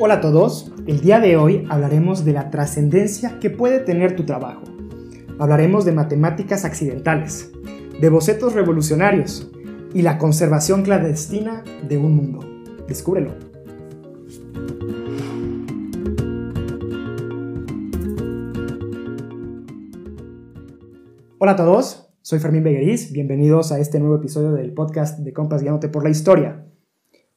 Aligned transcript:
Hola 0.00 0.14
a 0.14 0.20
todos, 0.20 0.72
el 0.86 1.00
día 1.00 1.20
de 1.20 1.36
hoy 1.36 1.66
hablaremos 1.68 2.24
de 2.24 2.32
la 2.32 2.50
trascendencia 2.50 3.38
que 3.38 3.50
puede 3.50 3.78
tener 3.78 4.16
tu 4.16 4.24
trabajo. 4.24 4.62
Hablaremos 5.38 5.84
de 5.84 5.92
matemáticas 5.92 6.64
accidentales, 6.64 7.52
de 8.00 8.08
bocetos 8.08 8.54
revolucionarios 8.54 9.50
y 9.92 10.02
la 10.02 10.18
conservación 10.18 10.82
clandestina 10.82 11.62
de 11.86 11.98
un 11.98 12.16
mundo. 12.16 12.40
Descúbrelo. 12.88 13.32
Hola 21.38 21.52
a 21.52 21.56
todos, 21.56 22.08
soy 22.22 22.38
Fermín 22.38 22.64
Begueriz, 22.64 23.12
bienvenidos 23.12 23.72
a 23.72 23.78
este 23.78 24.00
nuevo 24.00 24.16
episodio 24.16 24.52
del 24.52 24.72
podcast 24.72 25.18
de 25.18 25.32
Compas 25.32 25.62
Guiándote 25.62 25.88
por 25.88 26.02
la 26.02 26.10
Historia. 26.10 26.66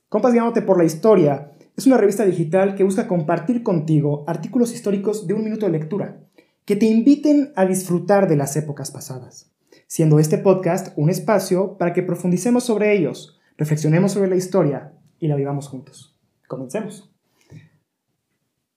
Compas 0.10 0.32
Guiándote 0.34 0.62
por 0.62 0.78
la 0.78 0.86
Historia 0.86 1.55
es 1.78 1.88
una 1.88 1.98
revista 1.98 2.26
digital 2.26 2.76
que 2.76 2.84
busca 2.84 3.08
compartir 3.08 3.62
contigo 3.62 4.24
artículos 4.28 4.74
históricos 4.74 5.28
de 5.28 5.34
un 5.34 5.44
minuto 5.44 5.66
de 5.66 5.74
lectura, 5.74 6.22
que 6.64 6.76
te 6.76 6.86
inviten 6.86 7.52
a 7.56 7.66
disfrutar 7.66 8.30
de 8.30 8.38
las 8.38 8.56
épocas 8.56 8.92
pasadas, 8.92 9.52
siendo 9.88 10.20
este 10.20 10.38
podcast 10.38 10.98
un 10.98 11.10
espacio 11.10 11.78
para 11.78 11.94
que 11.94 12.02
profundicemos 12.02 12.64
sobre 12.64 12.96
ellos, 12.96 13.40
reflexionemos 13.58 14.14
sobre 14.14 14.30
la 14.30 14.38
historia 14.38 14.94
y 15.20 15.28
la 15.28 15.36
vivamos 15.36 15.68
juntos. 15.68 16.18
Comencemos. 16.48 17.12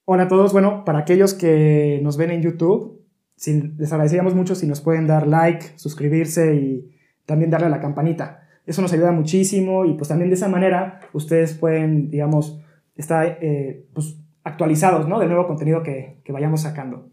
Hola 0.05 0.25
a 0.25 0.29
todos, 0.29 0.53
bueno, 0.53 0.85
para 0.85 1.01
aquellos 1.01 1.35
que 1.35 2.01
nos 2.03 2.17
ven 2.17 2.31
en 2.31 2.43
YouTube, 2.43 3.01
les 3.47 3.93
agradeceríamos 3.93 4.35
mucho 4.35 4.57
si 4.57 4.67
nos 4.67 4.81
pueden 4.81 5.07
dar 5.07 5.27
like, 5.29 5.67
suscribirse 5.77 6.57
y 6.57 6.91
también 7.27 7.51
darle 7.51 7.69
a 7.69 7.71
la 7.71 7.81
campanita. 7.81 8.49
Eso 8.67 8.83
nos 8.83 8.93
ayuda 8.93 9.13
muchísimo 9.13 9.85
y 9.85 9.95
pues 9.95 10.09
también 10.09 10.31
de 10.31 10.35
esa 10.35 10.49
manera 10.49 11.01
ustedes 11.13 11.55
pueden, 11.55 12.11
digamos, 12.11 12.61
está 12.99 13.27
eh, 13.27 13.87
pues, 13.95 14.21
actualizados 14.45 15.09
¿no? 15.09 15.19
del 15.19 15.29
nuevo 15.29 15.47
contenido 15.47 15.83
que, 15.83 16.21
que, 16.25 16.33
vayamos 16.33 16.61
sacando. 16.61 17.11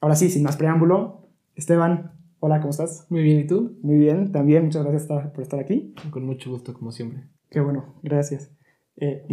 Ahora 0.00 0.14
sí, 0.14 0.30
sin 0.30 0.42
más 0.42 0.56
preámbulo, 0.56 1.28
Esteban, 1.54 2.12
hola, 2.40 2.60
¿cómo 2.60 2.70
estás? 2.70 3.06
Muy 3.10 3.22
bien, 3.22 3.40
¿y 3.40 3.46
tú? 3.46 3.78
Muy 3.82 3.96
bien, 3.96 4.32
también, 4.32 4.64
muchas 4.64 4.84
gracias 4.84 5.06
por 5.32 5.42
estar 5.42 5.60
aquí. 5.60 5.94
Con 6.10 6.24
mucho 6.24 6.50
gusto, 6.50 6.72
como 6.72 6.92
siempre. 6.92 7.24
Qué 7.50 7.60
bueno, 7.60 7.96
gracias. 8.02 8.50
Eh, 8.96 9.24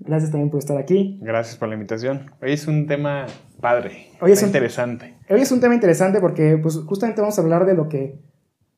gracias 0.00 0.30
también 0.30 0.50
por 0.50 0.58
estar 0.58 0.76
aquí. 0.76 1.18
Gracias 1.22 1.56
por 1.56 1.68
la 1.68 1.74
invitación. 1.74 2.30
Hoy 2.42 2.52
es 2.52 2.66
un 2.66 2.86
tema 2.86 3.26
padre, 3.60 4.08
hoy 4.20 4.32
es 4.32 4.42
interesante. 4.42 5.16
Hoy 5.30 5.40
es 5.40 5.50
un 5.50 5.60
tema 5.60 5.74
interesante 5.74 6.20
porque 6.20 6.58
pues, 6.58 6.76
justamente 6.86 7.22
vamos 7.22 7.38
a 7.38 7.42
hablar 7.42 7.64
de 7.64 7.74
lo 7.74 7.88
que, 7.88 8.20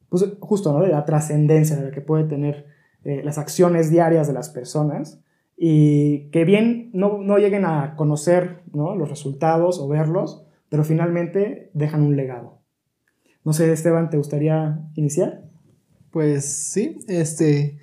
pues, 0.09 0.25
justo, 0.41 0.73
¿no? 0.73 0.81
De 0.81 0.89
la 0.89 1.05
trascendencia, 1.05 1.77
de 1.77 1.87
lo 1.87 1.91
que 1.91 2.01
puede 2.01 2.25
tener 2.25 2.67
eh, 3.05 3.23
las 3.25 3.39
acciones 3.39 3.91
diarias 3.91 4.29
de 4.29 4.35
las 4.35 4.51
personas 4.51 5.21
y 5.61 6.31
que 6.31 6.45
bien 6.45 6.91
no, 6.93 7.19
no 7.19 7.37
lleguen 7.39 7.65
a 7.65 7.97
conocer 7.97 8.63
¿no? 8.73 8.95
los 8.95 9.09
resultados 9.09 9.81
o 9.81 9.89
verlos, 9.89 10.47
pero 10.69 10.85
finalmente 10.85 11.71
dejan 11.75 12.03
un 12.03 12.17
legado. 12.17 12.63
No 13.45 13.53
sé, 13.53 13.71
Esteban, 13.73 14.09
¿te 14.09 14.17
gustaría 14.17 14.79
iniciar? 14.95 15.43
Pues 16.13 16.45
sí, 16.45 17.01
este, 17.09 17.79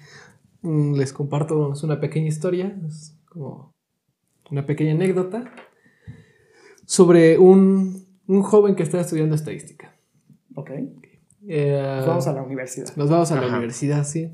mm, 0.61 0.95
les 0.95 1.11
comparto 1.11 1.73
una 1.83 1.99
pequeña 1.99 2.27
historia, 2.27 2.79
es 2.87 3.17
como 3.25 3.73
una 4.49 4.65
pequeña 4.65 4.93
anécdota 4.93 5.51
sobre 6.85 7.37
un, 7.37 8.05
un 8.25 8.41
joven 8.41 8.75
que 8.75 8.83
está 8.83 9.01
estudiando 9.01 9.35
estadística. 9.35 9.93
Ok. 10.55 10.71
Eh, 11.47 11.95
nos 11.97 12.07
vamos 12.07 12.27
a 12.27 12.33
la 12.33 12.41
universidad. 12.41 12.95
Nos 12.95 13.09
vamos 13.09 13.31
a 13.33 13.41
la 13.41 13.47
universidad, 13.47 14.05
sí 14.05 14.31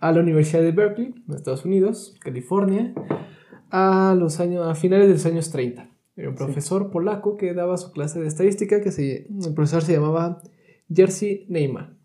a 0.00 0.12
la 0.12 0.20
Universidad 0.20 0.62
de 0.62 0.72
Berkeley, 0.72 1.14
en 1.28 1.34
Estados 1.34 1.64
Unidos, 1.64 2.16
California, 2.20 2.92
a, 3.70 4.14
los 4.18 4.40
años, 4.40 4.66
a 4.66 4.74
finales 4.74 5.08
de 5.08 5.14
los 5.14 5.26
años 5.26 5.50
30. 5.50 5.90
Era 6.16 6.28
un 6.30 6.34
profesor 6.34 6.90
polaco 6.90 7.36
que 7.36 7.52
daba 7.52 7.76
su 7.76 7.92
clase 7.92 8.20
de 8.20 8.26
estadística, 8.26 8.80
que 8.80 8.90
se, 8.90 9.26
el 9.26 9.54
profesor 9.54 9.82
se 9.82 9.92
llamaba 9.92 10.40
Jerzy 10.92 11.44
Neyman. 11.48 11.96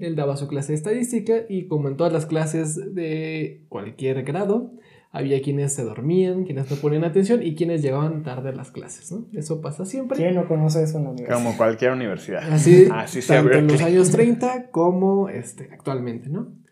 Él 0.00 0.16
daba 0.16 0.36
su 0.36 0.48
clase 0.48 0.72
de 0.72 0.76
estadística 0.76 1.34
y 1.48 1.66
como 1.66 1.88
en 1.88 1.96
todas 1.96 2.12
las 2.12 2.24
clases 2.26 2.94
de 2.94 3.66
cualquier 3.68 4.22
grado, 4.22 4.72
había 5.10 5.40
quienes 5.42 5.72
se 5.72 5.84
dormían, 5.84 6.44
quienes 6.44 6.68
no 6.70 6.76
ponían 6.76 7.04
atención 7.04 7.40
y 7.42 7.54
quienes 7.54 7.82
llegaban 7.82 8.24
tarde 8.24 8.48
a 8.48 8.52
las 8.52 8.72
clases, 8.72 9.12
¿no? 9.12 9.26
Eso 9.32 9.60
pasa 9.60 9.84
siempre. 9.84 10.16
¿Quién 10.16 10.34
no 10.34 10.48
conoce 10.48 10.82
eso 10.82 10.98
en 10.98 11.04
la 11.04 11.10
universidad? 11.10 11.36
Como 11.36 11.56
cualquier 11.56 11.92
universidad. 11.92 12.52
Así, 12.52 12.88
Así 12.90 13.20
tanto 13.20 13.52
en 13.52 13.68
los 13.68 13.80
años 13.82 14.10
30 14.10 14.70
como 14.70 15.28
este, 15.28 15.68
actualmente, 15.72 16.30
¿no? 16.30 16.63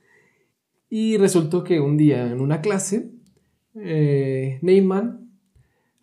Y 0.94 1.16
resultó 1.16 1.64
que 1.64 1.80
un 1.80 1.96
día 1.96 2.30
en 2.30 2.42
una 2.42 2.60
clase, 2.60 3.12
eh, 3.74 4.58
Neyman 4.60 5.30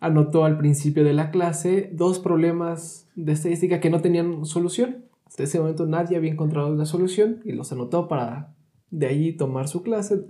anotó 0.00 0.44
al 0.44 0.58
principio 0.58 1.04
de 1.04 1.12
la 1.12 1.30
clase 1.30 1.90
dos 1.92 2.18
problemas 2.18 3.08
de 3.14 3.30
estadística 3.30 3.78
que 3.78 3.88
no 3.88 4.00
tenían 4.00 4.44
solución. 4.44 5.04
Hasta 5.26 5.44
ese 5.44 5.60
momento 5.60 5.86
nadie 5.86 6.16
había 6.16 6.32
encontrado 6.32 6.74
la 6.74 6.86
solución 6.86 7.40
y 7.44 7.52
los 7.52 7.70
anotó 7.70 8.08
para 8.08 8.52
de 8.90 9.06
ahí 9.06 9.32
tomar 9.32 9.68
su 9.68 9.84
clase 9.84 10.24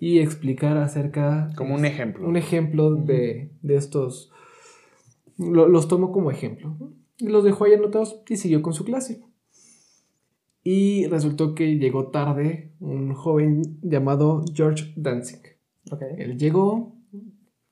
y 0.00 0.18
explicar 0.18 0.78
acerca... 0.78 1.50
Como 1.54 1.76
un 1.76 1.84
ejemplo. 1.84 2.26
Un 2.26 2.36
ejemplo 2.36 2.96
de, 2.96 3.52
de 3.62 3.76
estos... 3.76 4.32
los 5.38 5.86
tomó 5.86 6.10
como 6.10 6.32
ejemplo. 6.32 6.76
Y 7.18 7.28
los 7.28 7.44
dejó 7.44 7.66
ahí 7.66 7.74
anotados 7.74 8.20
y 8.28 8.36
siguió 8.36 8.62
con 8.62 8.74
su 8.74 8.84
clase. 8.84 9.22
Y 10.64 11.06
resultó 11.06 11.54
que 11.54 11.78
llegó 11.78 12.08
tarde 12.08 12.72
un 12.78 13.14
joven 13.14 13.78
llamado 13.82 14.44
George 14.54 14.92
Danzig. 14.96 15.58
Él 16.16 16.38
llegó, 16.38 16.96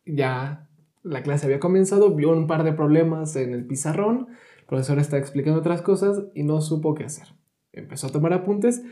ya 0.05 0.69
la 1.03 1.23
clase 1.23 1.47
había 1.47 1.61
comenzado, 1.61 2.15
vio 2.15 2.31
un 2.31 2.47
par 2.47 2.65
de 2.65 2.73
problemas 2.73 3.37
en 3.37 3.55
el 3.55 3.67
pizarrón, 3.67 4.29
el 4.59 4.67
profesor 4.67 4.99
estaba 4.99 5.21
explicando 5.21 5.61
otras 5.61 5.83
cosas 5.83 6.25
y 6.35 6.43
no 6.43 6.61
supo 6.61 6.95
qué 6.95 7.05
hacer. 7.05 7.29
Empezó 7.73 8.09
a 8.09 8.13
tomar 8.13 8.33
apuntes 8.33 8.83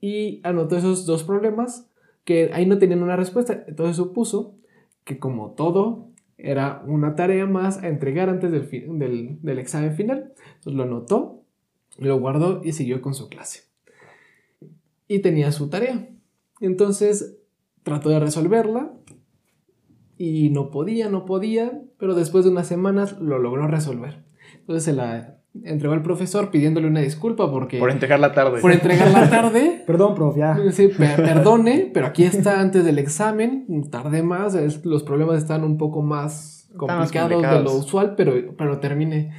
y 0.00 0.40
anotó 0.44 0.76
esos 0.76 1.06
dos 1.06 1.24
problemas 1.24 1.90
que 2.24 2.50
ahí 2.52 2.66
no 2.66 2.78
tenían 2.78 3.02
una 3.02 3.16
respuesta. 3.16 3.64
Entonces 3.66 3.96
supuso 3.96 4.58
que 5.04 5.18
como 5.18 5.52
todo 5.52 6.10
era 6.38 6.82
una 6.86 7.14
tarea 7.14 7.46
más 7.46 7.82
a 7.82 7.88
entregar 7.88 8.28
antes 8.28 8.52
del, 8.52 8.98
del, 8.98 9.38
del 9.42 9.58
examen 9.58 9.94
final. 9.94 10.32
Entonces 10.56 10.74
lo 10.74 10.82
anotó 10.82 11.35
lo 11.98 12.18
guardó 12.18 12.62
y 12.64 12.72
siguió 12.72 13.00
con 13.00 13.14
su 13.14 13.28
clase. 13.28 13.64
Y 15.08 15.20
tenía 15.20 15.52
su 15.52 15.68
tarea. 15.68 16.08
Entonces 16.60 17.38
trató 17.82 18.10
de 18.10 18.20
resolverla 18.20 18.92
y 20.18 20.50
no 20.50 20.70
podía, 20.70 21.08
no 21.08 21.24
podía, 21.24 21.82
pero 21.98 22.14
después 22.14 22.44
de 22.44 22.50
unas 22.50 22.66
semanas 22.66 23.20
lo 23.20 23.38
logró 23.38 23.66
resolver. 23.66 24.24
Entonces 24.60 24.84
se 24.84 24.92
la 24.92 25.36
entregó 25.64 25.94
al 25.94 26.02
profesor 26.02 26.50
pidiéndole 26.50 26.86
una 26.86 27.00
disculpa 27.00 27.50
porque... 27.50 27.78
Por 27.78 27.90
entregarla 27.90 28.32
tarde. 28.32 28.60
Por 28.60 28.72
entregarla 28.72 29.30
tarde. 29.30 29.82
Perdón, 29.86 30.14
prof, 30.14 30.36
ya. 30.36 30.58
Sí, 30.72 30.88
perdone, 30.88 31.90
pero 31.92 32.06
aquí 32.06 32.24
está 32.24 32.60
antes 32.60 32.84
del 32.84 32.98
examen, 32.98 33.66
tardé 33.90 34.22
más, 34.22 34.54
los 34.84 35.02
problemas 35.02 35.38
están 35.38 35.64
un 35.64 35.78
poco 35.78 36.02
más 36.02 36.68
complicados, 36.76 37.42
de 37.42 37.62
lo 37.62 37.72
usual, 37.72 38.14
pero, 38.16 38.54
pero 38.56 38.80
terminé. 38.80 39.32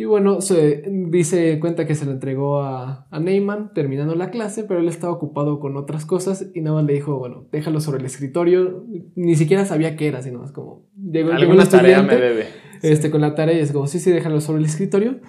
Y 0.00 0.06
bueno, 0.06 0.40
se 0.40 0.82
dice 1.10 1.58
cuenta 1.60 1.86
que 1.86 1.94
se 1.94 2.06
le 2.06 2.12
entregó 2.12 2.62
a, 2.62 3.06
a 3.10 3.20
Neyman 3.20 3.74
terminando 3.74 4.14
la 4.14 4.30
clase, 4.30 4.64
pero 4.64 4.80
él 4.80 4.88
estaba 4.88 5.12
ocupado 5.12 5.60
con 5.60 5.76
otras 5.76 6.06
cosas 6.06 6.46
y 6.54 6.62
nada 6.62 6.76
más 6.76 6.86
le 6.86 6.94
dijo, 6.94 7.18
bueno, 7.18 7.46
déjalo 7.52 7.82
sobre 7.82 8.00
el 8.00 8.06
escritorio. 8.06 8.86
Ni 9.14 9.36
siquiera 9.36 9.66
sabía 9.66 9.96
qué 9.96 10.08
era, 10.08 10.22
sino 10.22 10.42
es 10.42 10.52
como 10.52 10.86
llegó, 10.96 11.32
Alguna 11.32 11.68
tarea 11.68 12.00
me 12.00 12.16
debe. 12.16 12.46
Este, 12.80 13.10
con 13.10 13.20
la 13.20 13.34
tarea 13.34 13.58
y 13.58 13.60
es 13.60 13.72
como, 13.72 13.86
sí, 13.86 13.98
sí, 13.98 14.10
déjalo 14.10 14.40
sobre 14.40 14.60
el 14.60 14.64
escritorio. 14.64 15.20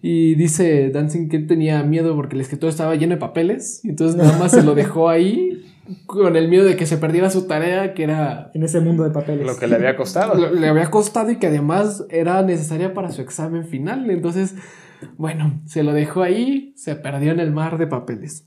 Y 0.00 0.36
dice 0.36 0.90
Dancing 0.90 1.28
que 1.28 1.40
tenía 1.40 1.82
miedo 1.82 2.14
porque 2.14 2.36
el 2.36 2.42
escritorio 2.42 2.70
estaba 2.70 2.94
lleno 2.94 3.14
de 3.16 3.20
papeles. 3.20 3.80
Y 3.82 3.88
entonces 3.88 4.16
nada 4.16 4.38
más 4.38 4.52
se 4.52 4.62
lo 4.62 4.76
dejó 4.76 5.08
ahí 5.08 5.60
con 6.06 6.36
el 6.36 6.48
miedo 6.48 6.64
de 6.64 6.76
que 6.76 6.86
se 6.86 6.96
perdiera 6.96 7.30
su 7.30 7.46
tarea, 7.46 7.94
que 7.94 8.04
era... 8.04 8.50
En 8.54 8.62
ese 8.62 8.80
mundo 8.80 9.04
de 9.04 9.10
papeles. 9.10 9.46
Lo 9.46 9.56
que 9.56 9.66
le 9.66 9.76
había 9.76 9.96
costado. 9.96 10.50
le 10.50 10.68
había 10.68 10.90
costado 10.90 11.30
y 11.30 11.36
que 11.36 11.48
además 11.48 12.04
era 12.08 12.42
necesaria 12.42 12.94
para 12.94 13.10
su 13.10 13.22
examen 13.22 13.64
final. 13.64 14.10
Entonces, 14.10 14.54
bueno, 15.16 15.60
se 15.66 15.82
lo 15.82 15.92
dejó 15.92 16.22
ahí, 16.22 16.72
se 16.76 16.96
perdió 16.96 17.32
en 17.32 17.40
el 17.40 17.52
mar 17.52 17.78
de 17.78 17.86
papeles. 17.86 18.46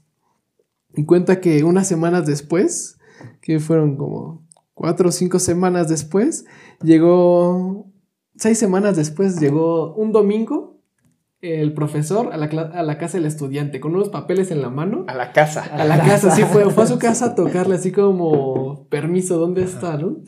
Y 0.95 1.05
cuenta 1.05 1.39
que 1.41 1.63
unas 1.63 1.87
semanas 1.87 2.25
después, 2.25 2.97
que 3.41 3.59
fueron 3.59 3.97
como 3.97 4.45
cuatro 4.73 5.09
o 5.09 5.11
cinco 5.11 5.39
semanas 5.39 5.89
después, 5.89 6.45
llegó... 6.81 7.87
Seis 8.35 8.57
semanas 8.57 8.95
después 8.95 9.39
llegó 9.39 9.93
un 9.93 10.11
domingo 10.11 10.72
el 11.43 11.73
profesor 11.73 12.29
a 12.31 12.37
la, 12.37 12.45
a 12.45 12.83
la, 12.83 12.97
casa 12.97 13.17
del 13.17 13.27
estudiante 13.27 13.81
con 13.81 13.93
unos 13.93 14.07
papeles 14.09 14.49
en 14.49 14.61
la 14.61 14.69
mano. 14.69 15.03
A 15.07 15.13
la 15.13 15.33
casa. 15.33 15.63
A 15.63 15.83
la 15.83 15.99
casa, 15.99 16.31
sí, 16.31 16.43
fue, 16.43 16.69
fue 16.69 16.85
a 16.85 16.87
su 16.87 16.97
casa 16.97 17.25
a 17.25 17.35
tocarle 17.35 17.75
así 17.75 17.91
como, 17.91 18.87
permiso, 18.89 19.37
¿dónde 19.37 19.63
está, 19.63 19.97
no? 19.97 20.21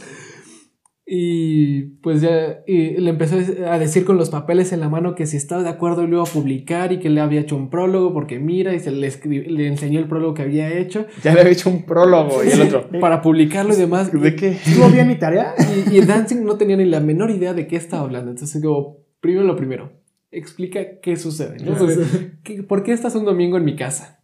Y 1.07 1.83
pues 2.01 2.21
ya 2.21 2.63
y 2.65 2.97
le 2.97 3.11
empezó 3.11 3.35
a 3.69 3.77
decir 3.77 4.05
con 4.05 4.17
los 4.17 4.31
papeles 4.31 4.73
en 4.73 4.79
la 4.79 4.89
mano 4.89 5.13
que 5.13 5.27
si 5.27 5.37
estaba 5.37 5.61
de 5.61 5.69
acuerdo 5.69 6.07
lo 6.07 6.15
iba 6.15 6.23
a 6.23 6.25
publicar 6.25 6.91
y 6.91 6.99
que 6.99 7.11
le 7.11 7.21
había 7.21 7.41
hecho 7.41 7.55
un 7.55 7.69
prólogo 7.69 8.11
porque 8.11 8.39
mira 8.39 8.73
y 8.73 8.79
se 8.79 8.89
le, 8.89 9.11
le 9.23 9.67
enseñó 9.67 9.99
el 9.99 10.07
prólogo 10.07 10.33
que 10.33 10.41
había 10.41 10.75
hecho 10.75 11.05
Ya 11.23 11.35
le 11.35 11.41
había 11.41 11.53
hecho 11.53 11.69
un 11.69 11.85
prólogo 11.85 12.43
y 12.43 12.49
el 12.49 12.61
otro. 12.63 12.89
para 12.99 13.21
publicarlo 13.21 13.75
y 13.75 13.77
demás. 13.77 14.11
¿De 14.11 14.35
qué? 14.35 14.49
¿Estuvo 14.49 14.89
bien 14.89 15.07
mi 15.07 15.15
tarea? 15.15 15.53
Y, 15.91 15.97
y 15.97 16.01
Dancing 16.01 16.43
no 16.43 16.55
tenía 16.55 16.75
ni 16.75 16.85
la 16.85 16.99
menor 17.01 17.29
idea 17.29 17.53
de 17.53 17.67
qué 17.67 17.75
estaba 17.75 18.01
hablando. 18.01 18.31
Entonces, 18.31 18.63
como, 18.63 18.97
primero 19.19 19.43
lo 19.45 19.55
primero, 19.55 19.91
explica 20.37 20.99
qué 21.01 21.15
sucede. 21.17 21.57
¿no? 21.63 21.75
Porque, 21.75 21.95
¿qué- 22.43 22.63
¿Por 22.63 22.83
qué 22.83 22.93
estás 22.93 23.15
un 23.15 23.25
domingo 23.25 23.57
en 23.57 23.65
mi 23.65 23.75
casa? 23.75 24.19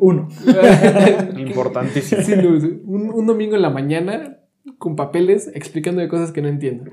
Uno. 0.00 0.28
Importantísimo. 1.38 2.22
Sí, 2.22 2.34
no, 2.36 2.50
un, 2.84 3.10
un 3.12 3.26
domingo 3.26 3.56
en 3.56 3.62
la 3.62 3.70
mañana 3.70 4.38
con 4.78 4.96
papeles 4.96 5.50
explicándome 5.54 6.08
cosas 6.08 6.32
que 6.32 6.42
no 6.42 6.48
entiendo. 6.48 6.90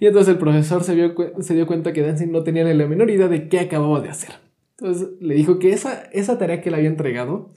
Y 0.00 0.06
entonces 0.06 0.32
el 0.34 0.38
profesor 0.38 0.82
se, 0.84 0.94
vio 0.94 1.14
se 1.40 1.54
dio 1.54 1.66
cuenta 1.66 1.92
que 1.92 2.02
Dancing 2.02 2.30
no 2.32 2.42
tenía 2.42 2.64
ni 2.64 2.74
la 2.74 2.86
menor 2.86 3.10
idea 3.10 3.28
de 3.28 3.48
qué 3.48 3.60
acababa 3.60 4.00
de 4.00 4.08
hacer. 4.08 4.30
Entonces 4.78 5.08
le 5.20 5.34
dijo 5.34 5.58
que 5.58 5.72
esa, 5.72 6.04
esa 6.12 6.38
tarea 6.38 6.60
que 6.60 6.70
le 6.70 6.76
había 6.78 6.88
entregado 6.88 7.52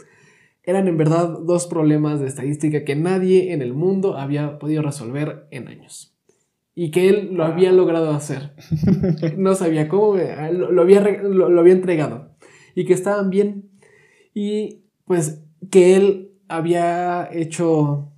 eran 0.63 0.87
en 0.87 0.97
verdad 0.97 1.39
dos 1.45 1.67
problemas 1.67 2.19
de 2.19 2.27
estadística 2.27 2.83
que 2.83 2.95
nadie 2.95 3.53
en 3.53 3.61
el 3.61 3.73
mundo 3.73 4.17
había 4.17 4.59
podido 4.59 4.81
resolver 4.83 5.45
en 5.51 5.67
años. 5.67 6.14
Y 6.77 6.91
que 6.91 7.07
él 7.09 7.29
lo 7.33 7.45
había 7.45 7.71
logrado 7.71 8.11
hacer. 8.11 8.51
No 9.37 9.55
sabía 9.55 9.87
cómo, 9.87 10.17
eh, 10.17 10.51
lo, 10.53 10.71
lo 10.71 10.81
había, 10.81 10.99
lo, 11.01 11.49
lo 11.49 11.61
había 11.61 11.73
entregado. 11.73 12.35
Y 12.75 12.83
que 12.85 12.93
estaban 12.93 13.29
bien. 13.29 13.69
Y 14.33 14.81
pues 15.05 15.41
que 15.71 15.95
él 15.95 16.31
había 16.49 17.29
hecho 17.31 18.11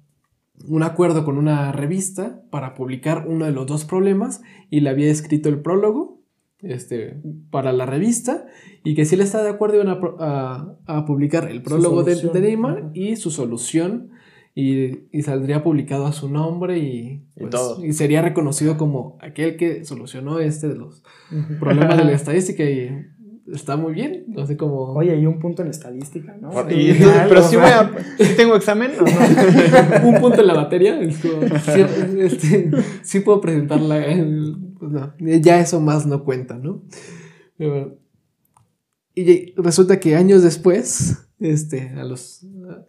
un 0.67 0.81
acuerdo 0.83 1.23
con 1.23 1.37
una 1.37 1.71
revista 1.71 2.41
para 2.49 2.73
publicar 2.73 3.25
uno 3.27 3.45
de 3.45 3.51
los 3.51 3.67
dos 3.67 3.85
problemas 3.85 4.41
y 4.71 4.79
le 4.81 4.89
había 4.89 5.11
escrito 5.11 5.49
el 5.49 5.61
prólogo 5.61 6.23
este, 6.63 7.21
para 7.51 7.71
la 7.71 7.85
revista 7.85 8.47
y 8.83 8.95
que 8.95 9.05
si 9.05 9.13
él 9.15 9.21
está 9.21 9.43
de 9.43 9.49
acuerdo 9.49 9.75
iban 9.75 9.89
a, 9.89 9.99
a- 10.19 10.75
a 10.87 11.05
publicar 11.05 11.49
el 11.51 11.61
prólogo 11.61 12.03
de, 12.03 12.15
de 12.33 12.41
Neymar 12.41 12.89
y 12.95 13.15
su 13.17 13.29
solución 13.29 14.09
y, 14.59 15.07
y 15.11 15.21
saldría 15.21 15.63
publicado 15.63 16.07
a 16.07 16.11
su 16.13 16.29
nombre 16.29 16.79
y, 16.79 17.21
Y 17.35 17.39
pues, 17.41 17.51
todo. 17.51 17.85
y 17.85 17.93
sería 17.93 18.23
reconocido 18.23 18.75
como 18.75 19.17
aquel 19.21 19.55
que 19.55 19.85
solucionó 19.85 20.39
este 20.39 20.67
de 20.67 20.75
los 20.75 21.03
problemas 21.59 21.95
de 21.97 22.05
la 22.05 22.11
estadística 22.13 22.63
y 22.63 23.05
está 23.53 23.77
muy 23.77 23.93
bien, 23.93 24.25
no 24.29 24.47
sé 24.47 24.57
cómo... 24.57 24.93
Oye, 24.93 25.15
y 25.15 25.27
un 25.27 25.37
punto 25.37 25.61
en 25.61 25.67
estadística, 25.69 26.35
¿no? 26.41 26.49
Sí, 26.67 26.91
pero 27.29 27.39
o 27.41 27.43
sí, 27.43 27.55
voy 27.55 27.65
a, 27.65 27.91
¿sí 28.17 28.33
tengo 28.35 28.55
examen 28.55 28.91
no? 28.97 29.03
un 30.09 30.19
punto 30.19 30.41
en 30.41 30.47
la 30.47 30.67
sí, 30.71 31.81
este, 32.19 32.71
sí 33.03 33.19
puedo 33.19 33.39
presentarla. 33.39 34.03
el- 34.07 34.57
pues 34.79 34.91
no, 34.91 35.13
ya 35.19 35.59
eso 35.59 35.79
más 35.81 36.07
no 36.07 36.23
cuenta, 36.23 36.57
¿no? 36.57 36.81
Pero- 37.59 37.95
y 39.21 39.53
resulta 39.55 39.99
que 39.99 40.15
años 40.15 40.43
después, 40.43 41.27
este, 41.39 41.89
a 41.91 42.03
los, 42.03 42.45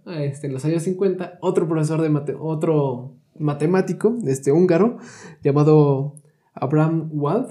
a 0.07 0.23
este, 0.23 0.47
en 0.49 0.53
los 0.53 0.65
años 0.65 0.83
50, 0.83 1.39
otro 1.41 1.67
profesor 1.69 2.01
de 2.03 2.11
mate- 2.11 2.37
otro 2.39 3.15
matemático, 3.39 4.17
este 4.27 4.53
húngaro, 4.53 4.99
llamado 5.43 6.15
Abraham 6.55 7.09
Wald, 7.13 7.49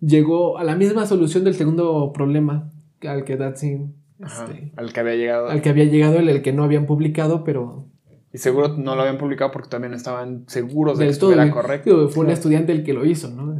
llegó 0.00 0.58
a 0.58 0.64
la 0.64 0.74
misma 0.76 1.06
solución 1.06 1.44
del 1.44 1.54
segundo 1.54 2.12
problema 2.12 2.70
al 3.06 3.24
que 3.24 3.36
Datzin, 3.36 3.94
Ajá, 4.20 4.44
este, 4.46 4.72
al 4.76 4.92
que 4.92 5.00
había 5.00 5.14
llegado. 5.14 5.48
al 5.48 5.62
que 5.62 5.68
había 5.68 5.84
llegado, 5.84 6.18
el, 6.18 6.28
el 6.28 6.42
que 6.42 6.52
no 6.52 6.64
habían 6.64 6.86
publicado, 6.86 7.44
pero 7.44 7.86
Y 8.32 8.38
seguro 8.38 8.68
no 8.76 8.96
lo 8.96 9.02
habían 9.02 9.18
publicado 9.18 9.50
porque 9.52 9.68
también 9.68 9.94
estaban 9.94 10.44
seguros 10.48 10.98
de 10.98 11.06
que 11.06 11.12
todo. 11.14 11.30
estuviera 11.30 11.50
correcto. 11.52 12.08
Fue 12.08 12.24
un 12.24 12.30
estudiante 12.32 12.72
el 12.72 12.82
que 12.82 12.92
lo 12.92 13.04
hizo, 13.04 13.30
¿no? 13.30 13.54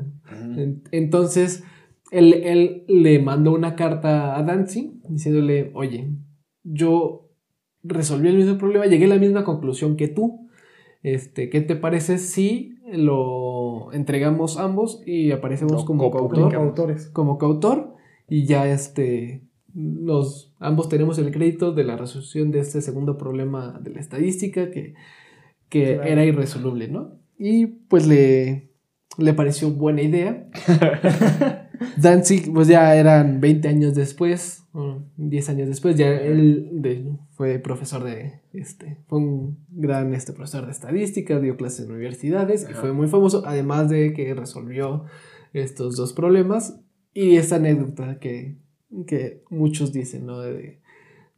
Entonces, 0.91 1.63
él, 2.11 2.35
él 2.35 2.85
le 2.89 3.19
mandó 3.19 3.53
una 3.53 3.75
carta 3.77 4.37
a 4.37 4.43
Danzig 4.43 4.93
diciéndole, 5.09 5.71
oye, 5.75 6.11
yo 6.63 7.31
resolví 7.83 8.29
el 8.29 8.37
mismo 8.37 8.59
problema, 8.59 8.87
llegué 8.87 9.05
a 9.05 9.09
la 9.09 9.19
misma 9.19 9.45
conclusión 9.45 9.97
que 9.97 10.09
tú. 10.09 10.49
Este, 11.03 11.51
¿Qué 11.51 11.61
te 11.61 11.77
parece 11.77 12.19
si 12.19 12.79
lo 12.91 13.93
entregamos 13.93 14.57
ambos 14.59 15.03
y 15.07 15.33
aparecemos 15.33 15.85
como 15.85 16.11
coautor? 16.11 16.53
como 16.53 16.65
autores. 16.65 17.09
Como 17.11 17.39
coautor 17.39 17.95
y 18.29 18.47
ya 18.47 18.67
este, 18.71 19.43
nos, 19.75 20.55
ambos 20.59 20.89
tenemos 20.89 21.19
el 21.19 21.31
crédito 21.31 21.73
de 21.73 21.85
la 21.85 21.97
resolución 21.97 22.51
de 22.51 22.61
este 22.61 22.81
segundo 22.81 23.19
problema 23.19 23.79
de 23.83 23.91
la 23.91 24.01
estadística 24.01 24.71
que, 24.71 24.95
que 25.69 25.95
Claro. 25.95 26.03
era 26.05 26.25
irresoluble, 26.25 26.89
¿no? 26.89 27.19
Y 27.39 27.67
pues 27.67 28.07
le, 28.07 28.71
le 29.19 29.35
pareció 29.35 29.71
buena 29.71 30.03
idea. 30.03 30.49
Danzig, 31.97 32.53
pues 32.53 32.69
ya 32.69 32.95
eran 32.97 33.41
20 33.41 33.69
años 33.69 33.95
después, 33.95 34.65
o 34.73 35.03
10 35.17 35.49
años 35.51 35.69
después, 35.69 35.97
ya 35.97 36.09
él 36.11 36.69
de- 36.73 37.17
fue 37.33 37.59
profesor 37.59 38.05
de, 38.05 38.41
este, 38.53 38.99
fue 39.09 39.19
un 39.19 39.59
gran 39.71 40.15
este, 40.15 40.33
profesor 40.33 40.67
de 40.67 40.73
estadística, 40.73 41.41
dio 41.41 41.57
clases 41.57 41.87
en 41.87 41.93
universidades 41.93 42.67
y 42.71 42.75
fue 42.75 42.93
muy 42.93 43.09
famoso, 43.09 43.43
además 43.47 43.89
de 43.91 44.13
que 44.13 44.35
resolvió 44.35 45.05
estos 45.53 45.97
dos 45.97 46.13
problemas 46.13 46.81
y 47.13 47.37
esta 47.37 47.57
anécdota 47.57 48.19
que, 48.21 48.57
que 49.07 49.43
muchos 49.51 49.93
dicen, 49.93 50.27
¿no? 50.27 50.41
De, 50.41 50.81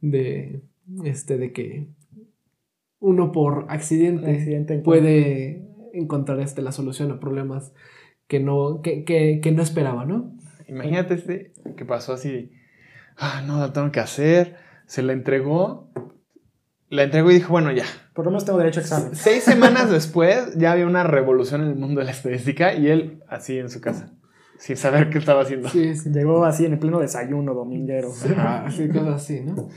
de, 0.01 0.61
este, 1.03 1.37
de 1.37 1.51
que 1.51 1.87
uno 2.99 3.31
por 3.31 3.65
accidente, 3.69 4.29
Accidente 4.31 4.73
en 4.75 4.83
puede 4.83 5.66
encontrar 5.93 6.39
este, 6.39 6.61
la 6.61 6.71
solución 6.71 7.11
a 7.11 7.19
problemas 7.19 7.73
que 8.27 8.39
no, 8.39 8.81
que, 8.81 9.03
que, 9.03 9.39
que 9.41 9.51
no 9.51 9.61
esperaba, 9.61 10.05
¿no? 10.05 10.35
Imagínate 10.67 11.13
este 11.13 11.53
que 11.75 11.85
pasó 11.85 12.13
así. 12.13 12.51
Ah, 13.17 13.41
no, 13.45 13.59
la 13.59 13.73
tengo 13.73 13.91
que 13.91 13.99
hacer. 13.99 14.55
Se 14.85 15.01
la 15.01 15.13
entregó. 15.13 15.91
La 16.89 17.03
entregó 17.03 17.31
y 17.31 17.35
dijo, 17.35 17.51
bueno, 17.51 17.71
ya. 17.71 17.85
Por 18.13 18.25
lo 18.25 18.31
menos 18.31 18.45
tengo 18.45 18.59
derecho 18.59 18.79
a 18.79 18.83
examen. 18.83 19.09
Seis 19.15 19.43
semanas 19.43 19.89
después 19.89 20.55
ya 20.57 20.71
había 20.71 20.85
una 20.85 21.03
revolución 21.03 21.61
en 21.61 21.69
el 21.69 21.75
mundo 21.75 21.99
de 21.99 22.05
la 22.05 22.11
estadística 22.11 22.73
y 22.73 22.87
él 22.87 23.23
así 23.27 23.57
en 23.57 23.69
su 23.69 23.81
casa, 23.81 24.13
sin 24.57 24.77
saber 24.77 25.09
qué 25.09 25.17
estaba 25.17 25.41
haciendo. 25.41 25.69
Sí, 25.69 25.95
sí. 25.95 26.09
Llegó 26.11 26.45
así 26.45 26.65
en 26.65 26.73
el 26.73 26.79
pleno 26.79 26.99
desayuno 26.99 27.53
dominguero. 27.53 28.11
Sí, 28.11 28.87
cosas 28.89 29.15
así, 29.15 29.41
¿no? 29.41 29.69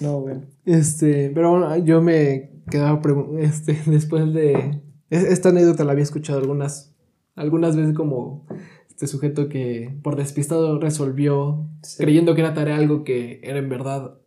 No, 0.00 0.20
bueno. 0.20 0.42
Este, 0.64 1.30
pero 1.34 1.50
bueno, 1.50 1.76
yo 1.84 2.00
me 2.00 2.50
quedaba 2.70 3.00
este, 3.38 3.78
después 3.86 4.32
de 4.32 4.82
esta 5.16 5.48
anécdota 5.50 5.84
la 5.84 5.92
había 5.92 6.04
escuchado 6.04 6.38
algunas 6.38 6.94
algunas 7.36 7.76
veces 7.76 7.94
como 7.94 8.46
este 8.88 9.06
sujeto 9.08 9.48
que 9.48 9.98
por 10.02 10.14
despistado 10.16 10.78
resolvió 10.78 11.68
Sí. 11.82 12.02
creyendo 12.02 12.34
que 12.34 12.40
era 12.42 12.54
tarea 12.54 12.76
algo 12.76 13.02
que 13.04 13.40
era 13.42 13.58
en 13.58 13.68
verdad 13.68 14.18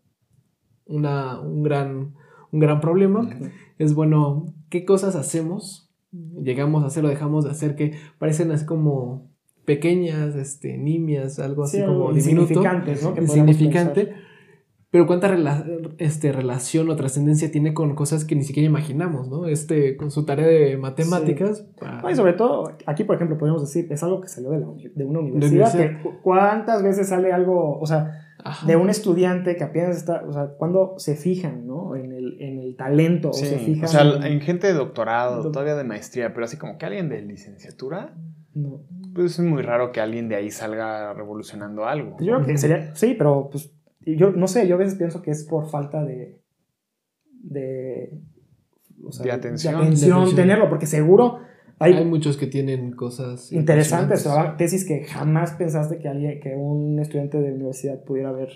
una, 0.86 1.40
un 1.40 1.64
gran 1.64 2.14
un 2.52 2.60
gran 2.60 2.80
problema. 2.80 3.30
Es 3.78 3.94
bueno, 3.94 4.54
¿qué 4.70 4.86
cosas 4.86 5.16
hacemos? 5.16 5.92
Llegamos 6.12 6.84
a 6.84 6.88
hacer 6.88 7.04
o 7.06 7.10
dejamos 7.10 7.44
de 7.44 7.52
hacer 7.52 7.76
que 7.76 7.94
parecen 8.20 8.52
así 8.52 8.66
como 8.66 9.30
pequeñas, 9.66 10.36
este, 10.36 10.78
nimias, 10.78 11.40
algo 11.40 11.64
así 11.64 11.78
Sí, 11.78 11.84
como 11.86 12.14
diminuto 12.14 12.54
insignificantes, 12.54 13.04
¿no? 13.04 13.22
Insignificante, 13.22 14.14
pero 14.98 15.08
cuánta 15.08 15.30
rela- 15.30 15.64
este, 16.00 16.32
relación 16.32 16.90
o 16.90 16.96
trascendencia 16.96 17.52
tiene 17.52 17.74
con 17.74 17.94
cosas 17.96 18.26
que 18.26 18.36
ni 18.36 18.44
siquiera 18.44 18.68
imaginamos, 18.68 19.30
¿no? 19.30 19.46
Este, 19.48 19.96
con 19.96 20.10
su 20.10 20.26
tarea 20.26 20.48
de 20.48 20.76
matemáticas. 20.78 21.66
No, 22.02 22.10
y 22.10 22.16
sobre 22.16 22.34
todo, 22.34 22.72
aquí, 22.86 23.04
por 23.04 23.16
ejemplo, 23.16 23.38
podemos 23.38 23.62
decir, 23.62 23.88
es 23.92 24.02
algo 24.02 24.22
que 24.22 24.28
salió 24.28 24.50
de, 24.52 24.60
la 24.60 24.68
uni- 24.68 24.90
de 24.94 25.06
una 25.06 25.20
universidad. 25.20 25.74
universidad. 25.74 25.98
que 25.98 26.04
cu- 26.04 26.16
¿Cuántas 26.24 26.82
veces 26.84 27.08
sale 27.10 27.32
algo, 27.32 27.80
o 27.80 27.86
sea, 27.86 28.12
ajá. 28.44 28.66
de 28.66 28.76
un 28.76 28.90
estudiante 28.90 29.56
que 29.56 29.64
apenas 29.64 29.96
está, 29.98 30.24
o 30.28 30.34
sea, 30.34 30.48
cuando 30.58 30.96
se 30.98 31.16
fijan, 31.16 31.68
¿no? 31.68 31.96
En 31.96 32.12
el, 32.12 32.42
en 32.42 32.60
el 32.60 32.76
talento, 32.76 33.34
Sí, 33.34 33.46
o 33.46 33.50
se 33.50 33.58
fijan 33.60 33.86
o 33.86 33.88
sea, 33.88 34.02
en- 34.02 34.24
en 34.24 34.42
gente 34.42 34.66
de 34.68 34.74
doctorado, 34.74 35.44
Doc- 35.44 35.54
todavía 35.54 35.76
de 35.76 35.84
maestría, 35.84 36.34
pero 36.34 36.46
así 36.46 36.58
como 36.58 36.78
que 36.78 36.86
alguien 36.88 37.08
de 37.10 37.22
licenciatura, 37.22 38.14
No. 38.56 38.82
pues 39.14 39.38
es 39.40 39.46
muy 39.46 39.62
raro 39.62 39.92
que 39.92 40.02
alguien 40.02 40.28
de 40.30 40.36
ahí 40.36 40.50
salga 40.52 41.14
revolucionando 41.14 41.86
algo. 41.86 42.18
Yo 42.20 42.36
creo 42.38 42.46
que 42.46 42.58
sería, 42.58 42.96
sí, 42.96 43.16
pero 43.18 43.50
pues, 43.52 43.72
yo 44.16 44.32
no 44.32 44.48
sé, 44.48 44.68
yo 44.68 44.76
a 44.76 44.78
veces 44.78 44.96
pienso 44.96 45.22
que 45.22 45.32
es 45.32 45.44
por 45.44 45.70
falta 45.70 46.04
de, 46.06 46.40
de, 47.44 48.20
o 49.04 49.12
sea, 49.12 49.26
De 49.26 49.32
atención. 49.32 49.74
de 49.74 49.80
atención 49.82 50.10
De 50.10 50.16
atención. 50.16 50.36
tenerlo, 50.36 50.70
porque 50.70 50.86
seguro 50.86 51.40
hay, 51.80 51.94
Hay 51.94 52.06
muchos 52.06 52.38
que 52.38 52.48
tienen 52.48 52.92
cosas 52.94 53.52
interesantes, 53.52 54.28
tesis 54.58 54.86
que 54.86 55.04
jamás 55.04 55.52
pensaste 55.54 56.00
que 56.00 56.08
alguien, 56.08 56.40
que 56.40 56.56
un 56.56 57.00
estudiante 57.00 57.38
de 57.40 57.54
universidad 57.54 58.04
pudiera 58.04 58.30
haber 58.30 58.50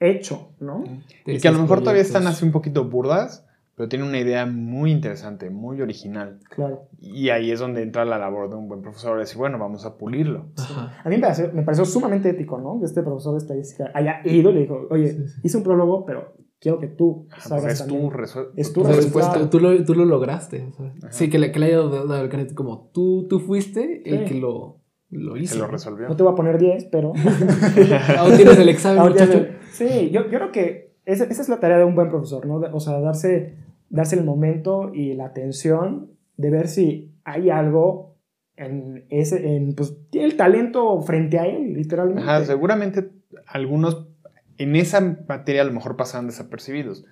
hecho, 0.00 0.54
¿no? 0.58 0.82
Y 1.24 1.38
que 1.38 1.48
a 1.48 1.52
lo 1.52 1.60
mejor 1.60 1.80
todavía 1.80 2.02
están 2.02 2.26
así 2.26 2.44
un 2.44 2.52
poquito 2.52 2.84
burdas, 2.88 3.46
pero 3.78 3.88
tienen 3.88 4.08
una 4.08 4.18
idea 4.18 4.44
muy 4.44 4.90
interesante, 4.90 5.50
muy 5.50 5.80
original. 5.80 6.40
Claro. 6.50 6.88
Y 6.98 7.28
ahí 7.30 7.52
es 7.52 7.60
donde 7.60 7.82
entra 7.82 8.04
la 8.04 8.18
labor 8.18 8.50
de 8.50 8.56
un 8.56 8.66
buen 8.66 8.82
profesor, 8.82 9.16
decir, 9.20 9.38
bueno, 9.38 9.56
vamos 9.56 9.86
a 9.86 9.96
pulirlo. 9.96 10.48
A 10.58 11.08
mí 11.08 11.14
me 11.14 11.20
pareció, 11.22 11.52
me 11.52 11.62
pareció 11.62 11.84
sumamente 11.84 12.28
ético, 12.30 12.58
¿no? 12.58 12.80
Que 12.80 12.86
este 12.86 13.04
profesor 13.04 13.34
de 13.34 13.38
estadística 13.38 13.90
haya 13.94 14.20
ido 14.24 14.50
y 14.50 14.54
le 14.54 14.60
dijo, 14.62 14.88
oye, 14.90 15.12
Sí, 15.12 15.28
sí. 15.28 15.40
hice 15.44 15.56
un 15.58 15.62
prólogo, 15.62 16.04
pero 16.04 16.34
quiero 16.58 16.80
que 16.80 16.88
tú 16.88 17.28
Ah, 17.30 17.34
pues 17.36 17.44
salgas 17.44 17.80
es 17.80 17.86
tu. 17.86 18.10
Es 18.56 18.72
tu 18.72 18.82
respuesta. 18.82 19.38
tú, 19.38 19.46
tú 19.46 19.60
lo, 19.60 19.84
tú 19.84 19.94
lo 19.94 20.04
lograste. 20.04 20.72
Sí, 21.10 21.30
que 21.30 21.38
le, 21.38 21.52
que 21.52 21.60
le 21.60 21.66
haya 21.66 21.76
dado 21.76 22.20
el 22.20 22.28
crédito 22.28 22.56
como 22.56 22.90
tú, 22.92 23.28
tú 23.28 23.38
fuiste 23.38 24.02
el 24.04 24.24
que 24.24 24.34
lo, 24.34 24.80
lo 25.10 25.36
hizo. 25.36 25.54
Se 25.54 25.60
lo 25.60 25.66
¿no? 25.66 25.70
resolvió. 25.70 26.08
No 26.08 26.16
te 26.16 26.24
voy 26.24 26.32
a 26.32 26.34
poner 26.34 26.58
10, 26.58 26.86
pero... 26.90 27.12
Aún 28.18 28.36
tienes 28.36 28.58
el 28.58 28.68
examen, 28.70 29.04
muchacho. 29.04 29.46
Sí, 29.70 30.10
yo, 30.10 30.22
yo 30.24 30.28
creo 30.30 30.50
que 30.50 30.88
esa, 31.04 31.24
esa 31.24 31.40
es 31.40 31.48
la 31.48 31.58
tarea 31.58 31.78
de 31.78 31.84
un 31.84 31.94
buen 31.94 32.10
profesor, 32.10 32.44
¿no? 32.44 32.56
O 32.56 32.80
sea, 32.80 33.00
darse, 33.00 33.56
darse 33.90 34.16
el 34.16 34.24
momento 34.24 34.92
y 34.94 35.14
la 35.14 35.26
atención 35.26 36.10
de 36.36 36.50
ver 36.50 36.68
si 36.68 37.12
hay 37.24 37.50
algo 37.50 38.16
en 38.56 39.06
ese, 39.10 39.56
en, 39.56 39.74
pues, 39.74 39.94
tiene 40.10 40.26
el 40.26 40.36
talento 40.36 41.00
frente 41.02 41.38
a 41.38 41.46
él, 41.46 41.74
literalmente. 41.74 42.22
Ajá, 42.22 42.44
seguramente 42.44 43.10
algunos 43.46 44.08
en 44.56 44.74
esa 44.74 45.00
materia 45.28 45.62
a 45.62 45.64
lo 45.64 45.72
mejor 45.72 45.96
pasaban 45.96 46.26
desapercibidos, 46.26 47.04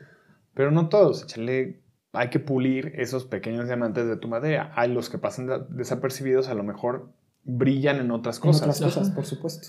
pero 0.54 0.70
no 0.72 0.88
todos. 0.88 1.22
Échale, 1.24 1.80
hay 2.12 2.30
que 2.30 2.40
pulir 2.40 2.92
esos 2.96 3.26
pequeños 3.26 3.66
diamantes 3.66 4.06
de 4.08 4.16
tu 4.16 4.26
materia. 4.26 4.72
Hay 4.74 4.92
los 4.92 5.08
que 5.10 5.18
pasan 5.18 5.46
de- 5.46 5.60
desapercibidos, 5.70 6.48
a 6.48 6.54
lo 6.54 6.64
mejor 6.64 7.12
brillan 7.44 7.98
en 8.00 8.10
otras 8.10 8.38
En 8.38 8.42
cosas. 8.42 8.62
otras 8.62 8.80
cosas, 8.80 9.06
Ajá. 9.08 9.14
por 9.14 9.24
supuesto. 9.26 9.68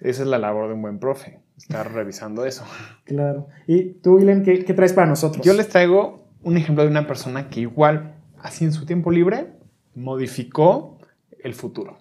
Esa 0.00 0.22
es 0.22 0.28
la 0.28 0.38
labor 0.38 0.66
de 0.66 0.74
un 0.74 0.82
buen 0.82 0.98
profe, 0.98 1.38
estar 1.56 1.92
revisando 1.92 2.44
eso. 2.44 2.64
Claro. 3.04 3.46
¿Y 3.68 3.92
tú, 4.00 4.18
Ilen, 4.18 4.42
qué, 4.42 4.64
qué 4.64 4.74
traes 4.74 4.92
para 4.92 5.06
nosotros? 5.06 5.46
Yo 5.46 5.52
les 5.52 5.68
traigo 5.68 6.21
un 6.42 6.56
ejemplo 6.56 6.84
de 6.84 6.90
una 6.90 7.06
persona 7.06 7.48
que 7.48 7.60
igual, 7.60 8.14
así 8.40 8.64
en 8.64 8.72
su 8.72 8.86
tiempo 8.86 9.10
libre, 9.10 9.52
modificó 9.94 10.98
el 11.42 11.54
futuro. 11.54 11.98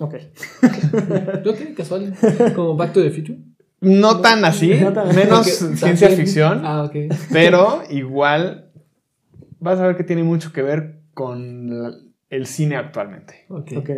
Ok. 0.00 0.14
Yo 1.44 1.54
qué 1.56 1.74
casual. 1.74 2.14
Como 2.54 2.76
Back 2.76 2.92
to 2.92 3.02
the 3.02 3.10
Future. 3.10 3.38
No 3.80 4.20
tan 4.20 4.44
así, 4.44 4.74
no 4.80 4.92
tan- 4.92 5.14
menos 5.14 5.46
ciencia 5.46 5.90
también- 6.08 6.16
ficción. 6.16 6.62
Ah, 6.64 6.84
ok. 6.84 6.94
Pero 7.32 7.82
igual 7.90 8.70
vas 9.60 9.78
a 9.78 9.86
ver 9.86 9.96
que 9.96 10.04
tiene 10.04 10.24
mucho 10.24 10.52
que 10.52 10.62
ver 10.62 11.00
con 11.12 11.82
la- 11.82 11.94
el 12.30 12.46
cine 12.46 12.76
actualmente. 12.76 13.44
Ok. 13.48 13.72
Ok. 13.76 13.90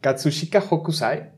Katsushika 0.00 0.62
Hokusai. 0.68 1.32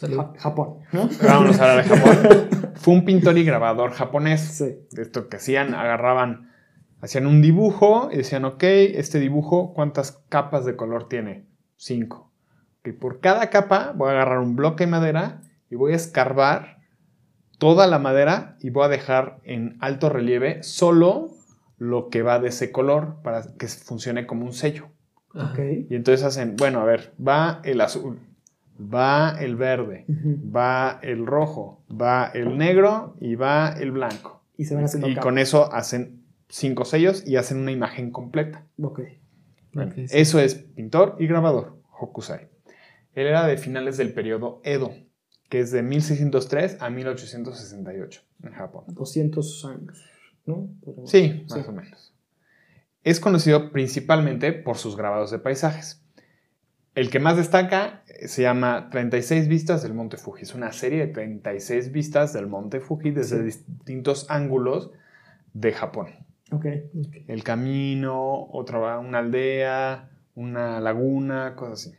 Ja- 0.00 0.32
Japón, 0.38 0.80
¿no? 0.92 1.08
vamos 1.22 1.58
a 1.58 1.70
hablar 1.70 1.88
de 1.88 1.96
Japón, 1.96 2.48
fue 2.74 2.92
un 2.92 3.04
pintor 3.06 3.38
y 3.38 3.44
grabador 3.44 3.92
japonés. 3.92 4.40
Sí. 4.42 4.76
De 4.92 5.02
esto 5.02 5.28
que 5.30 5.36
hacían, 5.38 5.72
agarraban, 5.74 6.50
hacían 7.00 7.26
un 7.26 7.42
dibujo 7.42 8.08
y 8.12 8.16
decían, 8.18 8.44
ok, 8.44 8.62
este 8.62 9.18
dibujo, 9.20 9.72
¿cuántas 9.74 10.12
capas 10.28 10.64
de 10.64 10.76
color 10.76 11.08
tiene? 11.08 11.46
Cinco. 11.76 12.32
Y 12.84 12.92
por 12.92 13.20
cada 13.20 13.50
capa 13.50 13.92
voy 13.96 14.08
a 14.08 14.12
agarrar 14.12 14.38
un 14.38 14.56
bloque 14.56 14.84
de 14.84 14.90
madera 14.90 15.42
y 15.70 15.74
voy 15.74 15.92
a 15.92 15.96
escarbar 15.96 16.78
toda 17.58 17.86
la 17.86 17.98
madera 17.98 18.56
y 18.60 18.70
voy 18.70 18.84
a 18.84 18.88
dejar 18.88 19.40
en 19.44 19.76
alto 19.80 20.08
relieve 20.08 20.62
solo 20.62 21.30
lo 21.78 22.08
que 22.08 22.22
va 22.22 22.38
de 22.38 22.48
ese 22.48 22.70
color 22.70 23.16
para 23.22 23.42
que 23.58 23.66
funcione 23.68 24.26
como 24.26 24.44
un 24.44 24.52
sello. 24.52 24.88
Ajá. 25.34 25.52
Ok. 25.52 25.58
Y 25.90 25.94
entonces 25.94 26.24
hacen, 26.24 26.56
bueno, 26.56 26.80
a 26.80 26.84
ver, 26.84 27.12
va 27.20 27.60
el 27.64 27.80
azul, 27.80 28.20
va 28.80 29.36
el 29.40 29.56
verde, 29.56 30.06
va 30.08 30.98
el 31.02 31.26
rojo, 31.26 31.82
va 31.90 32.30
el 32.32 32.56
negro 32.56 33.16
y 33.20 33.34
va 33.34 33.70
el 33.78 33.90
blanco. 33.92 34.42
Y 34.56 34.64
se 34.64 34.74
van 34.74 34.84
haciendo 34.84 35.08
Y 35.08 35.14
capas. 35.14 35.24
con 35.24 35.38
eso 35.38 35.72
hacen 35.72 36.24
cinco 36.48 36.84
sellos 36.84 37.26
y 37.26 37.36
hacen 37.36 37.58
una 37.58 37.72
imagen 37.72 38.10
completa. 38.10 38.66
Ok. 38.80 39.00
Bueno, 39.72 39.90
Ok, 39.92 39.96
sí. 40.08 40.18
Eso 40.18 40.40
es 40.40 40.54
pintor 40.54 41.16
y 41.18 41.26
grabador, 41.26 41.78
Hokusai. 41.98 42.48
Él 43.14 43.26
era 43.26 43.46
de 43.46 43.56
finales 43.56 43.96
del 43.96 44.12
periodo 44.12 44.60
Edo, 44.64 44.94
que 45.48 45.60
es 45.60 45.70
de 45.70 45.82
1603 45.82 46.78
a 46.80 46.90
1868 46.90 48.22
en 48.44 48.52
Japón. 48.52 48.84
200 48.88 49.64
años, 49.64 50.04
¿no? 50.44 50.68
Pero- 50.84 51.06
Sí, 51.06 51.44
más 51.48 51.58
Sí. 51.60 51.64
o 51.68 51.72
menos. 51.72 52.12
Es 53.04 53.20
conocido 53.20 53.70
principalmente 53.70 54.52
por 54.52 54.76
sus 54.76 54.96
grabados 54.96 55.30
de 55.30 55.38
paisajes. 55.38 56.02
El 56.94 57.10
que 57.10 57.20
más 57.20 57.36
destaca 57.36 58.02
eh, 58.08 58.26
se 58.28 58.42
llama 58.42 58.88
36 58.90 59.48
vistas 59.48 59.82
del 59.82 59.92
Monte 59.94 60.16
Fuji. 60.16 60.42
Es 60.42 60.54
una 60.54 60.72
serie 60.72 61.06
de 61.06 61.12
36 61.12 61.92
vistas 61.92 62.32
del 62.32 62.46
Monte 62.46 62.80
Fuji 62.80 63.10
desde 63.10 63.38
Sí. 63.38 63.44
distintos 63.44 64.26
ángulos 64.30 64.90
de 65.52 65.72
Japón. 65.72 66.08
Ok. 66.52 66.66
Ok. 67.06 67.14
El 67.28 67.42
camino, 67.44 68.44
otra, 68.50 68.98
una 68.98 69.18
aldea, 69.18 70.10
una 70.34 70.80
laguna, 70.80 71.54
cosas 71.56 71.88
así. 71.88 71.96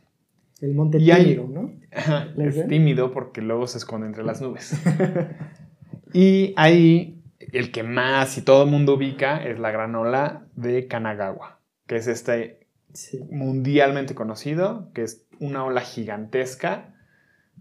El 0.60 0.74
monte 0.74 0.98
Y 0.98 1.10
hay- 1.10 1.36
tímido, 1.36 1.46
¿no? 1.48 1.72
¿Les 2.36 2.56
es 2.56 2.68
tímido 2.68 3.12
porque 3.12 3.40
luego 3.42 3.66
se 3.66 3.78
esconde 3.78 4.06
entre 4.06 4.24
las 4.24 4.40
nubes. 4.40 4.72
y 6.12 6.52
ahí 6.56 7.22
el 7.52 7.70
que 7.70 7.82
más 7.82 8.36
y 8.38 8.42
todo 8.42 8.64
el 8.64 8.70
mundo 8.70 8.94
ubica 8.94 9.42
es 9.44 9.58
la 9.58 9.70
gran 9.70 9.94
ola 9.94 10.46
de 10.56 10.86
Kanagawa, 10.86 11.60
que 11.86 11.96
es 11.96 12.06
este 12.06 12.58
Sí. 12.94 13.20
mundialmente 13.30 14.14
conocido, 14.14 14.90
que 14.94 15.02
es 15.02 15.26
una 15.40 15.62
ola 15.64 15.82
gigantesca 15.82 16.94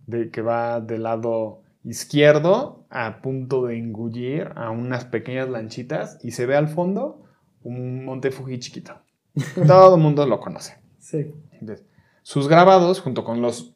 de, 0.07 0.31
que 0.31 0.41
va 0.41 0.79
del 0.79 1.03
lado 1.03 1.63
izquierdo 1.83 2.76
a 2.89 3.21
punto 3.21 3.65
de 3.65 3.77
engullir 3.77 4.51
a 4.55 4.71
unas 4.71 5.05
pequeñas 5.05 5.49
lanchitas 5.49 6.17
y 6.23 6.31
se 6.31 6.45
ve 6.45 6.55
al 6.55 6.67
fondo 6.67 7.23
un 7.63 8.05
monte 8.05 8.31
Fuji 8.31 8.59
chiquito. 8.59 8.93
Todo 9.67 9.95
el 9.95 10.01
mundo 10.01 10.25
lo 10.25 10.39
conoce. 10.39 10.77
Sí. 10.99 11.33
Entonces, 11.51 11.85
sus 12.23 12.47
grabados, 12.47 12.99
junto 13.01 13.23
con 13.23 13.41
los 13.41 13.73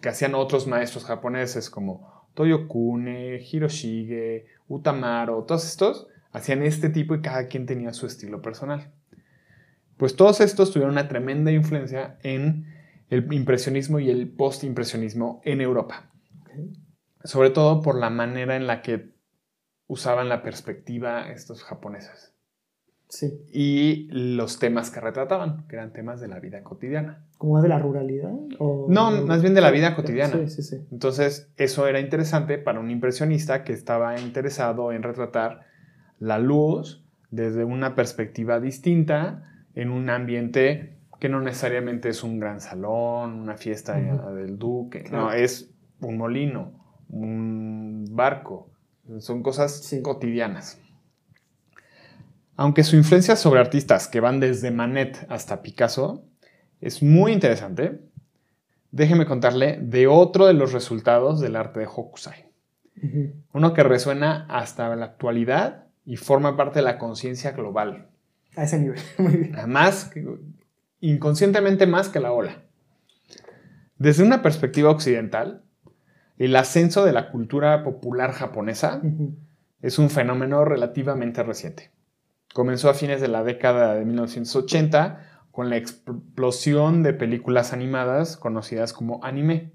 que 0.00 0.08
hacían 0.08 0.34
otros 0.34 0.66
maestros 0.66 1.04
japoneses 1.04 1.70
como 1.70 2.26
Toyokune, 2.34 3.40
Hiroshige, 3.40 4.46
Utamaro, 4.68 5.44
todos 5.44 5.66
estos, 5.66 6.08
hacían 6.32 6.62
este 6.62 6.88
tipo 6.90 7.14
y 7.14 7.20
cada 7.20 7.46
quien 7.46 7.66
tenía 7.66 7.92
su 7.92 8.06
estilo 8.06 8.42
personal. 8.42 8.92
Pues 9.96 10.14
todos 10.14 10.40
estos 10.40 10.70
tuvieron 10.70 10.92
una 10.92 11.08
tremenda 11.08 11.50
influencia 11.50 12.18
en 12.22 12.66
el 13.10 13.32
impresionismo 13.32 13.98
y 13.98 14.10
el 14.10 14.28
postimpresionismo 14.28 15.40
en 15.44 15.60
Europa. 15.60 16.10
Ok. 16.42 16.50
Sobre 17.28 17.50
todo 17.50 17.82
por 17.82 17.98
la 17.98 18.08
manera 18.08 18.56
en 18.56 18.66
la 18.66 18.80
que 18.80 19.10
usaban 19.86 20.30
la 20.30 20.42
perspectiva 20.42 21.30
estos 21.30 21.62
japoneses 21.62 22.32
Sí. 23.10 23.42
y 23.52 24.08
los 24.10 24.58
temas 24.58 24.90
que 24.90 25.00
retrataban, 25.00 25.66
que 25.68 25.76
eran 25.76 25.92
temas 25.92 26.20
de 26.22 26.28
la 26.28 26.40
vida 26.40 26.62
cotidiana. 26.62 27.26
¿Como 27.36 27.52
más 27.54 27.62
de 27.62 27.68
la 27.68 27.78
ruralidad? 27.78 28.32
O... 28.58 28.86
No, 28.88 29.10
más 29.26 29.42
bien 29.42 29.54
de 29.54 29.60
la 29.60 29.70
vida 29.70 29.94
cotidiana. 29.94 30.32
Sí, 30.46 30.48
sí, 30.48 30.62
sí. 30.62 30.86
Entonces, 30.90 31.50
eso 31.58 31.86
era 31.86 32.00
interesante 32.00 32.56
para 32.56 32.80
un 32.80 32.90
impresionista 32.90 33.62
que 33.62 33.74
estaba 33.74 34.18
interesado 34.18 34.92
en 34.92 35.02
retratar 35.02 35.66
la 36.18 36.38
luz 36.38 37.04
desde 37.30 37.64
una 37.64 37.94
perspectiva 37.94 38.58
distinta 38.58 39.42
en 39.74 39.90
un 39.90 40.08
ambiente 40.08 40.96
que 41.20 41.28
no 41.28 41.40
necesariamente 41.42 42.08
es 42.08 42.22
un 42.22 42.38
gran 42.40 42.60
salón, 42.60 43.34
una 43.34 43.56
fiesta 43.58 43.94
del 44.32 44.58
duque, 44.58 45.02
Claro. 45.04 45.24
no, 45.26 45.32
es 45.32 45.70
un 46.00 46.16
molino, 46.16 46.77
un 47.08 48.04
barco, 48.10 48.70
son 49.20 49.42
cosas 49.42 49.82
Sí. 49.82 50.02
cotidianas. 50.02 50.78
Aunque 52.56 52.82
su 52.84 52.96
influencia 52.96 53.36
sobre 53.36 53.60
artistas 53.60 54.08
que 54.08 54.20
van 54.20 54.40
desde 54.40 54.70
Manet 54.70 55.26
hasta 55.28 55.62
Picasso 55.62 56.24
es 56.80 57.02
muy 57.02 57.32
interesante, 57.32 58.00
déjeme 58.90 59.26
contarle 59.26 59.78
de 59.80 60.06
otro 60.08 60.46
de 60.46 60.54
los 60.54 60.72
resultados 60.72 61.40
del 61.40 61.56
arte 61.56 61.80
de 61.80 61.86
Hokusai. 61.86 62.46
Uno 63.52 63.74
que 63.74 63.84
resuena 63.84 64.44
hasta 64.48 64.94
la 64.96 65.04
actualidad 65.04 65.84
y 66.04 66.16
forma 66.16 66.56
parte 66.56 66.80
de 66.80 66.84
la 66.84 66.98
conciencia 66.98 67.52
global. 67.52 68.08
A 68.56 68.64
ese 68.64 68.78
nivel. 68.80 68.98
Muy 69.18 69.36
bien. 69.36 69.54
Más, 69.70 70.06
que- 70.06 70.26
inconscientemente 71.00 71.86
más 71.86 72.08
que 72.08 72.18
la 72.18 72.32
ola. 72.32 72.62
Desde 73.98 74.24
una 74.24 74.42
perspectiva 74.42 74.90
occidental, 74.90 75.62
el 76.38 76.56
ascenso 76.56 77.04
de 77.04 77.12
la 77.12 77.30
cultura 77.30 77.82
popular 77.82 78.32
japonesa 78.32 79.02
es 79.82 79.98
un 79.98 80.10
fenómeno 80.10 80.64
relativamente 80.64 81.42
reciente. 81.42 81.90
Comenzó 82.54 82.88
a 82.88 82.94
fines 82.94 83.20
de 83.20 83.28
la 83.28 83.44
década 83.44 83.94
de 83.94 84.04
1980 84.04 85.20
con 85.50 85.70
la 85.70 85.76
explosión 85.76 87.02
de 87.02 87.12
películas 87.12 87.72
animadas 87.72 88.36
conocidas 88.36 88.92
como 88.92 89.22
anime. 89.24 89.72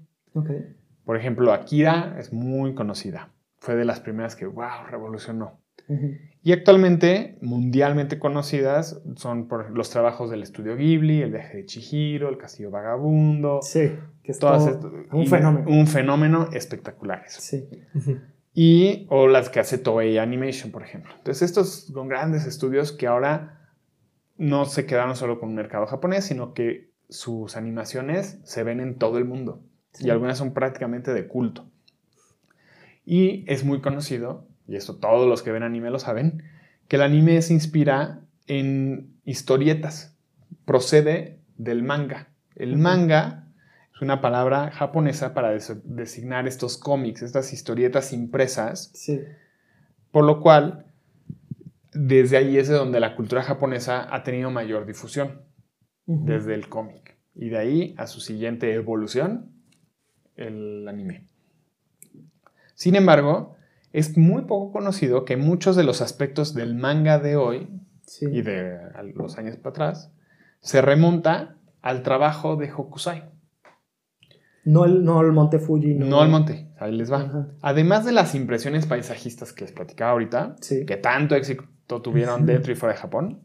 Por 1.04 1.16
ejemplo, 1.16 1.52
Akira 1.52 2.16
es 2.18 2.32
muy 2.32 2.74
conocida. 2.74 3.30
Fue 3.58 3.76
de 3.76 3.84
las 3.84 4.00
primeras 4.00 4.34
que, 4.34 4.46
wow, 4.46 4.86
revolucionó. 4.90 5.60
Y 6.46 6.52
actualmente, 6.52 7.38
mundialmente 7.40 8.18
conocidas, 8.18 9.00
son 9.16 9.48
por 9.48 9.70
los 9.70 9.88
trabajos 9.88 10.30
del 10.30 10.42
estudio 10.42 10.76
Ghibli, 10.76 11.22
El 11.22 11.32
viaje 11.32 11.56
de 11.56 11.64
Chihiro, 11.64 12.28
El 12.28 12.36
castillo 12.36 12.70
vagabundo, 12.70 13.60
Sí. 13.62 13.96
Que 14.22 14.32
es 14.32 14.38
todas 14.38 14.78
todo 14.78 14.92
un 15.10 15.26
fenómeno. 15.26 15.70
Un 15.70 15.86
fenómeno 15.86 16.50
espectacular. 16.52 17.24
eso. 17.26 17.40
Sí. 17.40 17.66
Y, 18.52 19.06
o 19.08 19.26
las 19.26 19.48
que 19.48 19.58
hace 19.58 19.78
Toei 19.78 20.18
Animation, 20.18 20.70
por 20.70 20.82
ejemplo. 20.82 21.12
Entonces, 21.16 21.48
estos 21.48 21.86
son 21.86 22.08
grandes 22.08 22.44
estudios 22.44 22.92
que 22.92 23.06
ahora 23.06 23.70
no 24.36 24.66
se 24.66 24.84
quedaron 24.84 25.16
solo 25.16 25.40
con 25.40 25.48
un 25.48 25.54
mercado 25.54 25.86
japonés, 25.86 26.26
sino 26.26 26.52
que 26.52 26.90
sus 27.08 27.56
animaciones 27.56 28.38
se 28.44 28.62
ven 28.64 28.80
en 28.80 28.98
todo 28.98 29.16
el 29.16 29.24
mundo. 29.24 29.62
Sí. 29.92 30.08
Y 30.08 30.10
algunas 30.10 30.36
son 30.36 30.52
prácticamente 30.52 31.14
de 31.14 31.26
culto. 31.26 31.70
Y 33.06 33.50
es 33.50 33.64
muy 33.64 33.80
conocido 33.80 34.46
y 34.66 34.76
esto 34.76 34.96
todos 34.96 35.28
los 35.28 35.42
que 35.42 35.52
ven 35.52 35.62
anime 35.62 35.90
lo 35.90 35.98
saben, 35.98 36.42
que 36.88 36.96
el 36.96 37.02
anime 37.02 37.40
se 37.42 37.52
inspira 37.54 38.20
en 38.46 39.14
historietas, 39.24 40.16
procede 40.64 41.38
del 41.56 41.82
manga. 41.82 42.28
El 42.56 42.76
manga 42.76 43.48
es 43.94 44.00
una 44.02 44.20
palabra 44.20 44.70
japonesa 44.70 45.34
para 45.34 45.50
des- 45.50 45.80
designar 45.84 46.46
estos 46.48 46.76
cómics, 46.78 47.22
estas 47.22 47.52
historietas 47.52 48.12
impresas, 48.12 48.90
Sí. 48.94 49.20
por 50.10 50.24
lo 50.24 50.40
cual 50.40 50.86
desde 51.92 52.36
ahí 52.36 52.56
es 52.58 52.68
de 52.68 52.74
donde 52.74 53.00
la 53.00 53.14
cultura 53.16 53.42
japonesa 53.42 54.12
ha 54.14 54.22
tenido 54.24 54.50
mayor 54.50 54.84
difusión, 54.86 55.42
desde 56.06 56.54
el 56.54 56.68
cómic. 56.68 57.16
Y 57.34 57.48
de 57.50 57.58
ahí 57.58 57.94
a 57.98 58.06
su 58.06 58.20
siguiente 58.20 58.72
evolución, 58.74 59.50
el 60.36 60.86
anime. 60.88 61.26
Sin 62.74 62.96
embargo, 62.96 63.53
es 63.94 64.18
muy 64.18 64.42
poco 64.42 64.72
conocido 64.72 65.24
que 65.24 65.36
muchos 65.38 65.76
de 65.76 65.84
los 65.84 66.02
aspectos 66.02 66.52
del 66.52 66.74
manga 66.74 67.18
de 67.18 67.36
hoy 67.36 67.68
Sí. 68.06 68.26
y 68.30 68.42
de 68.42 68.76
los 69.14 69.38
años 69.38 69.56
para 69.56 69.70
atrás 69.70 70.12
se 70.60 70.82
remonta 70.82 71.56
al 71.80 72.02
trabajo 72.02 72.56
de 72.56 72.70
Hokusai. 72.70 73.24
No 74.64 74.84
el, 74.84 75.04
no 75.04 75.20
el 75.20 75.32
Monte 75.32 75.58
Fuji. 75.58 75.94
No 75.94 76.20
al 76.22 76.30
monte, 76.30 76.68
ahí 76.78 76.92
les 76.96 77.12
va. 77.12 77.20
Ajá. 77.22 77.48
Además 77.60 78.04
de 78.06 78.12
las 78.12 78.34
impresiones 78.34 78.86
paisajistas 78.86 79.52
que 79.52 79.64
les 79.64 79.72
platicaba 79.72 80.12
ahorita, 80.12 80.56
Sí. 80.60 80.86
que 80.86 80.96
tanto 80.96 81.34
éxito 81.34 82.00
tuvieron 82.02 82.46
dentro 82.46 82.72
y 82.72 82.76
fuera 82.76 82.94
de 82.94 83.00
Japón, 83.00 83.42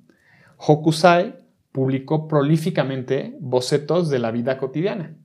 Hokusai 0.57 1.35
publicó 1.73 2.27
prolíficamente 2.27 3.35
bocetos 3.41 4.09
de 4.09 4.19
la 4.19 4.31
vida 4.31 4.57
cotidiana, 4.57 5.15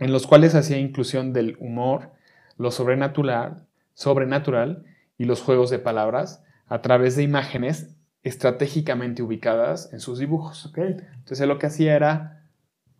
en 0.00 0.12
los 0.12 0.26
cuales 0.26 0.54
hacía 0.56 0.78
inclusión 0.78 1.32
del 1.32 1.56
humor, 1.60 2.10
lo 2.56 2.70
sobrenatural, 2.72 3.67
sobrenatural 3.98 4.84
y 5.18 5.24
los 5.24 5.42
juegos 5.42 5.70
de 5.70 5.80
palabras 5.80 6.44
a 6.68 6.82
través 6.82 7.16
de 7.16 7.24
imágenes 7.24 7.96
estratégicamente 8.22 9.24
ubicadas 9.24 9.92
en 9.92 9.98
sus 9.98 10.20
dibujos. 10.20 10.66
Ok. 10.66 10.78
Entonces 10.78 11.40
él 11.40 11.48
lo 11.48 11.58
que 11.58 11.66
hacía 11.66 11.96
era 11.96 12.44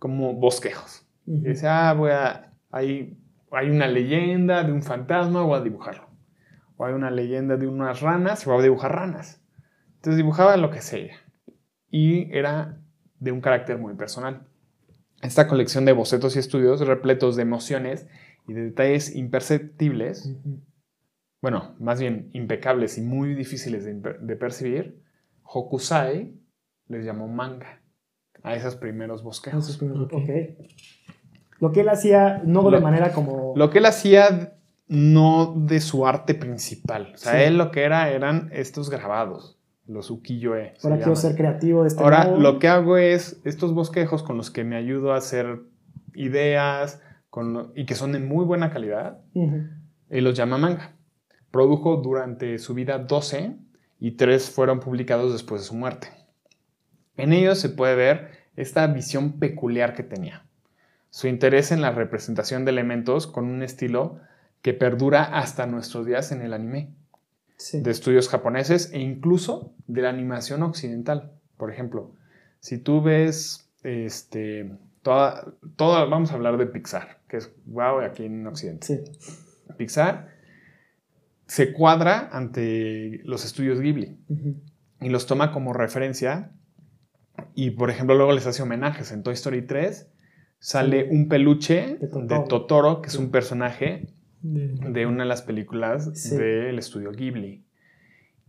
como 0.00 0.35
bosquejos. 0.35 1.07
Ujú. 1.26 1.38
Y 1.38 1.50
decía, 1.50 1.88
ah, 1.88 1.95
voy 1.95 2.11
a, 2.11 2.52
hay, 2.73 3.17
hay 3.52 3.71
una 3.71 3.87
leyenda 3.87 4.64
de 4.64 4.73
un 4.73 4.83
fantasma, 4.83 5.43
voy 5.43 5.61
a 5.61 5.62
dibujarlo. 5.62 6.09
O 6.76 6.85
hay 6.85 6.95
una 6.95 7.12
leyenda 7.12 7.57
de 7.57 7.69
unas 7.69 8.00
ranas, 8.00 8.45
voy 8.45 8.59
a 8.59 8.62
dibujar 8.62 8.97
ranas. 8.97 9.40
Entonces 9.97 10.17
dibujaba 10.17 10.57
lo 10.57 10.71
que 10.71 10.81
sea. 10.81 11.14
Y 11.93 12.37
era 12.37 12.81
de 13.21 13.31
un 13.31 13.40
carácter 13.40 13.78
muy 13.78 13.95
personal. 13.95 14.49
Esta 15.23 15.47
colección 15.47 15.85
de 15.85 15.93
bocetos 15.93 16.35
y 16.35 16.40
estudios 16.40 16.81
repletos 16.81 17.37
de 17.37 17.43
emociones 17.43 18.09
y 18.49 18.52
de 18.52 18.62
detalles 18.62 19.14
imperceptibles, 19.14 20.26
Ujú. 20.26 20.61
Bueno, 21.40 21.75
más 21.78 22.00
bien 22.00 22.30
impecables 22.33 22.99
y 22.99 23.02
muy 23.02 23.35
difíciles 23.35 23.85
de, 23.85 23.95
de 23.95 24.37
percibir, 24.37 25.02
Hokusai 25.45 26.35
les 26.88 27.04
llamó 27.04 27.28
manga 27.28 27.80
a 28.42 28.54
esos 28.54 28.76
primeros 28.76 29.23
bosquejos. 29.23 29.64
Esos 29.64 29.78
primeros- 29.78 30.02
Ok. 30.07 30.12
ok. 30.14 30.30
Lo 31.61 31.73
que 31.73 31.80
él 31.80 31.88
hacía, 31.88 32.40
no 32.45 32.62
de 32.64 32.71
Lo- 32.73 32.80
manera 32.80 33.12
como. 33.12 33.52
Lo 33.57 33.71
que 33.71 33.78
él 33.78 33.87
hacía 33.87 34.54
no 34.87 35.54
de 35.57 35.80
su 35.80 36.07
arte 36.07 36.35
principal. 36.35 37.12
O 37.14 37.18
sea, 37.18 37.33
Sí. 37.33 37.38
él 37.42 37.59
lo 37.59 37.71
que 37.71 37.83
era 37.83 38.11
eran 38.11 38.49
estos 38.52 38.90
grabados, 38.90 39.59
los 39.87 40.11
ukiyo-e. 40.11 40.75
se 40.76 40.87
Ahora 40.87 40.97
quiero 40.99 41.12
llaman. 41.14 41.16
ser 41.16 41.37
creativo 41.37 41.83
de 41.83 41.88
este 41.88 42.02
Ahora 42.02 42.25
modo. 42.26 42.40
lo 42.40 42.59
que 42.59 42.68
hago 42.68 42.97
es 42.97 43.40
estos 43.45 43.75
bosquejos 43.75 44.23
con 44.23 44.37
los 44.37 44.50
que 44.50 44.64
me 44.64 44.76
ayudo 44.76 45.12
a 45.12 45.16
hacer 45.16 45.61
ideas 46.14 47.02
con 47.30 47.52
lo- 47.52 47.73
y 47.75 47.85
que 47.87 47.95
son 47.95 48.12
de 48.12 48.18
muy 48.21 48.45
buena 48.45 48.71
calidad, 48.71 49.21
Ujú. 49.35 49.64
y 50.11 50.21
los 50.21 50.35
llama 50.37 50.59
manga. 50.59 50.95
Produjo 51.50 51.97
durante 51.97 52.59
su 52.59 52.75
vida 52.75 52.99
12 52.99 53.57
y 54.00 54.12
3 54.12 54.50
fueron 54.50 54.81
publicados 54.81 55.33
después 55.33 55.62
de 55.62 55.69
su 55.69 55.75
muerte. 55.75 56.09
En 57.17 57.33
ellos 57.33 57.59
se 57.59 57.69
puede 57.69 57.97
ver 57.97 58.31
esta 58.57 58.87
visión 58.87 59.38
peculiar 59.38 59.95
que 59.95 60.02
tenía. 60.02 60.45
Su 61.11 61.26
interés 61.26 61.73
en 61.73 61.81
la 61.81 61.90
representación 61.90 62.64
de 62.64 62.71
elementos 62.71 63.26
con 63.26 63.47
un 63.47 63.62
estilo 63.62 64.21
que 64.62 64.75
perdura 64.75 65.23
hasta 65.23 65.67
nuestros 65.67 66.07
días 66.07 66.33
en 66.33 66.43
el 66.43 66.52
anime, 66.52 66.90
Sí. 67.57 67.81
de 67.81 67.90
estudios 67.90 68.28
japoneses 68.28 68.93
e 68.93 69.00
incluso 69.00 69.73
de 69.88 70.02
la 70.02 70.11
animación 70.11 70.62
occidental. 70.62 71.33
Por 71.57 71.73
ejemplo, 71.73 72.12
si 72.61 72.78
tú 72.78 73.02
ves 73.02 73.69
este, 73.83 74.71
toda, 75.02 75.55
toda, 75.75 76.05
vamos 76.05 76.31
a 76.31 76.35
hablar 76.35 76.57
de 76.57 76.67
Pixar, 76.67 77.19
que 77.28 77.38
es 77.38 77.50
wow 77.67 77.99
aquí 78.00 78.26
en 78.26 78.47
Occidente. 78.47 78.87
Sí. 78.87 79.02
Pixar 79.76 80.28
se 81.49 81.73
cuadra 81.73 82.28
ante 82.32 83.21
los 83.25 83.45
estudios 83.45 83.80
Ghibli 83.80 84.19
y 85.00 85.08
los 85.08 85.26
toma 85.26 85.50
como 85.50 85.73
referencia 85.73 86.52
y 87.54 87.71
por 87.73 87.91
ejemplo 87.91 88.15
luego 88.17 88.32
les 88.32 88.47
hace 88.47 88.63
homenajes. 88.63 89.11
En 89.11 89.23
Toy 89.25 89.34
Story 89.34 89.63
3 89.67 90.11
sale 90.61 91.02
Sí. 91.04 91.08
un 91.11 91.28
peluche 91.28 91.99
De 92.00 92.08
de 92.37 92.45
Totoro. 92.49 93.00
Que 93.02 93.08
es 93.08 93.17
un 93.17 93.30
personaje 93.30 94.08
De- 94.43 95.06
una 95.06 95.25
de 95.25 95.28
las 95.28 95.43
películas 95.43 96.11
Sí. 96.15 96.37
del 96.37 96.78
estudio 96.78 97.11
Ghibli. 97.13 97.65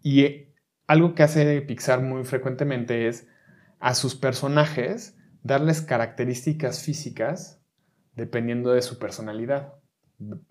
Y 0.03 0.21
eh, 0.21 0.53
algo 0.85 1.15
que 1.15 1.23
hace 1.23 1.61
Pixar 1.61 2.01
muy 2.03 2.23
frecuentemente 2.25 3.07
es 3.07 3.27
a 3.79 3.95
sus 3.95 4.15
personajes 4.15 5.17
darles 5.41 5.81
características 5.81 6.83
físicas 6.83 7.61
dependiendo 8.15 8.71
de 8.71 8.81
su 8.81 8.99
personalidad, 8.99 9.73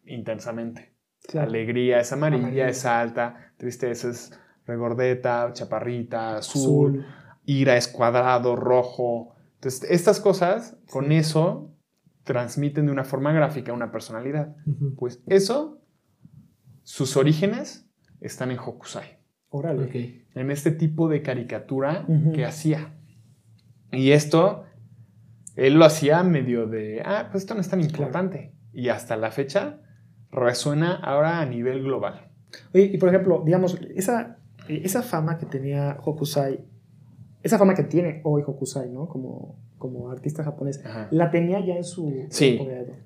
intensamente. 0.06 0.94
Alegría 1.34 2.00
es 2.00 2.12
amarilla, 2.12 2.42
Amarilla. 2.42 2.68
es 2.68 2.84
alta, 2.86 3.52
tristeza 3.56 4.08
es 4.08 4.38
regordeta, 4.66 5.50
chaparrita, 5.52 6.36
azul, 6.38 7.00
Azul. 7.00 7.06
ira 7.44 7.76
es 7.76 7.88
cuadrado, 7.88 8.56
rojo. 8.56 9.34
Entonces, 9.54 9.90
estas 9.90 10.20
cosas, 10.20 10.76
con 10.90 11.12
eso, 11.12 11.74
transmiten 12.24 12.86
de 12.86 12.92
una 12.92 13.04
forma 13.04 13.32
gráfica 13.32 13.72
una 13.72 13.90
personalidad. 13.90 14.54
Pues 14.96 15.22
eso, 15.26 15.80
sus 16.82 17.16
orígenes 17.16 17.88
están 18.20 18.50
en 18.50 18.58
Hokusai, 18.58 19.18
Órale. 19.50 19.84
Ok. 19.84 20.36
en 20.36 20.50
este 20.50 20.70
tipo 20.70 21.08
de 21.08 21.22
caricatura 21.22 22.06
que 22.34 22.44
hacía. 22.44 22.94
Y 23.92 24.10
esto, 24.12 24.64
él 25.56 25.74
lo 25.78 25.84
hacía 25.86 26.22
medio 26.22 26.66
de, 26.66 27.02
ah, 27.04 27.28
pues 27.30 27.44
esto 27.44 27.54
no 27.54 27.60
es 27.60 27.68
tan 27.68 27.80
importante. 27.80 28.54
Y 28.72 28.90
hasta 28.90 29.16
la 29.16 29.30
fecha 29.30 29.80
resuena 30.30 30.94
ahora 30.94 31.40
a 31.40 31.46
nivel 31.46 31.82
global. 31.82 32.28
Oye, 32.74 32.84
y 32.92 32.98
por 32.98 33.08
ejemplo, 33.08 33.42
digamos, 33.44 33.78
esa, 33.94 34.38
esa 34.68 35.02
fama 35.02 35.38
que 35.38 35.46
tenía 35.46 35.98
Hokusai, 36.04 36.60
esa 37.42 37.58
fama 37.58 37.74
que 37.74 37.84
tiene 37.84 38.20
hoy 38.24 38.42
Hokusai, 38.46 38.90
¿no? 38.90 39.06
Como, 39.08 39.56
como 39.78 40.10
artista 40.10 40.42
japonés, 40.44 40.84
Ajá. 40.84 41.08
la 41.10 41.30
tenía 41.30 41.64
ya 41.64 41.76
en 41.76 41.84
su 41.84 42.26
Sí. 42.30 42.58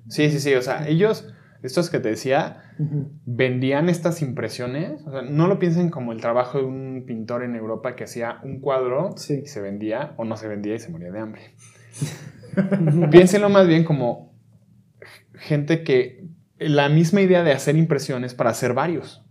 Sí, 0.07 0.29
sí, 0.31 0.39
sí. 0.39 0.53
O 0.55 0.61
sea, 0.61 0.87
ellos, 0.87 1.33
estos 1.61 1.89
que 1.89 1.99
te 1.99 2.09
decía, 2.09 2.63
Ujú. 2.79 3.09
vendían 3.25 3.89
estas 3.89 4.21
impresiones. 4.21 5.01
O 5.05 5.11
sea, 5.11 5.21
no 5.21 5.47
lo 5.47 5.59
piensen 5.59 5.89
como 5.89 6.11
el 6.11 6.19
trabajo 6.19 6.57
de 6.57 6.65
un 6.65 7.03
pintor 7.05 7.43
en 7.43 7.55
Europa 7.55 7.95
que 7.95 8.05
hacía 8.05 8.39
un 8.43 8.59
cuadro 8.59 9.11
Sí. 9.17 9.41
y 9.43 9.47
se 9.47 9.61
vendía 9.61 10.13
o 10.17 10.25
no 10.25 10.35
se 10.35 10.47
vendía 10.47 10.75
y 10.75 10.79
se 10.79 10.89
moría 10.91 11.11
de 11.11 11.19
hambre. 11.19 11.41
Piénsenlo 13.11 13.49
más 13.49 13.67
bien 13.67 13.83
como 13.83 14.33
gente 15.35 15.83
que 15.83 16.22
la 16.69 16.89
misma 16.89 17.21
idea 17.21 17.43
de 17.43 17.51
hacer 17.51 17.75
impresiones 17.75 18.33
para 18.33 18.49
hacer 18.51 18.73
varios 18.73 19.23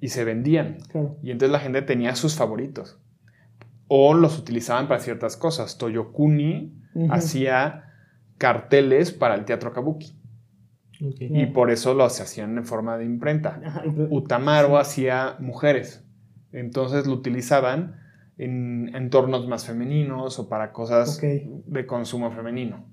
y 0.00 0.08
se 0.08 0.24
vendían. 0.24 0.78
Claro. 0.90 1.16
Y 1.22 1.30
entonces 1.30 1.52
la 1.52 1.60
gente 1.60 1.82
tenía 1.82 2.14
sus 2.14 2.34
favoritos. 2.36 2.98
O 3.88 4.14
los 4.14 4.38
utilizaban 4.38 4.86
para 4.88 5.00
ciertas 5.00 5.36
cosas. 5.36 5.78
Toyokuni 5.78 6.74
hacía 7.10 7.84
carteles 8.36 9.12
para 9.12 9.34
el 9.34 9.44
teatro 9.44 9.72
kabuki. 9.72 10.14
Ok. 11.00 11.16
Y 11.20 11.46
por 11.46 11.70
eso 11.70 11.94
los 11.94 12.20
hacían 12.20 12.58
en 12.58 12.64
forma 12.64 12.98
de 12.98 13.04
imprenta. 13.04 13.60
Ajá, 13.64 13.82
y 13.86 13.90
pero- 13.90 14.08
Utamaru 14.10 14.76
hacía 14.76 15.36
mujeres. 15.38 16.04
Entonces 16.52 17.06
lo 17.06 17.12
utilizaban 17.14 17.96
en 18.36 18.94
entornos 18.94 19.48
más 19.48 19.66
femeninos 19.66 20.38
o 20.38 20.48
para 20.48 20.72
cosas 20.72 21.20
de 21.20 21.86
consumo 21.86 22.30
femenino. 22.30 22.84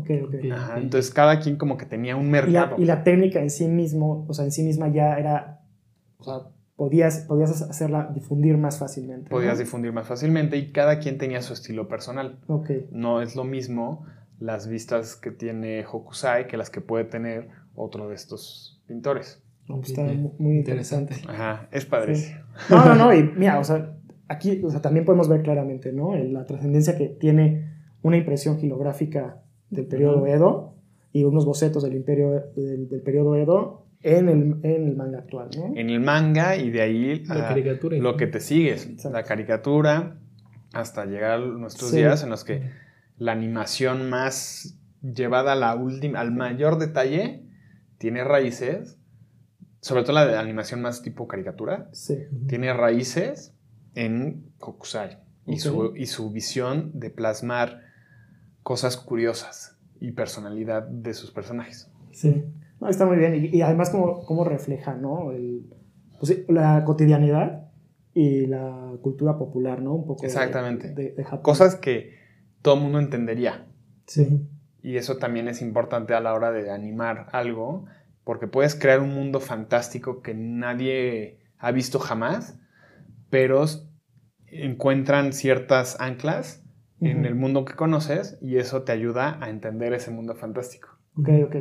Ok, 0.00 0.10
ok. 0.24 0.34
Ajá, 0.52 0.78
Entonces 0.78 1.12
cada 1.12 1.38
quien 1.40 1.56
como 1.56 1.76
que 1.76 1.86
tenía 1.86 2.16
un 2.16 2.26
Y 2.26 2.30
la, 2.30 2.42
mercado. 2.42 2.76
y 2.78 2.84
la 2.84 3.04
técnica 3.04 3.40
en 3.40 3.50
sí 3.50 3.66
mismo, 3.68 4.24
o 4.28 4.34
sea, 4.34 4.44
en 4.44 4.52
sí 4.52 4.62
misma 4.62 4.88
ya 4.88 5.18
era, 5.18 5.60
o 6.18 6.24
sea, 6.24 6.34
podías, 6.76 7.20
podías 7.28 7.62
hacerla 7.62 8.10
difundir 8.14 8.56
más 8.56 8.78
fácilmente. 8.78 9.24
¿no? 9.24 9.30
Podías 9.30 9.58
difundir 9.58 9.92
más 9.92 10.06
fácilmente 10.06 10.56
y 10.56 10.72
cada 10.72 10.98
quien 10.98 11.18
tenía 11.18 11.42
su 11.42 11.52
estilo 11.52 11.88
personal. 11.88 12.38
Ok, 12.46 12.70
No 12.90 13.20
es 13.22 13.36
lo 13.36 13.44
mismo 13.44 14.04
las 14.38 14.66
vistas 14.68 15.16
que 15.16 15.30
tiene 15.30 15.84
Hokusai 15.84 16.46
que 16.46 16.56
las 16.56 16.70
que 16.70 16.80
puede 16.80 17.04
tener 17.04 17.48
otro 17.74 18.08
de 18.08 18.14
estos 18.14 18.80
pintores. 18.86 19.42
Ok, 19.68 19.84
está 19.86 20.02
ok. 20.02 20.12
mu- 20.14 20.32
muy 20.38 20.56
interesante. 20.56 21.14
Ajá, 21.28 21.68
es 21.70 21.84
padrísimo. 21.84 22.40
No, 22.70 22.84
no, 22.86 22.94
no, 22.94 23.14
y 23.14 23.22
mira, 23.36 23.58
o 23.60 23.64
sea, 23.64 23.94
aquí 24.28 24.60
o 24.64 24.70
sea, 24.70 24.80
también 24.80 25.04
podemos 25.04 25.28
ver 25.28 25.42
claramente, 25.42 25.92
¿no? 25.92 26.14
La 26.16 26.46
trascendencia 26.46 26.96
que 26.96 27.08
tiene 27.08 27.68
una 28.02 28.16
impresión 28.16 28.58
gilográfica 28.58 29.42
del 29.70 29.86
periodo. 29.86 30.26
Edo 30.26 30.74
y 31.12 31.24
unos 31.24 31.44
bocetos 31.44 31.82
del 31.82 31.94
imperio 31.94 32.44
del, 32.56 32.88
del 32.88 33.00
periodo 33.02 33.34
Edo 33.36 33.86
en 34.02 34.28
el, 34.28 34.42
en 34.62 34.88
el 34.88 34.96
manga 34.96 35.18
actual, 35.18 35.48
¿no? 35.56 35.72
En 35.76 35.90
el 35.90 36.00
manga 36.00 36.56
y 36.56 36.70
de 36.70 36.80
ahí 36.82 37.24
La 37.26 37.46
a 37.46 37.48
caricatura. 37.48 37.96
lo 37.98 38.16
que 38.16 38.26
te 38.26 38.40
sigues. 38.40 38.86
Exacto. 38.86 39.16
La 39.16 39.24
caricatura 39.24 40.16
hasta 40.72 41.04
llegar 41.04 41.32
a 41.32 41.38
nuestros 41.38 41.90
Sí. 41.90 41.96
días 41.98 42.22
en 42.22 42.30
los 42.30 42.44
que 42.44 42.62
la 43.18 43.32
animación 43.32 44.08
más 44.08 44.76
llevada 45.02 45.52
a 45.52 45.56
la 45.56 45.74
última, 45.74 46.20
al 46.20 46.30
mayor 46.32 46.78
detalle, 46.78 47.42
tiene 47.98 48.24
raíces, 48.24 48.98
sobre 49.80 50.02
todo 50.02 50.12
la 50.12 50.26
de 50.26 50.36
animación 50.36 50.80
más 50.80 51.02
tipo 51.02 51.26
caricatura, 51.26 51.88
Sí. 51.92 52.16
tiene 52.48 52.72
raíces 52.72 53.52
en 53.94 54.44
Kokusai 54.58 55.18
y, 55.46 55.54
Ok. 55.54 55.58
su, 55.58 55.92
y 55.96 56.06
su 56.06 56.30
visión 56.30 56.92
de 56.94 57.10
plasmar 57.10 57.80
cosas 58.62 58.96
curiosas 58.96 59.78
y 60.00 60.12
personalidad 60.12 60.82
de 60.86 61.14
sus 61.14 61.30
personajes. 61.30 61.90
Sí. 62.12 62.44
No, 62.80 62.88
está 62.88 63.04
muy 63.06 63.16
bien. 63.18 63.34
Y, 63.34 63.56
y 63.56 63.62
además 63.62 63.90
cómo, 63.90 64.24
cómo 64.24 64.44
refleja, 64.44 64.94
¿no? 64.94 65.32
El, 65.32 65.66
pues, 66.18 66.44
la 66.48 66.84
cotidianidad 66.84 67.68
y 68.14 68.46
la 68.46 68.92
cultura 69.02 69.36
popular, 69.38 69.82
¿no? 69.82 69.94
Un 69.94 70.06
poco 70.06 70.22
de- 70.22 70.28
Exactamente. 70.28 70.92
De, 70.94 71.12
de 71.12 71.24
Japón. 71.24 71.42
Cosas 71.42 71.76
que 71.76 72.14
todo 72.62 72.74
el 72.74 72.80
mundo 72.80 72.98
entendería. 72.98 73.66
Sí. 74.06 74.48
Y 74.82 74.96
eso 74.96 75.18
también 75.18 75.46
es 75.48 75.60
importante 75.60 76.14
a 76.14 76.20
la 76.20 76.32
hora 76.34 76.50
de 76.52 76.70
animar 76.70 77.26
algo, 77.32 77.84
porque 78.24 78.46
puedes 78.46 78.74
crear 78.74 79.00
un 79.00 79.14
mundo 79.14 79.40
fantástico 79.40 80.22
que 80.22 80.34
nadie 80.34 81.38
ha 81.58 81.70
visto 81.72 81.98
jamás, 81.98 82.58
pero 83.28 83.64
encuentran 84.46 85.32
ciertas 85.32 86.00
anclas 86.00 86.64
en 87.00 87.18
Ujú. 87.20 87.26
el 87.28 87.34
mundo 87.34 87.64
que 87.64 87.74
conoces 87.74 88.38
y 88.40 88.58
eso 88.58 88.82
te 88.82 88.92
ayuda 88.92 89.38
a 89.42 89.50
entender 89.50 89.92
ese 89.92 90.10
mundo 90.10 90.34
fantástico. 90.34 90.88
Ok, 91.16 91.28
ok. 91.46 91.56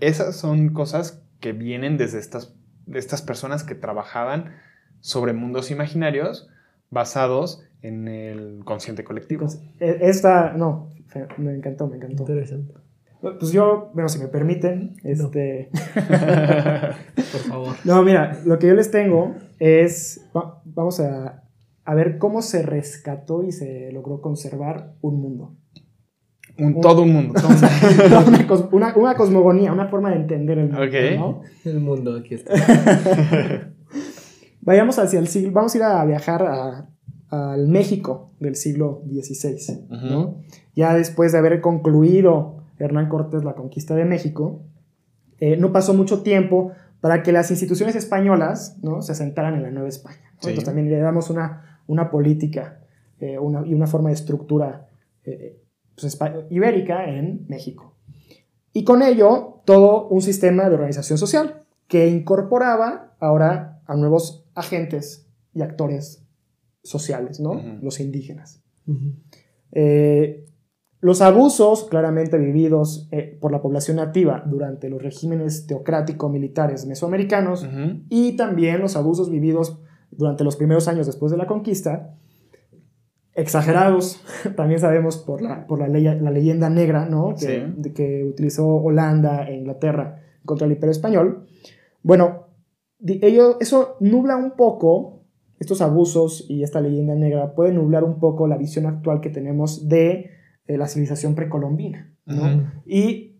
Esas 0.00 0.36
son 0.36 0.70
cosas 0.70 1.22
que 1.40 1.52
vienen 1.52 1.96
desde 1.98 2.18
estas, 2.18 2.54
de 2.86 2.98
estas 2.98 3.22
personas 3.22 3.64
que 3.64 3.74
trabajaban 3.74 4.52
sobre 5.00 5.32
mundos 5.32 5.70
imaginarios 5.70 6.48
basados 6.90 7.62
en 7.82 8.08
el 8.08 8.60
consciente 8.64 9.04
colectivo. 9.04 9.44
Entonces, 9.44 9.68
e- 9.80 9.98
esta, 10.08 10.52
no, 10.54 10.90
me 11.38 11.54
encantó, 11.54 11.86
me 11.86 11.96
encantó. 11.96 12.22
Interesante. 12.22 12.74
Pues 13.20 13.52
yo, 13.52 13.90
bueno, 13.94 14.08
si 14.10 14.18
me 14.18 14.28
permiten, 14.28 14.96
este... 15.02 15.70
Por 17.32 17.40
favor. 17.48 17.76
No, 17.84 18.02
mira, 18.02 18.38
lo 18.44 18.58
que 18.58 18.66
yo 18.68 18.74
les 18.74 18.90
tengo 18.90 19.34
es, 19.58 20.28
va- 20.36 20.60
vamos 20.64 21.00
a, 21.00 21.42
a 21.84 21.94
ver 21.94 22.18
cómo 22.18 22.42
se 22.42 22.62
rescató 22.62 23.42
y 23.42 23.52
se 23.52 23.90
logró 23.92 24.20
conservar 24.20 24.94
un 25.00 25.20
mundo. 25.20 25.54
Un, 26.58 26.80
todo 26.80 27.02
un 27.02 27.12
mundo. 27.12 27.34
todo 27.34 27.48
un 27.48 27.54
mundo. 28.24 28.24
una, 28.28 28.46
cos- 28.46 28.68
una- 28.72 28.96
una 28.96 29.14
cosmogonía, 29.16 29.72
una 29.72 29.88
forma 29.88 30.10
de 30.10 30.16
entender 30.16 30.58
el 30.58 30.66
mundo. 30.70 30.82
Ok. 30.82 30.94
¿no? 31.18 31.40
El 31.64 31.80
mundo 31.80 32.16
aquí 32.16 32.34
está. 32.34 32.52
Vayamos 34.60 34.98
hacia 34.98 35.18
el 35.18 35.28
siglo, 35.28 35.52
vamos 35.52 35.74
a 35.74 35.78
ir 35.78 35.84
a 35.84 36.04
viajar 36.04 36.42
a- 36.42 36.88
al 37.30 37.68
México 37.68 38.30
del 38.40 38.54
siglo 38.56 39.02
XVI, 39.10 39.86
¿no? 39.90 40.20
Ujú. 40.20 40.36
Ya 40.76 40.94
después 40.94 41.32
de 41.32 41.38
haber 41.38 41.60
concluido 41.60 42.58
Hernán 42.78 43.08
Cortés 43.08 43.44
la 43.44 43.54
conquista 43.54 43.94
de 43.94 44.04
México, 44.04 44.62
eh, 45.40 45.56
no 45.56 45.72
pasó 45.72 45.94
mucho 45.94 46.22
tiempo 46.22 46.72
para 47.00 47.22
que 47.22 47.32
las 47.32 47.50
instituciones 47.50 47.96
españolas 47.96 48.78
¿no? 48.82 49.02
se 49.02 49.12
asentaran 49.12 49.54
en 49.54 49.62
la 49.64 49.70
Nueva 49.70 49.88
España. 49.88 50.16
¿no? 50.34 50.38
Sí. 50.40 50.48
Entonces 50.50 50.64
también 50.64 50.88
le 50.88 50.98
damos 50.98 51.28
una, 51.28 51.73
una 51.86 52.10
política 52.10 52.80
eh, 53.20 53.38
una- 53.38 53.66
y 53.66 53.72
una 53.74 53.86
forma 53.86 54.08
de 54.10 54.14
estructura 54.14 54.88
eh, 55.24 55.60
pues, 55.94 56.18
espa- 56.18 56.46
ibérica 56.50 57.08
en 57.08 57.44
México. 57.48 57.94
Y 58.72 58.84
con 58.84 59.02
ello, 59.02 59.60
todo 59.64 60.08
un 60.08 60.20
sistema 60.20 60.68
de 60.68 60.74
organización 60.74 61.16
social 61.18 61.62
que 61.86 62.08
incorporaba 62.08 63.14
ahora 63.20 63.80
a 63.86 63.94
nuevos 63.96 64.44
agentes 64.54 65.26
y 65.54 65.62
actores 65.62 66.26
sociales, 66.82 67.38
¿no? 67.40 67.54
Los 67.82 68.00
indígenas. 68.00 68.62
Eh, 69.72 70.44
los 71.00 71.20
abusos 71.20 71.84
claramente 71.84 72.38
vividos 72.38 73.08
eh, 73.10 73.36
por 73.40 73.52
la 73.52 73.60
población 73.60 73.98
nativa 73.98 74.42
durante 74.46 74.88
los 74.88 75.02
regímenes 75.02 75.66
teocrático-militares 75.66 76.86
mesoamericanos 76.86 77.66
y 78.08 78.36
también 78.36 78.80
los 78.80 78.96
abusos 78.96 79.30
vividos 79.30 79.78
durante 80.16 80.44
los 80.44 80.56
primeros 80.56 80.88
años 80.88 81.06
después 81.06 81.30
de 81.32 81.38
la 81.38 81.46
conquista, 81.46 82.14
exagerados, 83.34 84.22
también 84.56 84.80
sabemos 84.80 85.16
por 85.18 85.42
la, 85.42 85.66
por 85.66 85.78
la, 85.78 85.88
ley- 85.88 86.04
la 86.20 86.30
leyenda 86.30 86.70
negra 86.70 87.06
¿no? 87.06 87.34
que, 87.34 87.46
de 87.76 87.92
que 87.92 88.24
utilizó 88.24 88.66
Holanda 88.68 89.48
e 89.48 89.56
Inglaterra 89.56 90.22
contra 90.44 90.66
el 90.66 90.72
imperio 90.72 90.92
español. 90.92 91.46
Bueno, 92.02 92.46
ello- 93.04 93.58
eso 93.60 93.96
nubla 94.00 94.36
un 94.36 94.52
poco, 94.52 95.22
estos 95.58 95.80
abusos 95.80 96.46
y 96.48 96.62
esta 96.62 96.80
leyenda 96.80 97.14
negra 97.14 97.54
puede 97.54 97.72
nublar 97.72 98.04
un 98.04 98.18
poco 98.20 98.46
la 98.46 98.56
visión 98.56 98.86
actual 98.86 99.20
que 99.20 99.30
tenemos 99.30 99.88
de 99.88 100.30
eh, 100.66 100.76
la 100.78 100.86
civilización 100.86 101.34
precolombina. 101.34 102.12
¿no? 102.26 102.46
Y 102.86 103.36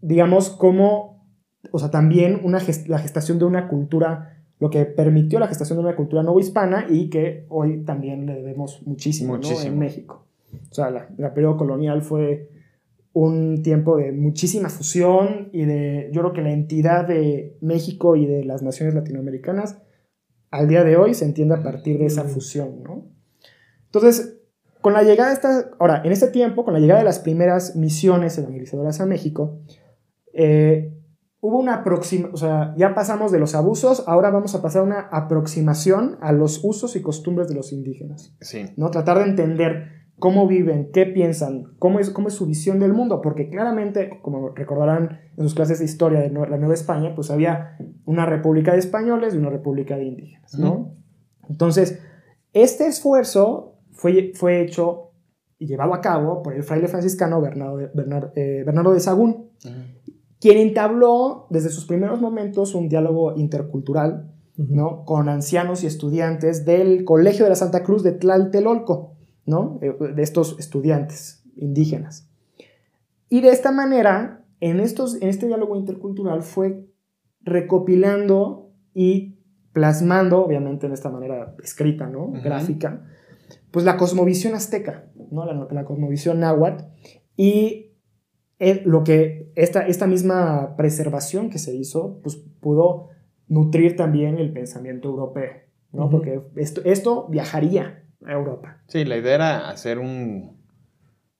digamos 0.00 0.50
como, 0.50 1.26
o 1.72 1.78
sea, 1.78 1.90
también 1.90 2.40
una 2.44 2.58
gest- 2.60 2.86
la 2.86 2.98
gestación 2.98 3.38
de 3.38 3.44
una 3.44 3.68
cultura, 3.68 4.37
lo 4.60 4.70
que 4.70 4.84
permitió 4.84 5.38
la 5.38 5.48
gestación 5.48 5.78
de 5.78 5.84
una 5.84 5.96
cultura 5.96 6.22
novohispana 6.22 6.86
y 6.88 7.10
que 7.10 7.46
hoy 7.48 7.84
también 7.84 8.26
le 8.26 8.34
debemos 8.34 8.86
muchísimo, 8.86 9.34
¿no? 9.34 9.38
Muchísimo. 9.38 9.72
en 9.72 9.78
México. 9.78 10.26
O 10.70 10.74
sea, 10.74 10.90
la, 10.90 11.08
la 11.16 11.34
periodo 11.34 11.56
colonial 11.56 12.02
fue 12.02 12.48
un 13.12 13.62
tiempo 13.62 13.96
de 13.96 14.12
muchísima 14.12 14.68
fusión 14.68 15.48
y 15.52 15.64
de, 15.64 16.10
yo 16.12 16.20
creo 16.22 16.32
que 16.32 16.42
la 16.42 16.52
entidad 16.52 17.06
de 17.06 17.56
México 17.60 18.16
y 18.16 18.26
de 18.26 18.44
las 18.44 18.62
naciones 18.62 18.94
latinoamericanas 18.94 19.78
al 20.50 20.68
día 20.68 20.84
de 20.84 20.96
hoy 20.96 21.14
se 21.14 21.24
entiende 21.24 21.54
a 21.54 21.62
partir 21.62 21.98
de 21.98 22.06
esa 22.06 22.24
fusión, 22.24 22.82
¿no? 22.82 23.06
Entonces, 23.86 24.38
con 24.80 24.92
la 24.92 25.02
llegada 25.02 25.30
de 25.30 25.34
esta, 25.34 25.70
ahora, 25.78 26.02
en 26.04 26.12
este 26.12 26.28
tiempo, 26.28 26.64
con 26.64 26.74
la 26.74 26.80
llegada 26.80 27.00
de 27.00 27.04
las 27.04 27.18
primeras 27.18 27.76
misiones 27.76 28.38
evangelizadoras 28.38 29.00
a 29.00 29.06
México, 29.06 29.60
eh, 30.32 30.97
hubo 31.40 31.58
una 31.58 31.76
aproximación, 31.76 32.34
o 32.34 32.36
sea, 32.36 32.74
ya 32.76 32.94
pasamos 32.94 33.30
de 33.30 33.38
los 33.38 33.54
abusos, 33.54 34.04
ahora 34.06 34.30
vamos 34.30 34.54
a 34.54 34.62
pasar 34.62 34.82
a 34.82 34.84
una 34.84 35.00
aproximación 35.12 36.16
a 36.20 36.32
los 36.32 36.60
usos 36.64 36.96
y 36.96 37.02
costumbres 37.02 37.48
de 37.48 37.54
los 37.54 37.72
indígenas, 37.72 38.34
Sí. 38.40 38.64
¿no? 38.76 38.90
Tratar 38.90 39.18
de 39.18 39.24
entender 39.24 39.98
cómo 40.18 40.48
viven, 40.48 40.90
qué 40.92 41.06
piensan, 41.06 41.74
cómo 41.78 42.00
es, 42.00 42.10
cómo 42.10 42.26
es 42.28 42.34
su 42.34 42.46
visión 42.46 42.80
del 42.80 42.92
mundo, 42.92 43.20
porque 43.20 43.48
claramente, 43.50 44.18
como 44.20 44.48
recordarán 44.48 45.20
en 45.36 45.44
sus 45.44 45.54
clases 45.54 45.78
de 45.78 45.84
historia 45.84 46.20
de 46.20 46.30
la 46.30 46.56
Nueva 46.58 46.74
España, 46.74 47.14
pues 47.14 47.30
había 47.30 47.76
una 48.04 48.26
república 48.26 48.72
de 48.72 48.78
españoles 48.78 49.34
y 49.34 49.38
una 49.38 49.50
república 49.50 49.96
de 49.96 50.06
indígenas, 50.06 50.58
¿no? 50.58 50.94
Entonces, 51.48 52.00
este 52.52 52.88
esfuerzo 52.88 53.76
fue, 53.92 54.32
fue 54.34 54.62
hecho 54.62 55.12
y 55.56 55.66
llevado 55.66 55.94
a 55.94 56.00
cabo 56.00 56.42
por 56.42 56.54
el 56.54 56.62
fraile 56.64 56.88
franciscano 56.88 57.40
Bernardo 57.40 57.76
de, 57.76 57.90
eh, 58.34 58.62
Bernardo 58.64 58.92
de 58.92 59.00
Sagún, 59.00 59.50
quien 60.40 60.58
entabló 60.58 61.46
desde 61.50 61.70
sus 61.70 61.86
primeros 61.86 62.20
momentos 62.20 62.74
un 62.74 62.88
diálogo 62.88 63.36
intercultural 63.36 64.32
¿no? 64.56 65.04
con 65.04 65.28
ancianos 65.28 65.82
y 65.82 65.86
estudiantes 65.86 66.64
del 66.64 67.04
Colegio 67.04 67.44
de 67.44 67.50
la 67.50 67.56
Santa 67.56 67.82
Cruz 67.82 68.02
de 68.02 68.12
Tlaltelolco, 68.12 69.16
¿no? 69.46 69.78
Eh, 69.82 69.94
de 70.14 70.22
estos 70.22 70.58
estudiantes 70.58 71.44
indígenas. 71.56 72.28
Y 73.28 73.40
de 73.40 73.50
esta 73.50 73.72
manera, 73.72 74.44
en, 74.60 74.80
estos, 74.80 75.16
en 75.22 75.28
este 75.28 75.46
diálogo 75.46 75.76
intercultural 75.76 76.42
fue 76.42 76.86
recopilando 77.42 78.70
y 78.94 79.38
plasmando, 79.72 80.44
obviamente 80.44 80.86
en 80.86 80.92
esta 80.92 81.10
manera 81.10 81.54
escrita, 81.62 82.08
¿no? 82.08 82.32
Gráfica, 82.42 83.04
pues 83.70 83.84
la 83.84 83.96
cosmovisión 83.96 84.54
azteca, 84.54 85.08
¿no? 85.30 85.44
La, 85.44 85.68
la 85.70 85.84
cosmovisión 85.84 86.40
náhuatl 86.40 86.84
y 87.36 87.87
eh, 88.58 88.82
lo 88.84 89.04
que 89.04 89.50
esta, 89.54 89.86
esta 89.86 90.06
misma 90.06 90.74
preservación 90.76 91.50
que 91.50 91.58
se 91.58 91.74
hizo, 91.74 92.20
pues 92.22 92.36
pudo 92.60 93.08
nutrir 93.48 93.96
también 93.96 94.38
el 94.38 94.52
pensamiento 94.52 95.08
europeo, 95.08 95.52
¿no? 95.92 96.06
Ujú. 96.06 96.10
Porque 96.16 96.40
esto, 96.56 96.80
esto 96.84 97.26
viajaría 97.28 98.04
a 98.26 98.32
Europa. 98.32 98.82
Sí, 98.88 99.04
la 99.04 99.16
idea 99.16 99.34
era 99.36 99.70
hacer 99.70 99.98
un. 99.98 100.58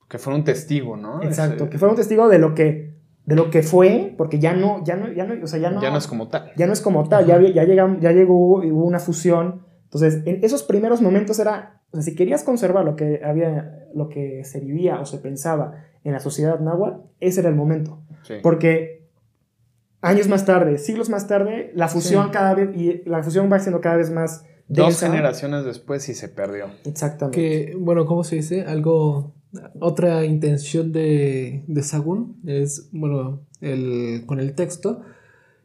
que 0.08 0.18
fuera 0.18 0.38
un 0.38 0.44
testigo, 0.44 0.96
¿no? 0.96 1.22
Exacto, 1.22 1.64
Ese- 1.64 1.70
que 1.70 1.78
fuera 1.78 1.90
un 1.92 1.96
testigo 1.96 2.28
de 2.28 2.38
lo 2.38 2.54
que, 2.54 2.94
de 3.26 3.36
lo 3.36 3.50
que 3.50 3.62
fue, 3.62 4.14
porque 4.16 4.38
ya 4.38 4.54
no, 4.54 4.82
ya 4.84 4.96
no, 4.96 5.12
ya 5.12 5.24
no, 5.26 5.42
o 5.44 5.46
sea, 5.46 5.58
ya 5.58 5.70
no, 5.70 5.82
Ya 5.82 5.90
no 5.90 5.98
es 5.98 6.06
como 6.06 6.28
tal. 6.28 6.52
ya 6.56 6.66
no 6.66 6.72
es 6.72 6.80
como 6.80 7.08
tal, 7.08 7.26
ya, 7.26 7.38
ya, 7.40 7.64
llegam- 7.64 8.00
ya 8.00 8.12
llegó 8.12 8.34
hubo 8.34 8.84
una 8.84 9.00
fusión. 9.00 9.66
Entonces, 9.84 10.22
en 10.26 10.42
esos 10.44 10.62
primeros 10.62 11.02
momentos 11.02 11.38
era, 11.38 11.77
o 11.90 11.96
sea, 11.96 12.02
si 12.02 12.14
querías 12.14 12.44
conservar 12.44 12.84
lo 12.84 12.96
que 12.96 13.20
había, 13.24 13.86
lo 13.94 14.08
que 14.08 14.44
se 14.44 14.60
vivía 14.60 15.00
o 15.00 15.06
se 15.06 15.18
pensaba 15.18 15.84
en 16.04 16.12
la 16.12 16.20
sociedad 16.20 16.60
náhuatl, 16.60 17.00
ese 17.20 17.40
era 17.40 17.48
el 17.48 17.54
momento. 17.54 18.02
Sí. 18.22 18.34
Porque 18.42 19.08
años 20.00 20.28
más 20.28 20.44
tarde, 20.44 20.78
siglos 20.78 21.08
más 21.08 21.26
tarde, 21.26 21.72
la 21.74 21.88
fusión 21.88 22.26
Sí. 22.26 22.30
cada 22.32 22.54
vez, 22.54 22.70
y 22.76 23.02
la 23.08 23.22
fusión 23.22 23.50
va 23.50 23.58
siendo 23.58 23.80
cada 23.80 23.96
vez 23.96 24.10
más 24.10 24.44
Dos 24.68 25.00
generaciones 25.00 25.64
después 25.64 26.02
sí 26.02 26.14
se 26.14 26.28
perdió. 26.28 26.66
Exactamente. 26.84 27.40
Que, 27.40 27.74
bueno, 27.74 28.04
¿cómo 28.04 28.22
se 28.22 28.36
dice? 28.36 28.64
Algo, 28.64 29.32
otra 29.80 30.26
intención 30.26 30.92
de, 30.92 31.64
de 31.66 31.82
Sagún 31.82 32.38
es, 32.46 32.90
bueno, 32.92 33.46
el, 33.62 34.24
con 34.26 34.40
el 34.40 34.54
texto, 34.54 35.00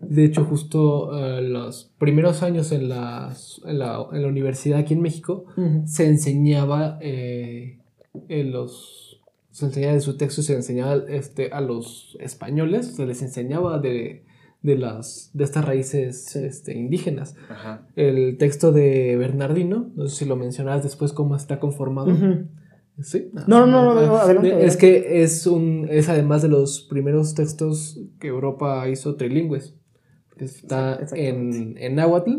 De 0.09 0.25
hecho, 0.25 0.43
justo 0.45 1.17
eh, 1.17 1.41
los 1.41 1.91
primeros 1.97 2.43
años 2.43 2.71
en, 2.71 2.89
las- 2.89 3.61
en, 3.65 3.79
la, 3.79 4.05
en 4.11 4.21
la 4.21 4.27
universidad 4.27 4.79
aquí 4.79 4.93
en 4.93 5.01
México 5.01 5.45
se 5.85 6.07
enseñaba 6.07 6.97
eh, 7.01 7.79
en 8.29 8.51
los 8.51 9.21
se 9.51 9.65
enseñaba 9.65 9.93
de 9.93 10.01
su 10.01 10.17
texto 10.17 10.41
se 10.41 10.55
enseñaba 10.55 10.95
este, 11.09 11.51
a 11.51 11.61
los 11.61 12.17
españoles 12.19 12.87
se 12.95 13.05
les 13.05 13.21
enseñaba 13.21 13.77
de, 13.79 14.23
de 14.63 14.77
las 14.77 15.29
de 15.33 15.43
estas 15.43 15.63
raíces 15.65 16.25
Sí. 16.25 16.39
este, 16.39 16.73
indígenas 16.77 17.35
Ajá. 17.49 17.87
el 17.95 18.37
texto 18.37 18.71
de 18.71 19.15
Bernardino 19.17 19.91
no 19.95 20.07
sé 20.07 20.15
si 20.15 20.25
lo 20.25 20.35
mencionabas 20.35 20.83
después 20.83 21.13
cómo 21.13 21.35
está 21.35 21.59
conformado 21.59 22.11
Ujú. 22.11 22.47
sí 23.01 23.29
No, 23.47 23.65
no, 23.67 23.67
no, 23.67 23.93
no, 23.95 24.05
no, 24.07 24.17
adelante, 24.17 24.47
es 24.49 24.53
adelante. 24.53 24.77
que 24.79 25.23
es 25.23 25.45
un 25.45 25.87
es 25.89 26.09
además 26.09 26.41
de 26.41 26.47
los 26.49 26.81
primeros 26.89 27.35
textos 27.35 27.99
que 28.19 28.27
Europa 28.29 28.87
hizo 28.89 29.15
trilingües 29.15 29.75
está 30.37 30.99
en, 31.13 31.75
en 31.77 31.95
náhuatl 31.95 32.31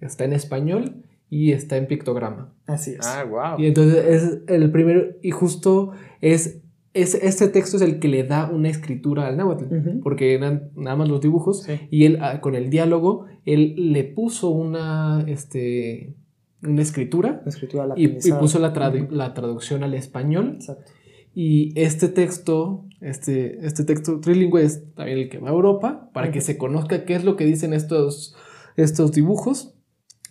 está 0.00 0.24
en 0.24 0.32
español 0.32 0.96
y 1.28 1.52
está 1.52 1.76
en 1.76 1.86
pictograma 1.86 2.52
Así 2.66 2.92
es. 2.92 3.06
Ah, 3.06 3.24
wow. 3.24 3.58
y 3.58 3.66
entonces 3.66 4.04
es 4.06 4.38
el 4.48 4.70
primero, 4.70 5.08
y 5.22 5.30
justo 5.30 5.92
es, 6.20 6.60
es 6.94 7.14
este 7.14 7.48
texto 7.48 7.76
es 7.76 7.82
el 7.82 7.98
que 8.00 8.08
le 8.08 8.24
da 8.24 8.50
una 8.50 8.68
escritura 8.68 9.26
al 9.26 9.36
náhuatl, 9.36 9.64
porque 10.02 10.34
eran 10.34 10.70
nada 10.76 10.96
más 10.96 11.08
los 11.08 11.20
dibujos, 11.20 11.62
Sí. 11.64 11.74
y 11.90 12.04
él 12.06 12.18
ah, 12.20 12.40
con 12.40 12.54
el 12.54 12.70
diálogo, 12.70 13.26
él 13.44 13.74
le 13.92 14.04
puso 14.04 14.50
una, 14.50 15.24
este, 15.28 16.14
una 16.62 16.82
escritura 16.82 17.42
escritura 17.46 17.88
y, 17.96 18.08
puso 18.32 18.58
la, 18.58 18.72
tradu- 18.72 19.08
la 19.10 19.34
traducción 19.34 19.82
al 19.84 19.94
español, 19.94 20.54
Exacto. 20.56 20.92
Y 21.34 21.72
este 21.80 22.08
texto, 22.08 22.86
este, 23.00 23.64
este 23.64 23.84
texto 23.84 24.20
trilingüe 24.20 24.64
es 24.64 24.94
también 24.94 25.18
el 25.18 25.28
que 25.28 25.38
va 25.38 25.50
a 25.50 25.52
Europa, 25.52 26.10
para 26.12 26.32
que 26.32 26.40
se 26.40 26.58
conozca 26.58 27.04
qué 27.04 27.14
es 27.14 27.24
lo 27.24 27.36
que 27.36 27.44
dicen 27.44 27.72
estos, 27.72 28.34
estos 28.76 29.12
dibujos, 29.12 29.74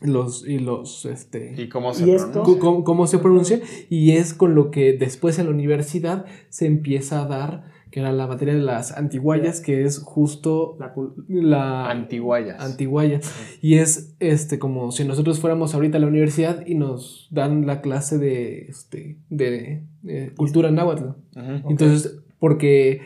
los, 0.01 0.47
y 0.47 0.59
los, 0.59 1.05
este... 1.05 1.53
¿Y 1.57 1.69
cómo 1.69 1.93
se 1.93 2.03
Y 2.03 2.15
pronuncia? 2.15 2.59
cómo, 2.59 2.83
cómo 2.83 3.07
se 3.07 3.19
pronuncia 3.19 3.59
y 3.89 4.11
es 4.11 4.33
con 4.33 4.55
lo 4.55 4.71
que 4.71 4.93
después 4.93 5.39
en 5.39 5.45
la 5.45 5.51
universidad 5.51 6.25
se 6.49 6.67
empieza 6.67 7.21
a 7.21 7.27
dar 7.27 7.71
que 7.91 7.99
era 8.01 8.11
la 8.11 8.27
materia 8.27 8.53
de 8.53 8.59
las 8.61 8.91
antiguayas 8.95 9.61
que 9.61 9.83
es 9.83 9.99
justo 9.99 10.75
La 10.79 10.93
la 11.27 11.89
Antiguayas. 11.89 12.59
antiguaya 12.63 13.19
y 13.61 13.75
es 13.75 14.15
este 14.19 14.59
como 14.59 14.91
si 14.91 15.05
nosotros 15.05 15.39
fuéramos 15.39 15.73
ahorita 15.73 15.97
a 15.97 16.01
la 16.01 16.07
universidad 16.07 16.65
y 16.67 16.75
nos 16.75 17.27
dan 17.31 17.65
la 17.65 17.81
clase 17.81 18.17
de 18.17 18.67
este 18.69 19.17
de, 19.29 19.83
de 20.03 20.31
cultura 20.35 20.69
náhuatl 20.71 21.03
Ujú. 21.35 21.69
entonces 21.69 22.19
porque 22.39 23.01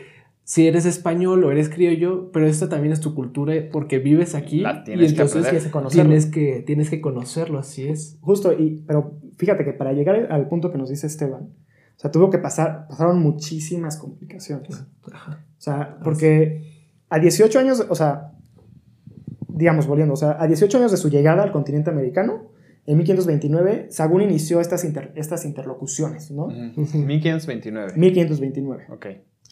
si 0.46 0.66
eres 0.66 0.84
español 0.84 1.42
o 1.42 1.50
eres 1.50 1.70
criollo, 1.70 2.30
pero 2.30 2.46
esta 2.46 2.68
también 2.68 2.92
es 2.92 3.00
tu 3.00 3.14
cultura 3.14 3.54
porque 3.72 3.98
vives 3.98 4.34
aquí 4.34 4.60
La 4.60 4.84
tienes 4.84 5.12
y 5.12 5.16
que 5.16 5.22
entonces 5.22 5.64
que 5.64 5.70
conocerlo. 5.70 6.04
tienes 6.10 6.26
que, 6.26 6.62
tienes 6.66 6.90
que 6.90 7.00
conocerlo, 7.00 7.58
así 7.58 7.88
es. 7.88 8.18
Justo, 8.20 8.52
y, 8.52 8.82
pero 8.86 9.14
fíjate 9.38 9.64
que 9.64 9.72
para 9.72 9.94
llegar 9.94 10.30
al 10.30 10.46
punto 10.48 10.70
que 10.70 10.76
nos 10.76 10.90
dice 10.90 11.06
Esteban, 11.06 11.48
o 11.96 11.98
sea, 11.98 12.10
tuvo 12.10 12.30
que 12.30 12.38
pasar, 12.38 12.86
pasaron 12.88 13.20
muchísimas 13.22 13.96
complicaciones. 13.96 14.84
Ajá. 15.12 15.44
O 15.58 15.60
sea, 15.60 15.98
porque 16.02 16.84
a 17.08 17.18
18 17.18 17.58
años, 17.58 17.86
o 17.88 17.94
sea, 17.94 18.32
digamos, 19.48 19.86
volviendo, 19.86 20.14
o 20.14 20.16
sea, 20.16 20.36
a 20.40 20.46
18 20.46 20.78
años 20.78 20.90
de 20.90 20.96
su 20.96 21.08
llegada 21.08 21.42
al 21.42 21.52
continente 21.52 21.90
americano, 21.90 22.50
en 22.86 22.98
1529, 22.98 23.86
Sagún 23.90 24.20
inició 24.22 24.60
estas, 24.60 24.84
inter- 24.84 25.12
estas 25.14 25.44
interlocuciones, 25.46 26.30
¿no? 26.30 26.46
Ujú. 26.46 26.80
Ujú. 26.82 26.98
1529. 26.98 27.92
1529. 27.96 28.86
Ok. 28.90 29.06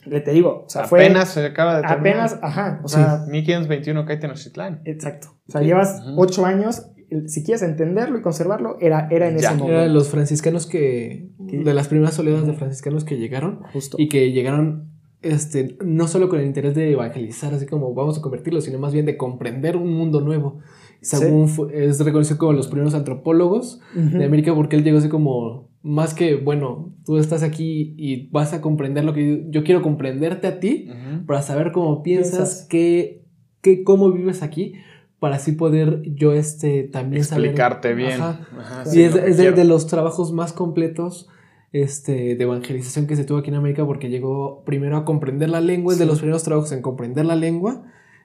Le 0.05 0.21
te 0.21 0.33
digo, 0.33 0.65
o 0.67 0.69
sea, 0.69 0.85
fue 0.85 1.05
Apenas 1.05 1.29
se 1.29 1.47
acaba 1.47 1.77
de 1.77 1.83
terminar. 1.83 1.99
apenas, 2.27 2.39
ajá, 2.43 2.81
o 2.83 2.89
sea, 2.89 3.25
1521 3.29 4.05
cae 4.05 4.17
Tenochtitlán. 4.17 4.83
exacto. 4.85 5.29
O 5.49 5.53
sea, 5.53 5.61
Sí. 5.61 5.69
llevas. 5.69 6.03
8 6.17 6.45
años, 6.45 6.91
si 7.27 7.43
quieres 7.45 7.63
entenderlo 7.63 8.19
y 8.19 8.23
conservarlo, 8.23 8.77
era, 8.81 9.09
era 9.11 9.29
en 9.29 9.35
Ya. 9.35 9.39
ese 9.39 9.47
Eran 9.47 9.59
momento. 9.59 9.93
los 9.95 10.09
franciscanos 10.09 10.67
que. 10.67 11.29
¿Qué? 11.49 11.59
De 11.59 11.75
las 11.75 11.89
primeras 11.89 12.19
oleadas 12.19 12.47
de 12.47 12.53
franciscanos 12.55 13.05
que 13.05 13.19
llegaron 13.19 13.61
Justo. 13.73 13.97
y 14.01 14.09
que 14.09 14.33
llegaron. 14.33 14.91
Este, 15.23 15.77
no 15.85 16.09
solo 16.09 16.29
con 16.29 16.41
el 16.41 16.47
interés 16.47 16.75
de 16.75 16.91
evangelizar, 16.91 17.55
así 17.55 17.65
como 17.67 17.95
vamos 17.95 18.19
a 18.19 18.23
convertirlo, 18.23 18.61
sino 18.61 18.81
más 18.81 18.93
bien 18.93 19.07
de 19.07 19.17
comprender 19.17 19.77
un 19.77 19.93
mundo 19.93 20.21
nuevo. 20.21 20.59
Sagún 21.01 21.49
fue- 21.49 21.85
es 21.87 22.01
reconocido 22.05 22.39
como 22.39 22.53
los 22.55 22.67
primeros 22.69 22.95
antropólogos 22.95 23.81
de 23.95 24.25
América 24.25 24.53
porque 24.55 24.75
él 24.77 24.83
llegó 24.85 24.99
así 24.99 25.09
como 25.09 25.69
más 25.83 26.15
que, 26.15 26.37
bueno, 26.37 26.93
tú 27.05 27.19
estás 27.19 27.43
aquí 27.45 27.95
y 27.99 28.29
vas 28.31 28.53
a 28.53 28.61
comprender 28.61 29.05
lo 29.05 29.13
que 29.13 29.29
yo, 29.45 29.51
yo 29.51 29.65
quiero 29.65 29.81
comprenderte 29.83 30.47
a 30.49 30.59
ti 30.61 30.89
para 31.27 31.43
saber 31.43 31.71
cómo 31.73 32.03
piensas, 32.03 32.31
Piensas. 32.37 32.67
qué, 32.69 33.25
qué, 33.61 33.83
cómo 33.85 34.11
vives 34.13 34.43
aquí, 34.43 34.75
para 35.23 35.37
así 35.37 35.53
poder 35.53 36.03
yo 36.17 36.33
este, 36.33 36.83
también 36.83 37.23
saber- 37.23 37.45
Explicarte 37.45 37.95
bien. 37.95 38.21
Ajá. 38.21 38.41
Ajá, 38.59 38.83
Y 38.87 38.91
sí, 38.91 39.03
es, 39.05 39.15
es 39.15 39.37
de, 39.37 39.65
los 39.65 39.87
trabajos 39.87 40.33
más 40.33 40.53
completos 40.53 41.29
este, 41.73 42.35
de 42.35 42.43
evangelización 42.43 43.07
que 43.07 43.15
se 43.15 43.23
tuvo 43.23 43.39
aquí 43.39 43.51
en 43.51 43.55
América 43.55 43.87
porque 43.87 44.11
llegó 44.11 44.65
primero 44.65 44.97
a 44.97 45.05
comprender 45.05 45.49
la 45.49 45.61
lengua, 45.61 45.93
es 45.93 46.01
de 46.01 46.07
los 46.07 46.19
primeros 46.19 46.43
trabajos 46.43 46.73
en 46.73 46.83
comprender 46.83 47.25
la 47.25 47.37
lengua 47.37 47.85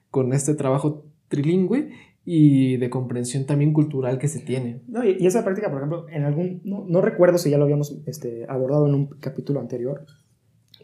con 0.10 0.33
este 0.33 0.55
trabajo 0.55 1.05
trilingüe 1.27 1.91
y 2.25 2.77
de 2.77 2.89
comprensión 2.89 3.45
también 3.45 3.73
cultural 3.73 4.17
que 4.17 4.27
se 4.27 4.39
tiene. 4.39 4.81
No, 4.88 5.03
y, 5.03 5.17
y 5.19 5.27
esa 5.27 5.43
práctica, 5.43 5.69
por 5.69 5.77
ejemplo, 5.77 6.10
en 6.10 6.23
algún. 6.23 6.62
No, 6.63 6.83
no 6.88 7.01
recuerdo 7.01 7.38
si 7.38 7.51
ya 7.51 7.60
lo 7.60 7.65
habíamos 7.65 7.95
este, 8.07 8.47
abordado 8.49 8.88
en 8.88 8.95
un 8.95 9.05
capítulo 9.19 9.60
anterior, 9.60 10.03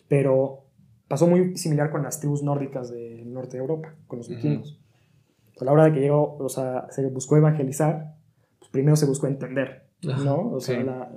pero 0.07 0.59
pasó 1.07 1.25
muy 1.25 1.57
similar 1.57 1.89
con 1.89 2.03
las 2.03 2.19
tribus 2.19 2.43
nórdicas 2.43 2.91
del 2.91 3.33
norte 3.33 3.57
de 3.57 3.61
Europa, 3.63 3.95
con 4.05 4.19
los 4.19 4.29
vikingos. 4.29 4.79
A 5.59 5.65
la 5.65 5.71
hora 5.71 5.85
de 5.85 5.93
que 5.93 5.99
llegó, 5.99 6.37
o 6.37 6.49
sea, 6.49 6.87
se 6.89 7.05
buscó 7.07 7.37
evangelizar, 7.37 8.15
pues 8.59 8.71
primero 8.71 8.95
se 8.95 9.05
buscó 9.05 9.27
entender. 9.27 9.83
¿no? 10.01 10.51
O 10.51 10.59
sea, 10.59 10.79
Sí. 10.79 10.83
la, 10.85 11.09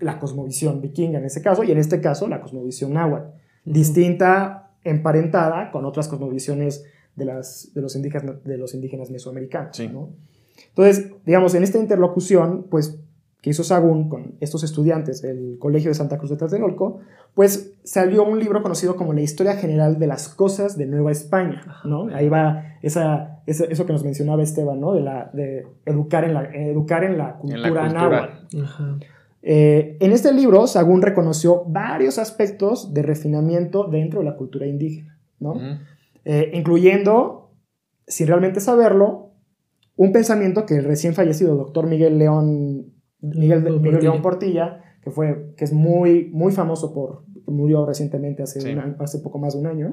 la 0.00 0.18
cosmovisión 0.18 0.80
vikinga 0.80 1.18
en 1.18 1.24
ese 1.26 1.42
caso, 1.42 1.62
y 1.64 1.72
en 1.72 1.78
este 1.78 2.00
caso 2.00 2.26
la 2.28 2.40
cosmovisión 2.40 2.94
náhuatl, 2.94 3.28
distinta, 3.64 4.70
emparentada 4.84 5.70
con 5.70 5.84
otras 5.84 6.08
cosmovisiones 6.08 6.84
de, 7.16 7.24
las, 7.26 7.70
de, 7.74 7.82
los, 7.82 7.96
indígenas, 7.96 8.42
de 8.44 8.56
los 8.56 8.74
indígenas 8.74 9.10
mesoamericanos, 9.10 9.76
Sí. 9.76 9.88
¿no? 9.88 10.10
Entonces, 10.70 11.12
digamos, 11.26 11.54
en 11.54 11.62
esta 11.62 11.78
interlocución, 11.78 12.66
pues, 12.70 12.98
que 13.40 13.50
hizo 13.50 13.62
Sagún 13.62 14.08
con 14.08 14.34
estos 14.40 14.64
estudiantes 14.64 15.22
del 15.22 15.56
Colegio 15.60 15.90
de 15.90 15.94
Santa 15.94 16.18
Cruz 16.18 16.30
de 16.30 16.36
Tlatelolco, 16.36 16.98
pues 17.34 17.74
salió 17.84 18.24
un 18.24 18.40
libro 18.40 18.62
conocido 18.62 18.96
como 18.96 19.12
La 19.12 19.20
Historia 19.20 19.54
General 19.56 19.98
de 19.98 20.06
las 20.08 20.28
Cosas 20.28 20.76
de 20.76 20.86
Nueva 20.86 21.12
España, 21.12 21.62
¿no? 21.84 22.08
Ahí 22.14 22.28
va 22.28 22.64
esa, 22.82 23.40
esa- 23.46 23.66
eso 23.66 23.86
que 23.86 23.92
nos 23.92 24.02
mencionaba 24.02 24.42
Esteban, 24.42 24.80
¿no? 24.80 24.92
De, 24.92 25.02
la, 25.02 25.30
de 25.32 25.66
educar, 25.86 26.24
en 26.24 26.34
la, 26.34 26.44
educar 26.52 27.04
en 27.04 27.16
la 27.16 27.36
cultura, 27.36 27.56
En 27.58 27.62
la 27.62 27.68
cultura. 27.70 27.92
náhuatl. 27.92 28.62
Ajá. 28.64 28.98
Eh, 29.42 29.96
en 30.00 30.10
este 30.10 30.32
libro, 30.32 30.66
Sagún 30.66 31.00
reconoció 31.00 31.62
varios 31.64 32.18
aspectos 32.18 32.92
de 32.92 33.02
refinamiento 33.02 33.84
dentro 33.84 34.18
de 34.18 34.24
la 34.26 34.34
cultura 34.36 34.66
indígena, 34.66 35.16
¿no? 35.38 35.54
Eh, 36.24 36.50
incluyendo, 36.54 37.52
sin 38.06 38.26
realmente 38.26 38.58
saberlo, 38.60 39.30
un 39.94 40.10
pensamiento 40.12 40.66
que 40.66 40.76
el 40.76 40.84
recién 40.84 41.14
fallecido 41.14 41.54
doctor 41.56 41.86
Miguel 41.86 42.18
León, 42.18 42.86
Miguel, 43.20 43.64
León 43.64 43.82
Miguel 43.82 43.92
Portilla. 43.92 44.10
León 44.10 44.22
Portilla, 44.22 44.80
que, 45.02 45.10
fue, 45.10 45.54
que 45.56 45.64
es 45.64 45.72
muy, 45.72 46.30
muy 46.32 46.52
famoso 46.52 46.92
por, 46.92 47.22
murió 47.46 47.86
recientemente 47.86 48.42
hace, 48.42 48.60
Sí. 48.60 48.74
hace 48.98 49.18
poco 49.20 49.38
más 49.38 49.54
de 49.54 49.60
un 49.60 49.66
año, 49.66 49.90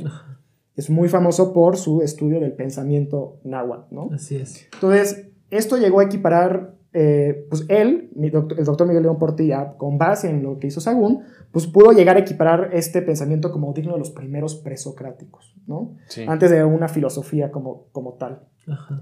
es 0.76 0.90
muy 0.90 1.08
famoso 1.08 1.54
por 1.54 1.78
su 1.78 2.02
estudio 2.02 2.40
del 2.40 2.54
pensamiento 2.54 3.40
náhuatl, 3.44 3.94
¿no? 3.96 4.10
Así 4.14 4.36
es. 4.36 4.68
Entonces, 4.74 5.30
esto 5.50 5.78
llegó 5.78 6.02
a 6.02 6.04
equiparar, 6.04 6.76
eh, 6.92 7.46
pues 7.50 7.66
él, 7.70 8.10
el 8.16 8.32
doctor 8.66 8.88
Miguel 8.88 9.04
León 9.04 9.18
Portilla, 9.18 9.74
con 9.78 9.98
base 9.98 10.30
en 10.30 10.44
lo 10.44 10.60
que 10.60 10.68
hizo 10.68 10.82
Sagún, 10.82 11.24
pues 11.52 11.68
pudo 11.68 11.92
llegar 11.94 12.18
a 12.18 12.20
equiparar 12.20 12.70
este 12.74 13.02
pensamiento 13.02 13.52
como 13.52 13.72
digno 13.74 13.94
de 13.94 14.00
los 14.00 14.12
primeros 14.12 14.56
presocráticos, 14.56 15.56
¿no? 15.66 15.96
Sí. 16.08 16.26
Antes 16.28 16.52
de 16.52 16.64
una 16.66 16.90
filosofía 16.90 17.52
como, 17.52 17.86
como 17.94 18.14
tal. 18.14 18.42
Ajá. 18.68 19.02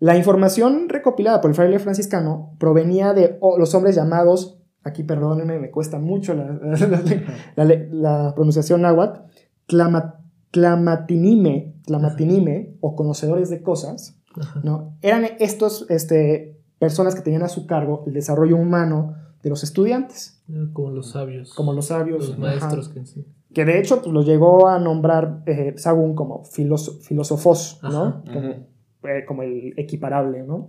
La 0.00 0.16
información 0.16 0.88
recopilada 0.88 1.40
por 1.40 1.50
el 1.50 1.54
fraile 1.56 1.78
franciscano 1.78 2.54
provenía 2.58 3.14
de 3.14 3.36
oh, 3.40 3.58
los 3.58 3.74
hombres 3.74 3.96
llamados, 3.96 4.58
aquí 4.84 5.02
perdónenme, 5.02 5.58
me 5.58 5.70
cuesta 5.70 5.98
mucho 5.98 6.34
la, 6.34 6.44
la- 7.56 7.64
la- 7.64 7.86
la 7.90 8.34
pronunciación 8.34 8.82
náhuatl, 8.82 9.20
tlamatinime, 10.56 11.74
o 12.80 12.96
conocedores 12.96 13.50
de 13.50 13.62
cosas, 13.62 14.18
Ajá. 14.40 14.60
¿no? 14.62 14.96
Eran 15.02 15.24
estos 15.40 15.86
este, 15.90 16.60
personas 16.78 17.14
que 17.14 17.22
tenían 17.22 17.42
a 17.42 17.48
su 17.48 17.66
cargo 17.66 18.04
el 18.06 18.14
desarrollo 18.14 18.56
humano 18.56 19.14
de 19.42 19.50
los 19.50 19.62
estudiantes, 19.64 20.42
Como 20.72 20.90
los 20.90 21.10
sabios. 21.10 21.54
como 21.54 21.72
los 21.72 21.86
sabios, 21.86 22.20
los 22.20 22.30
ajá, 22.32 22.40
maestros 22.40 22.88
que 22.88 23.06
sí. 23.06 23.24
que 23.54 23.64
de 23.64 23.78
hecho 23.78 24.00
pues, 24.02 24.12
los 24.12 24.26
llegó 24.26 24.68
a 24.68 24.78
nombrar 24.78 25.42
eh, 25.46 25.74
Sagún 25.76 26.14
como 26.14 26.44
filoso- 26.44 26.98
filósofos, 27.00 27.78
¿no? 27.82 28.04
Ajá. 28.04 28.22
Como, 28.32 28.54
eh, 29.04 29.24
como 29.26 29.42
el 29.42 29.74
equiparable, 29.76 30.42
¿no? 30.42 30.68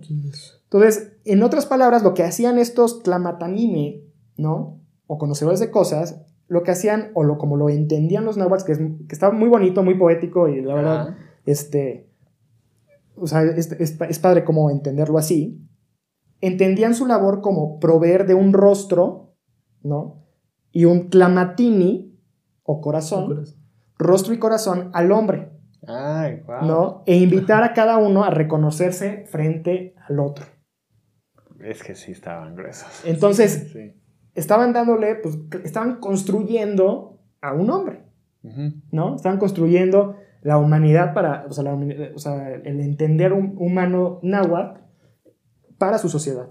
Entonces, 0.64 1.16
en 1.24 1.42
otras 1.42 1.66
palabras, 1.66 2.02
lo 2.02 2.14
que 2.14 2.22
hacían 2.22 2.58
estos 2.58 3.02
tlamatanime, 3.02 4.04
¿no? 4.36 4.80
O 5.06 5.18
conocedores 5.18 5.60
de 5.60 5.70
cosas, 5.70 6.22
lo 6.46 6.62
que 6.62 6.70
hacían, 6.70 7.10
o 7.14 7.24
lo, 7.24 7.38
como 7.38 7.56
lo 7.56 7.68
entendían 7.68 8.24
los 8.24 8.36
náhuatl, 8.36 8.64
que, 8.64 8.72
es, 8.72 8.78
que 8.78 9.14
estaba 9.14 9.32
muy 9.32 9.48
bonito, 9.48 9.82
muy 9.82 9.94
poético 9.94 10.48
y 10.48 10.60
la 10.62 10.74
verdad, 10.74 11.16
este, 11.44 12.08
o 13.16 13.26
sea, 13.26 13.42
es, 13.42 13.72
es, 13.72 14.00
es 14.00 14.18
padre 14.18 14.44
como 14.44 14.70
entenderlo 14.70 15.18
así, 15.18 15.60
entendían 16.40 16.94
su 16.94 17.06
labor 17.06 17.40
como 17.40 17.78
proveer 17.78 18.26
de 18.26 18.34
un 18.34 18.52
rostro, 18.52 19.34
¿no? 19.82 20.24
Y 20.72 20.84
un 20.84 21.08
clamatini, 21.08 22.16
o 22.62 22.80
corazón, 22.80 23.44
rostro 23.98 24.32
y 24.34 24.38
corazón 24.38 24.90
al 24.92 25.12
hombre, 25.12 25.50
Ay, 25.90 26.42
wow. 26.46 26.62
¿no? 26.62 27.02
E 27.06 27.16
invitar 27.16 27.62
a 27.62 27.72
cada 27.72 27.98
uno 27.98 28.24
a 28.24 28.30
reconocerse 28.30 29.24
frente 29.26 29.94
al 30.08 30.20
otro. 30.20 30.44
Es 31.60 31.82
que 31.82 31.94
sí 31.94 32.12
estaban 32.12 32.54
gruesos. 32.54 33.02
Entonces, 33.04 33.70
Sí. 33.72 33.92
estaban 34.34 34.72
dándole, 34.72 35.16
pues, 35.16 35.38
estaban 35.64 36.00
construyendo 36.00 37.20
a 37.40 37.52
un 37.52 37.70
hombre. 37.70 38.04
¿no? 38.90 39.16
Estaban 39.16 39.38
construyendo 39.38 40.16
la 40.40 40.56
humanidad 40.56 41.12
para, 41.12 41.44
o 41.46 41.52
sea, 41.52 41.64
la 41.64 41.74
o 41.74 42.18
sea, 42.18 42.54
el 42.54 42.80
entender 42.80 43.34
un 43.34 43.54
humano 43.58 44.18
náhuatl 44.22 44.80
para 45.76 45.98
su 45.98 46.08
sociedad. 46.08 46.48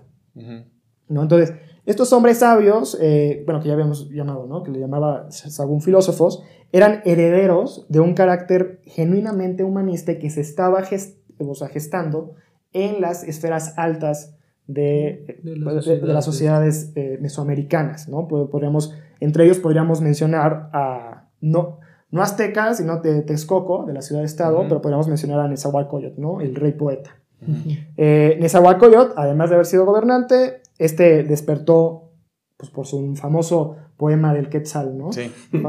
¿No? 1.10 1.22
Entonces, 1.22 1.54
estos 1.86 2.14
hombres 2.14 2.38
sabios, 2.40 2.98
eh, 3.02 3.44
bueno, 3.46 3.60
que 3.62 3.68
ya 3.68 3.74
habíamos 3.74 4.10
llamado, 4.10 4.46
¿no? 4.48 4.64
Que 4.64 4.72
le 4.72 4.80
llamaba 4.80 5.30
según 5.32 5.82
filósofos, 5.82 6.44
eran 6.72 7.02
herederos 7.04 7.86
de 7.90 8.00
un 8.00 8.14
carácter 8.14 8.80
genuinamente 8.86 9.64
humanista 9.64 10.12
y 10.12 10.20
que 10.20 10.30
se 10.30 10.42
estaba 10.42 10.84
gest- 10.84 11.16
o 11.40 11.56
sea, 11.56 11.68
gestando 11.68 12.36
en 12.74 13.02
las 13.02 13.24
esferas 13.24 13.74
altas 13.78 14.36
de, 14.68 15.40
De 15.44 15.52
de- 15.52 15.58
las 15.58 15.86
de- 15.86 16.00
de 16.00 16.14
las 16.14 16.26
sociedades 16.26 16.92
eh, 16.96 17.18
mesoamericanas, 17.20 18.08
¿no? 18.08 18.28
Pod- 18.28 18.50
Podríamos, 18.52 18.94
entre 19.20 19.46
ellos 19.46 19.58
podríamos 19.58 20.00
mencionar 20.02 20.70
a, 20.74 21.28
no, 21.42 21.80
no 22.12 22.22
aztecas, 22.22 22.78
sino 22.78 22.98
de 23.02 23.24
Texcoco, 23.24 23.86
de 23.86 23.94
la 23.94 24.02
ciudad-estado, 24.04 24.62
pero 24.68 24.82
podríamos 24.82 25.08
mencionar 25.08 25.40
a 25.40 25.48
Nezahualcóyotl, 25.48 26.22
¿no? 26.22 26.40
El 26.42 26.54
rey 26.56 26.74
poeta. 26.74 27.16
Ujú. 27.42 27.70
Eh, 27.98 28.38
Nezahualcóyotl, 28.40 29.14
además 29.16 29.50
de 29.50 29.56
haber 29.56 29.66
sido 29.66 29.86
gobernante, 29.86 30.62
este 30.78 31.24
despertó 31.24 32.12
pues, 32.58 32.70
por 32.72 32.86
su 32.86 33.16
famoso 33.16 33.78
poema 33.98 34.34
del 34.34 34.50
Quetzal, 34.50 34.98
¿no? 34.98 35.12
Sí. 35.12 35.32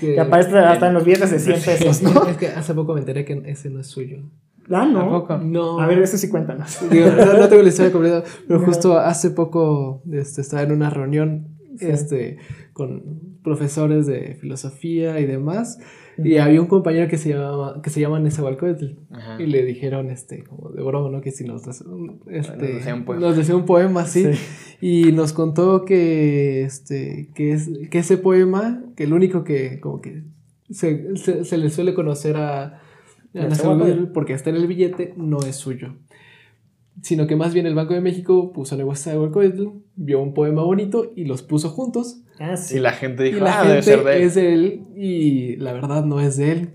Que 0.00 0.20
aparece 0.20 0.58
hasta 0.58 0.88
en 0.88 0.94
los 0.94 1.04
billetes 1.04 1.30
de 1.30 1.38
100 1.38 1.60
pesos, 1.62 2.02
¿no? 2.02 2.26
Es 2.28 2.36
que 2.36 2.48
hace 2.48 2.74
poco 2.74 2.94
me 2.94 3.00
enteré 3.00 3.24
que 3.24 3.42
ese 3.46 3.70
no 3.70 3.80
es 3.80 3.86
suyo. 3.86 4.18
Ah, 4.70 4.84
no. 4.86 4.98
Tampoco. 5.00 5.38
No. 5.38 5.80
A 5.80 5.86
ver, 5.86 5.98
ese 6.00 6.18
sí 6.18 6.28
cuéntanos. 6.28 6.78
Digo, 6.90 7.06
no, 7.10 7.38
no 7.38 7.48
tengo 7.48 7.62
la 7.62 7.68
historia 7.68 7.90
completa, 7.92 8.22
pero 8.46 8.60
justo 8.60 8.98
hace 8.98 9.30
poco 9.30 10.02
este, 10.12 10.40
estaba 10.42 10.62
en 10.62 10.72
una 10.72 10.90
reunión 10.90 11.54
Sí. 11.78 11.86
este, 11.86 12.38
con 12.72 13.38
profesores 13.44 14.06
de 14.06 14.34
filosofía 14.40 15.20
y 15.20 15.26
demás, 15.26 15.78
y 16.24 16.36
había 16.38 16.60
un 16.60 16.66
compañero 16.66 17.08
que 17.08 17.16
se 17.18 17.30
llamaba, 17.30 17.80
que 17.82 17.90
se 17.90 18.00
llama 18.00 18.18
Nezahualcóyotl, 18.20 18.86
y 19.38 19.46
le 19.46 19.64
dijeron, 19.64 20.10
este, 20.10 20.42
como 20.44 20.70
de 20.70 20.82
broma, 20.82 21.10
¿no? 21.10 21.20
Que 21.20 21.30
si 21.30 21.44
nos, 21.44 21.66
este, 21.66 21.84
Nos 21.86 22.58
decía 22.58 22.94
un 22.94 23.04
poema. 23.04 23.20
nos 23.26 23.36
decía 23.36 23.56
un 23.56 23.64
poema, 23.64 24.04
sí, 24.04 24.26
Sí. 24.34 24.76
y 25.08 25.12
nos 25.12 25.32
contó 25.32 25.84
que, 25.84 26.62
este, 26.64 27.30
que, 27.34 27.52
es, 27.52 27.70
que 27.90 27.98
ese 27.98 28.18
poema, 28.18 28.82
que 28.96 29.04
el 29.04 29.12
único 29.12 29.44
que, 29.44 29.80
como 29.80 30.00
que 30.00 30.22
se, 30.70 31.16
se, 31.16 31.44
se 31.44 31.56
le 31.58 31.70
suele 31.70 31.94
conocer 31.94 32.36
a, 32.36 32.64
a. 32.64 32.80
Nezahualcóyotl 33.34 34.12
porque 34.12 34.32
está 34.32 34.50
en 34.50 34.56
el 34.56 34.66
billete, 34.66 35.14
no 35.16 35.38
es 35.40 35.56
suyo. 35.56 35.94
Sino 37.02 37.26
que 37.26 37.36
más 37.36 37.54
bien 37.54 37.66
el 37.66 37.74
Banco 37.74 37.94
de 37.94 38.00
México 38.00 38.52
puso 38.52 38.74
a 38.74 38.78
Nezahualcóyotl, 38.78 39.68
vio 39.96 40.20
un 40.20 40.34
poema 40.34 40.62
bonito 40.62 41.12
y 41.16 41.24
los 41.24 41.42
puso 41.42 41.70
juntos. 41.70 42.22
Ah, 42.40 42.56
sí. 42.56 42.76
Y 42.76 42.80
la 42.80 42.92
gente 42.92 43.22
dijo, 43.24 43.40
la 43.44 43.60
ah, 43.60 43.68
debe 43.68 43.82
ser 43.82 44.04
de 44.04 44.16
él. 44.16 44.22
es 44.22 44.34
de 44.34 44.52
él 44.54 44.84
y 44.96 45.56
la 45.56 45.72
verdad 45.72 46.04
no 46.04 46.20
es 46.20 46.36
de 46.36 46.52
él. 46.52 46.70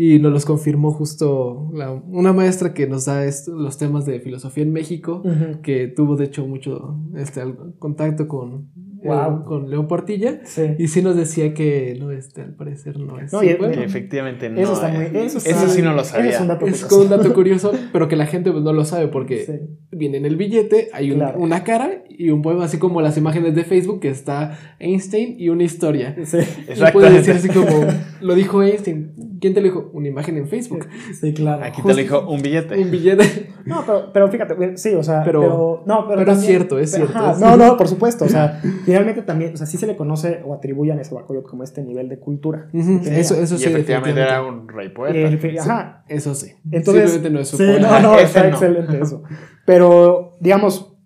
Y 0.00 0.20
nos 0.20 0.32
los 0.32 0.44
confirmó 0.44 0.92
justo 0.92 1.70
la- 1.74 1.92
una 1.92 2.32
maestra 2.32 2.72
que 2.72 2.86
nos 2.86 3.06
da 3.06 3.24
est- 3.24 3.48
los 3.48 3.78
temas 3.78 4.06
de 4.06 4.20
filosofía 4.20 4.62
en 4.62 4.72
México, 4.72 5.22
que 5.62 5.88
tuvo 5.88 6.14
de 6.16 6.26
hecho 6.26 6.46
mucho 6.46 6.96
este, 7.16 7.42
contacto 7.80 8.28
con, 8.28 8.68
Wow. 9.04 9.40
eh, 9.40 9.44
con 9.46 9.70
León 9.70 9.86
Portilla. 9.86 10.40
Sí. 10.44 10.74
Y 10.78 10.88
sí 10.88 11.02
nos 11.02 11.16
decía 11.16 11.54
que 11.54 11.96
no, 12.00 12.10
este, 12.10 12.42
al 12.42 12.54
parecer 12.54 12.98
no 12.98 13.18
es. 13.18 13.32
No, 13.32 13.42
y- 13.42 13.48
efectivamente 13.48 14.48
no. 14.50 14.60
Eso 14.60 14.72
está 14.74 14.88
muy. 14.88 15.04
Eso, 15.04 15.38
está- 15.38 15.50
Eso 15.50 15.68
sí 15.68 15.82
no 15.82 15.92
lo 15.94 16.02
eso 16.02 16.10
sabía. 16.10 16.30
Es 16.30 16.40
un 16.40 16.48
dato 16.48 16.66
Es 16.66 16.84
como 16.84 17.02
un 17.02 17.08
dato 17.08 17.32
curioso, 17.34 17.72
pero 17.92 18.08
que 18.08 18.16
la 18.16 18.26
gente 18.26 18.50
pues, 18.50 18.62
no 18.64 18.72
lo 18.72 18.84
sabe 18.84 19.08
porque 19.08 19.44
Sí. 19.44 19.52
Viene 19.98 20.16
en 20.18 20.24
el 20.26 20.36
billete, 20.36 20.88
hay 20.92 21.10
un- 21.10 21.18
Claro. 21.18 21.38
una 21.40 21.64
cara 21.64 22.04
y 22.08 22.30
un 22.30 22.40
poema, 22.42 22.64
así 22.64 22.78
como 22.78 23.00
las 23.02 23.16
imágenes 23.18 23.54
de 23.54 23.64
Facebook 23.64 24.00
que 24.00 24.08
está 24.08 24.56
Einstein 24.78 25.36
y 25.38 25.48
una 25.50 25.64
historia. 25.64 26.16
Sí. 26.24 26.38
Y 26.38 26.92
puedes 26.92 27.12
decir 27.12 27.34
así 27.34 27.48
como, 27.48 27.86
lo 28.20 28.34
dijo 28.34 28.62
Einstein. 28.62 29.12
¿Quién 29.40 29.54
te 29.54 29.60
lo 29.60 29.66
dijo? 29.66 29.90
Una 29.92 30.08
imagen 30.08 30.36
en 30.36 30.48
Facebook. 30.48 30.86
Sí, 31.20 31.32
claro. 31.32 31.64
Aquí 31.64 31.80
te 31.82 31.88
lo 31.88 31.94
dijo 31.94 32.28
un 32.28 32.42
billete. 32.42 32.76
Un 32.76 32.90
billete. 32.90 33.50
No, 33.66 33.84
pero, 33.86 34.10
pero 34.12 34.28
fíjate, 34.30 34.76
sí, 34.78 34.94
o 34.94 35.02
sea, 35.02 35.22
pero, 35.24 35.40
Pero- 35.40 35.82
no, 35.86 36.06
pero, 36.08 36.18
pero 36.20 36.32
es 36.32 36.40
cierto, 36.40 36.78
es 36.78 36.90
cierto, 36.92 37.16
ajá, 37.16 37.32
es- 37.32 37.38
no, 37.38 37.56
no, 37.56 37.76
por 37.76 37.86
supuesto, 37.86 38.24
o 38.24 38.28
sea, 38.28 38.60
finalmente 38.84 39.22
también, 39.22 39.52
o 39.54 39.56
sea, 39.56 39.66
sí 39.66 39.76
se 39.76 39.86
le 39.86 39.94
conoce 39.96 40.40
o 40.44 40.54
atribuye 40.54 40.90
a 40.90 40.94
Nezahualcóyotl 40.96 41.46
como 41.48 41.62
este 41.64 41.82
nivel 41.84 42.08
de 42.08 42.18
cultura. 42.18 42.68
Eso, 42.72 43.34
eso 43.40 43.54
y 43.54 43.58
sí. 43.58 43.64
efectivamente 43.66 44.20
era 44.20 44.42
un 44.42 44.68
rey 44.68 44.88
poeta. 44.88 45.18
Ajá, 45.60 46.04
Eso 46.08 46.34
sí. 46.34 46.52
entonces, 46.70 47.10
Simplemente 47.12 47.30
no 47.30 47.40
es 47.40 47.48
su 47.48 47.56
sí, 47.58 47.64
poema. 47.64 48.00
no, 48.00 48.12
no, 48.12 48.14
Ese 48.18 48.24
está 48.24 48.42
no. 48.44 48.48
excelente 48.48 49.00
eso. 49.02 49.22
Pero, 49.68 50.38
digamos, 50.40 50.96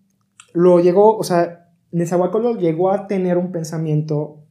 lo 0.52 0.78
llegó, 0.78 1.16
o 1.16 1.24
sea, 1.24 1.68
Nezahualcóyotl 1.90 2.60
llegó 2.60 2.92
a 2.92 3.08
tener 3.08 3.36
un 3.36 3.50
pensamiento 3.50 4.44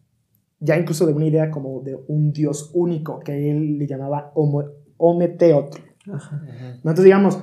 ya 0.60 0.78
incluso 0.78 1.06
de 1.06 1.14
una 1.14 1.28
idea 1.28 1.50
como 1.50 1.80
de 1.80 1.98
un 2.10 2.34
dios 2.34 2.72
único 2.74 3.20
que 3.20 3.50
él 3.50 3.78
le 3.78 3.88
llamaba 3.88 4.34
Ometeotl. 4.98 5.80
Entonces, 6.76 7.06
digamos, 7.06 7.42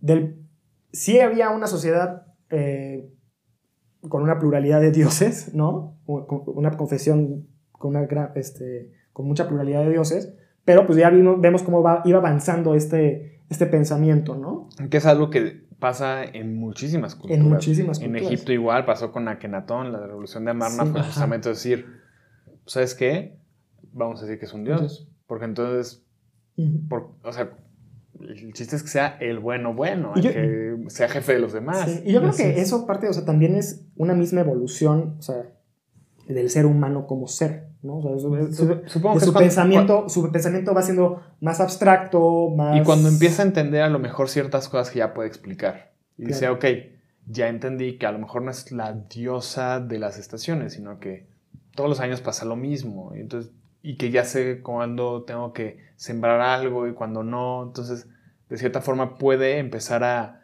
del, 0.00 0.46
sí 0.92 1.18
había 1.18 1.50
una 1.50 1.66
sociedad 1.66 2.28
eh, 2.50 3.12
con 4.08 4.22
una 4.22 4.38
pluralidad 4.38 4.80
de 4.80 4.92
dioses, 4.92 5.54
¿no? 5.54 5.98
Una 6.06 6.76
confesión 6.76 7.48
con, 7.72 7.96
una 7.96 8.06
gran, 8.06 8.30
este, 8.36 8.92
con 9.12 9.26
mucha 9.26 9.48
pluralidad 9.48 9.82
de 9.82 9.90
dioses, 9.90 10.32
pero 10.64 10.86
pues 10.86 11.00
ya 11.00 11.10
vimos, 11.10 11.40
vemos 11.40 11.64
cómo 11.64 11.82
va, 11.82 12.02
iba 12.04 12.18
avanzando 12.18 12.76
este, 12.76 13.42
este 13.50 13.66
pensamiento, 13.66 14.36
¿no? 14.36 14.68
Que 14.88 14.98
es 14.98 15.06
algo 15.06 15.30
que 15.30 15.65
pasa 15.78 16.24
en 16.24 16.56
muchísimas 16.56 17.14
culturas. 17.14 17.38
En 17.44 17.48
muchísimas 17.50 17.98
En 18.00 18.10
culturas. 18.12 18.32
Egipto 18.32 18.52
igual 18.52 18.84
pasó 18.84 19.12
con 19.12 19.28
Akenatón, 19.28 19.92
la 19.92 20.06
revolución 20.06 20.44
de 20.44 20.52
Amarna 20.52 20.84
Sí. 20.84 20.90
fue 20.90 21.00
Ajá. 21.00 21.08
justamente 21.10 21.48
decir, 21.50 21.86
¿sabes 22.66 22.94
qué? 22.94 23.38
Vamos 23.92 24.20
a 24.20 24.26
decir 24.26 24.38
que 24.38 24.46
es 24.46 24.52
un 24.54 24.64
dios. 24.64 25.08
Porque 25.26 25.44
entonces, 25.44 26.04
por- 26.88 27.12
o 27.22 27.32
sea, 27.32 27.50
el 28.20 28.52
chiste 28.54 28.76
es 28.76 28.82
que 28.82 28.88
sea 28.88 29.18
el 29.20 29.38
bueno 29.40 29.74
bueno, 29.74 30.14
yo- 30.16 30.30
que 30.32 30.76
sea 30.88 31.08
jefe 31.08 31.34
de 31.34 31.40
los 31.40 31.52
demás. 31.52 31.90
Sí, 31.90 32.02
Y 32.06 32.12
yo 32.12 32.20
creo 32.20 32.32
que 32.32 32.50
es. 32.52 32.58
eso 32.68 32.86
parte, 32.86 33.08
o 33.08 33.12
sea, 33.12 33.24
también 33.24 33.56
es 33.56 33.84
una 33.96 34.14
misma 34.14 34.40
evolución, 34.40 35.16
o 35.18 35.22
sea, 35.22 35.52
del 36.26 36.50
ser 36.50 36.66
humano 36.66 37.06
como 37.06 37.28
ser, 37.28 37.68
¿no? 37.82 37.98
O 37.98 38.02
sea, 38.02 38.16
eso- 38.16 38.36
eso- 38.36 38.80
Supongo 38.86 39.14
que 39.18 39.24
su 39.24 39.32
cuando- 39.32 39.38
pensamiento, 39.40 40.08
su 40.08 40.30
pensamiento 40.32 40.74
va 40.74 40.82
siendo 40.82 41.22
más 41.40 41.60
abstracto, 41.60 42.50
más... 42.50 42.76
Y 42.80 42.82
cuando 42.82 43.08
empieza 43.08 43.42
a 43.42 43.46
entender 43.46 43.82
a 43.82 43.88
lo 43.88 43.98
mejor 43.98 44.28
ciertas 44.28 44.68
cosas 44.68 44.90
que 44.90 44.98
ya 44.98 45.14
puede 45.14 45.28
explicar. 45.28 45.92
Y 46.18 46.24
dice, 46.26 46.48
ok, 46.48 46.64
ya 47.26 47.48
entendí 47.48 47.98
que 47.98 48.06
a 48.06 48.12
lo 48.12 48.18
mejor 48.18 48.42
no 48.42 48.50
es 48.50 48.72
la 48.72 48.92
diosa 48.92 49.80
de 49.80 49.98
las 49.98 50.18
estaciones, 50.18 50.72
sino 50.74 50.98
que 50.98 51.26
todos 51.74 51.88
los 51.90 52.00
años 52.00 52.20
pasa 52.20 52.44
lo 52.44 52.56
mismo. 52.56 53.12
Y, 53.14 53.20
entonces, 53.20 53.52
y 53.82 53.96
que 53.96 54.10
ya 54.10 54.24
sé 54.24 54.60
cuándo 54.62 55.22
tengo 55.24 55.52
que 55.52 55.78
sembrar 55.96 56.40
algo 56.40 56.88
y 56.88 56.92
cuándo 56.94 57.22
no. 57.22 57.62
Entonces, 57.64 58.08
de 58.48 58.56
cierta 58.56 58.80
forma 58.80 59.18
puede 59.18 59.58
empezar 59.58 60.02
a, 60.04 60.40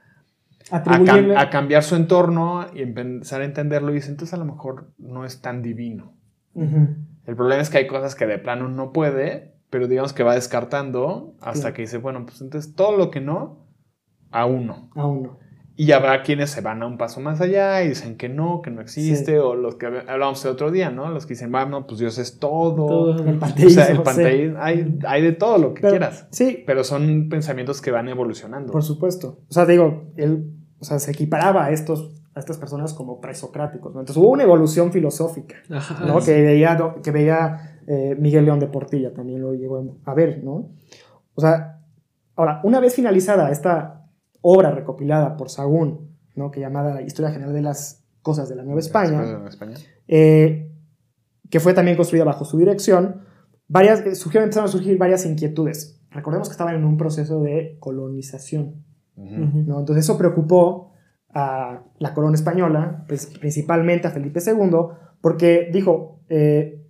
a, 0.70 0.83
cam- 1.07 1.37
a 1.37 1.51
cambiar 1.51 1.83
su 1.83 1.96
entorno 1.96 2.66
y 2.75 2.83
empezar 2.83 3.40
a 3.40 3.44
entenderlo. 3.44 3.90
Y 3.90 3.94
dice, 3.94 4.11
entonces 4.11 4.35
a 4.35 4.38
lo 4.38 4.44
mejor 4.44 4.92
no 4.98 5.25
es 5.25 5.40
tan 5.40 5.62
divino. 5.62 6.14
El 7.27 7.37
problema 7.37 7.62
es 7.62 7.70
que 7.70 7.79
hay 7.79 7.87
cosas 7.87 8.14
que 8.14 8.27
de 8.27 8.38
plano 8.38 8.68
no 8.68 8.92
puede, 8.92 9.55
pero 9.70 9.88
digamos 9.88 10.12
que 10.12 10.22
va 10.22 10.35
descartando 10.35 11.35
hasta 11.40 11.72
que 11.72 11.83
dice, 11.83 11.98
bueno, 11.98 12.25
pues 12.27 12.40
entonces 12.40 12.75
todo 12.75 12.96
lo 12.96 13.11
que 13.11 13.20
no, 13.20 13.66
a 14.31 14.44
uno. 14.46 14.90
Aún 14.94 15.22
no. 15.22 15.38
Y 15.75 15.93
habrá 15.93 16.23
quienes 16.23 16.51
se 16.51 16.61
van 16.61 16.83
a 16.83 16.87
un 16.87 16.99
paso 16.99 17.21
más 17.21 17.41
allá 17.41 17.83
y 17.83 17.89
dicen 17.89 18.17
que 18.17 18.29
no, 18.29 18.61
que 18.63 18.71
no 18.71 18.83
existe, 18.83 19.39
o 19.41 19.55
los 19.55 19.77
que 19.77 19.87
hablábamos 19.87 20.45
el 20.45 20.51
otro 20.51 20.71
día, 20.71 20.91
¿no? 20.91 21.11
Los 21.11 21.25
que 21.25 21.35
dicen, 21.35 21.51
bueno, 21.51 21.87
pues 21.87 21.99
Dios 21.99 22.19
es 22.19 22.39
todo. 22.39 22.75
Todo. 22.87 23.25
El 23.27 23.37
O 23.37 23.39
panteísmo, 23.41 23.71
sea, 23.83 23.87
el 23.91 23.97
sí. 23.97 24.03
panteísmo, 24.05 24.59
hay, 24.61 24.99
hay 25.07 25.23
de 25.23 25.33
todo 25.33 25.57
lo 25.59 25.73
que 25.75 25.81
Pero- 25.81 25.93
quieras. 25.93 26.27
Sí, 26.31 26.63
Pero 26.67 26.85
son 26.85 27.29
pensamientos 27.31 27.81
que 27.81 27.91
van 27.91 28.09
evolucionando. 28.09 28.71
por 28.73 28.83
supuesto. 28.83 29.39
O 29.49 29.53
sea, 29.53 29.65
digo, 29.67 30.13
él 30.17 30.53
o 30.79 30.85
sea, 30.85 30.99
se 30.99 31.13
equiparaba 31.13 31.67
a, 31.67 31.71
estos, 31.71 32.13
a 32.35 32.40
estas 32.40 32.59
personas 32.59 32.92
como 32.92 33.21
presocráticos. 33.21 33.94
¿no? 33.94 34.01
Entonces 34.01 34.21
hubo 34.21 34.31
una 34.31 34.42
evolución 34.42 34.92
filosófica, 34.92 35.55
Ajá. 35.71 36.05
¿no? 36.05 36.21
Que 36.21 36.42
veía, 36.42 36.77
que 37.03 37.11
veía 37.13 37.79
eh, 37.87 38.17
Miguel 38.19 38.44
León 38.44 38.59
de 38.59 38.67
Portilla, 38.67 39.15
también 39.15 39.40
lo 39.40 39.55
llegó 39.55 39.96
a 40.05 40.15
ver, 40.15 40.42
¿no? 40.44 40.71
O 41.35 41.40
sea, 41.40 41.79
ahora, 42.37 42.61
una 42.65 42.79
vez 42.81 42.94
finalizada 42.94 43.51
esta 43.51 44.02
obra 44.43 44.71
recopilada 44.73 45.37
por 45.37 45.49
Sagún, 45.49 46.11
¿no? 46.37 46.51
Que 46.51 46.61
llamada 46.61 46.95
La 46.95 47.03
Historia 47.03 47.31
General 47.33 47.55
de 47.55 47.63
las 47.63 48.05
Cosas 48.21 48.49
de 48.49 48.57
la 48.57 48.63
Nueva 48.63 48.81
España, 48.81 49.21
eh, 50.07 50.71
que 51.51 51.59
fue 51.61 51.75
también 51.75 51.97
construida 51.97 52.25
bajo 52.25 52.45
su 52.45 52.59
dirección, 52.59 53.23
varias, 53.69 54.01
eh, 54.01 54.15
surgieron, 54.15 54.45
empezaron 54.45 54.69
a 54.69 54.73
surgir 54.73 54.97
varias 54.99 55.25
inquietudes. 55.27 55.99
recordemos 56.11 56.49
que 56.49 56.53
estaban 56.53 56.75
en 56.75 56.85
un 56.85 56.99
proceso 56.99 57.40
de 57.40 57.79
colonización. 57.81 58.85
Entonces 59.17 60.05
eso 60.05 60.19
preocupó 60.19 60.93
a 61.35 61.85
la 61.99 62.13
corona 62.13 62.35
española, 62.35 63.05
pues, 63.09 63.27
principalmente 63.40 64.09
a 64.09 64.11
Felipe 64.11 64.40
II, 64.47 64.71
porque 65.23 65.71
dijo, 65.73 66.21
eh, 66.29 66.85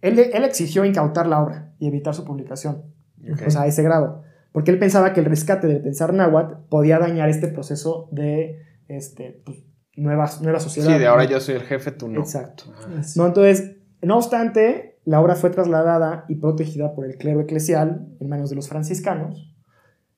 él, 0.00 0.18
él 0.18 0.44
exigió 0.44 0.84
incautar 0.86 1.26
la 1.26 1.42
obra 1.42 1.74
y 1.78 1.88
evitar 1.88 2.14
su 2.14 2.24
publicación, 2.24 2.84
Ok. 3.32 3.42
o 3.46 3.50
sea, 3.50 3.62
a 3.62 3.66
ese 3.66 3.82
grado, 3.82 4.22
porque 4.58 4.72
él 4.72 4.80
pensaba 4.80 5.12
que 5.12 5.20
el 5.20 5.26
rescate 5.26 5.68
del 5.68 5.80
pensar 5.80 6.12
náhuatl 6.12 6.66
podía 6.68 6.98
dañar 6.98 7.28
este 7.28 7.46
proceso 7.46 8.08
de 8.10 8.58
este, 8.88 9.40
pues, 9.44 9.58
nuevas, 9.94 10.42
nueva 10.42 10.58
sociedad. 10.58 10.88
sí, 10.88 10.98
de 10.98 11.06
ahora 11.06 11.22
¿no? 11.22 11.30
yo 11.30 11.38
soy 11.38 11.54
el 11.54 11.62
jefe, 11.62 11.92
tú 11.92 12.08
no. 12.08 12.18
Exacto. 12.18 12.64
¿no? 13.14 13.26
Entonces, 13.28 13.76
no 14.02 14.16
obstante, 14.16 14.98
la 15.04 15.20
obra 15.20 15.36
fue 15.36 15.50
trasladada 15.50 16.24
y 16.28 16.34
protegida 16.40 16.92
por 16.92 17.06
el 17.06 17.18
clero 17.18 17.40
eclesial 17.40 18.08
en 18.18 18.28
manos 18.28 18.50
de 18.50 18.56
los 18.56 18.68
franciscanos, 18.68 19.54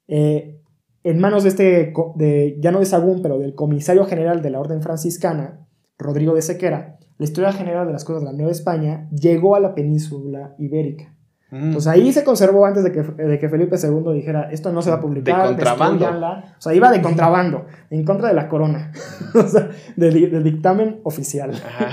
eh, 0.09 0.63
en 1.05 1.19
manos 1.19 1.43
de 1.43 1.51
este, 1.51 1.93
de, 2.17 2.57
ya 2.61 2.73
no 2.73 2.79
de 2.79 2.87
Sagún, 2.87 3.21
pero 3.21 3.39
del 3.39 3.55
comisario 3.55 4.07
general 4.07 4.41
de 4.41 4.49
la 4.49 4.61
orden 4.61 4.81
franciscana, 4.81 5.69
Rodrigo 5.99 6.35
de 6.35 6.41
Sequera, 6.41 6.99
la 7.19 7.25
historia 7.25 7.53
general 7.53 7.87
de 7.87 7.93
las 7.93 8.05
cosas 8.05 8.23
de 8.23 8.31
la 8.31 8.33
Nueva 8.33 8.53
España 8.53 9.07
llegó 9.11 9.55
a 9.55 9.61
la 9.61 9.75
península 9.75 10.55
ibérica. 10.59 11.15
Entonces 11.53 11.87
ahí 11.89 12.13
se 12.13 12.23
conservó 12.23 12.65
antes 12.65 12.85
de 12.85 12.93
que, 12.93 13.03
de 13.03 13.39
que 13.39 13.49
Felipe 13.49 13.77
II 13.83 14.15
dijera, 14.15 14.51
esto 14.53 14.73
no 14.73 14.83
se 14.83 14.91
va 14.91 14.97
a 14.97 15.01
publicar. 15.01 15.41
De 15.43 15.47
contrabando. 15.49 15.99
destrúyanla". 15.99 16.55
O 16.59 16.61
sea, 16.61 16.75
iba 16.75 16.91
de 16.93 17.03
contrabando, 17.03 17.67
en 17.91 18.05
contra 18.05 18.29
de 18.29 18.35
la 18.35 18.49
corona, 18.49 18.93
o 19.35 19.43
sea, 19.43 19.69
del, 19.97 20.15
di- 20.15 20.27
del 20.27 20.45
dictamen 20.45 21.01
oficial. 21.03 21.51
Ajá. 21.53 21.89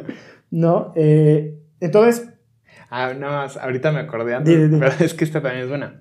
¿No? 0.50 0.92
Eh, 0.96 1.58
entonces, 1.80 2.30
Ah, 2.88 3.14
no, 3.18 3.26
ahorita 3.28 3.90
me 3.90 3.98
acordé 4.00 4.34
antes, 4.36 4.70
pero 4.78 4.86
es 5.04 5.12
que 5.14 5.24
esta 5.24 5.40
también 5.42 5.64
es 5.64 5.68
buena. 5.68 6.00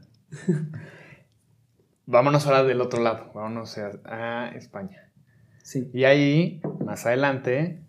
Vámonos 2.06 2.46
ahora 2.46 2.64
del 2.64 2.82
otro 2.82 3.02
lado, 3.02 3.32
vámonos 3.34 3.78
a 4.06 4.50
España. 4.50 5.10
sí. 5.64 5.90
Y 5.94 6.04
ahí, 6.04 6.62
más 6.86 7.06
adelante, 7.08 7.82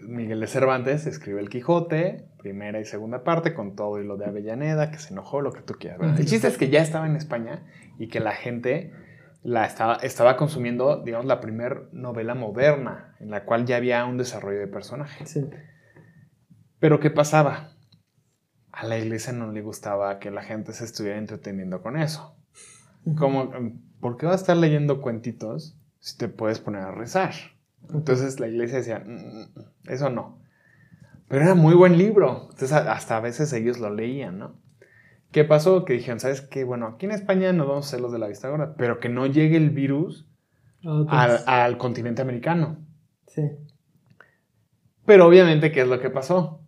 Miguel 0.00 0.38
de 0.40 0.46
Cervantes 0.46 1.06
escribe 1.06 1.40
El 1.40 1.48
Quijote, 1.48 2.28
primera 2.42 2.80
y 2.80 2.84
segunda 2.84 3.24
parte, 3.24 3.54
con 3.54 3.76
todo 3.76 4.00
y 4.00 4.04
lo 4.06 4.16
de 4.16 4.26
Avellaneda, 4.26 4.90
que 4.90 4.98
se 4.98 5.12
enojó, 5.12 5.40
lo 5.40 5.52
que 5.52 5.62
tú 5.62 5.74
quieras. 5.74 6.00
¿verdad? 6.00 6.20
El 6.20 6.26
chiste 6.26 6.48
es 6.48 6.58
que 6.58 6.68
ya 6.68 6.82
estaba 6.82 7.06
en 7.06 7.16
España 7.16 7.64
y 7.98 8.08
que 8.08 8.20
la 8.20 8.32
gente 8.32 8.92
la 9.42 9.64
estaba, 9.64 9.94
estaba 9.96 10.36
consumiendo, 10.36 11.02
digamos, 11.02 11.26
la 11.26 11.40
primera 11.40 11.82
novela 11.92 12.34
moderna, 12.34 13.16
en 13.20 13.30
la 13.30 13.44
cual 13.44 13.64
ya 13.64 13.76
había 13.76 14.04
un 14.04 14.18
desarrollo 14.18 14.58
de 14.58 14.66
personajes. 14.68 15.30
sí. 15.30 15.48
Pero 16.78 16.98
¿qué 16.98 17.10
pasaba? 17.10 17.70
A 18.72 18.86
la 18.86 18.98
iglesia 18.98 19.32
no 19.32 19.52
le 19.52 19.62
gustaba 19.62 20.18
que 20.18 20.32
la 20.32 20.42
gente 20.42 20.72
se 20.72 20.84
estuviera 20.84 21.16
entreteniendo 21.16 21.80
con 21.80 21.96
eso. 21.96 22.36
Como, 23.16 23.52
¿por 24.00 24.16
qué 24.16 24.26
vas 24.26 24.34
a 24.34 24.40
estar 24.40 24.56
leyendo 24.56 25.00
cuentitos 25.00 25.78
si 26.00 26.16
te 26.18 26.26
puedes 26.28 26.58
poner 26.58 26.82
a 26.82 26.90
rezar? 26.90 27.34
Entonces 27.92 28.40
la 28.40 28.48
iglesia 28.48 28.78
decía, 28.78 28.98
"Mm, 28.98 29.12
mm, 29.12 29.40
mm, 29.54 29.90
eso 29.90 30.10
no. 30.10 30.41
Pero 31.32 31.44
era 31.46 31.54
muy 31.54 31.72
buen 31.74 31.96
libro. 31.96 32.42
Entonces 32.50 32.72
hasta 32.72 33.16
a 33.16 33.20
veces 33.20 33.50
ellos 33.54 33.80
lo 33.80 33.88
leían, 33.88 34.38
¿no? 34.38 34.60
¿Qué 35.30 35.44
pasó? 35.44 35.86
Que 35.86 35.94
dijeron, 35.94 36.20
¿sabes 36.20 36.42
qué? 36.42 36.62
Bueno, 36.62 36.86
aquí 36.88 37.06
en 37.06 37.12
España 37.12 37.54
nos 37.54 37.66
vamos 37.66 37.86
a 37.86 37.88
hacer 37.88 38.00
los 38.02 38.12
de 38.12 38.18
la 38.18 38.28
vista 38.28 38.50
gorda, 38.50 38.74
pero 38.76 39.00
que 39.00 39.08
no 39.08 39.24
llegue 39.24 39.56
el 39.56 39.70
virus 39.70 40.28
al, 41.08 41.38
al 41.46 41.78
continente 41.78 42.20
americano. 42.20 42.84
Sí. 43.28 43.42
Pero 45.06 45.26
obviamente, 45.26 45.72
¿qué 45.72 45.80
es 45.80 45.88
lo 45.88 46.00
que 46.00 46.10
pasó? 46.10 46.60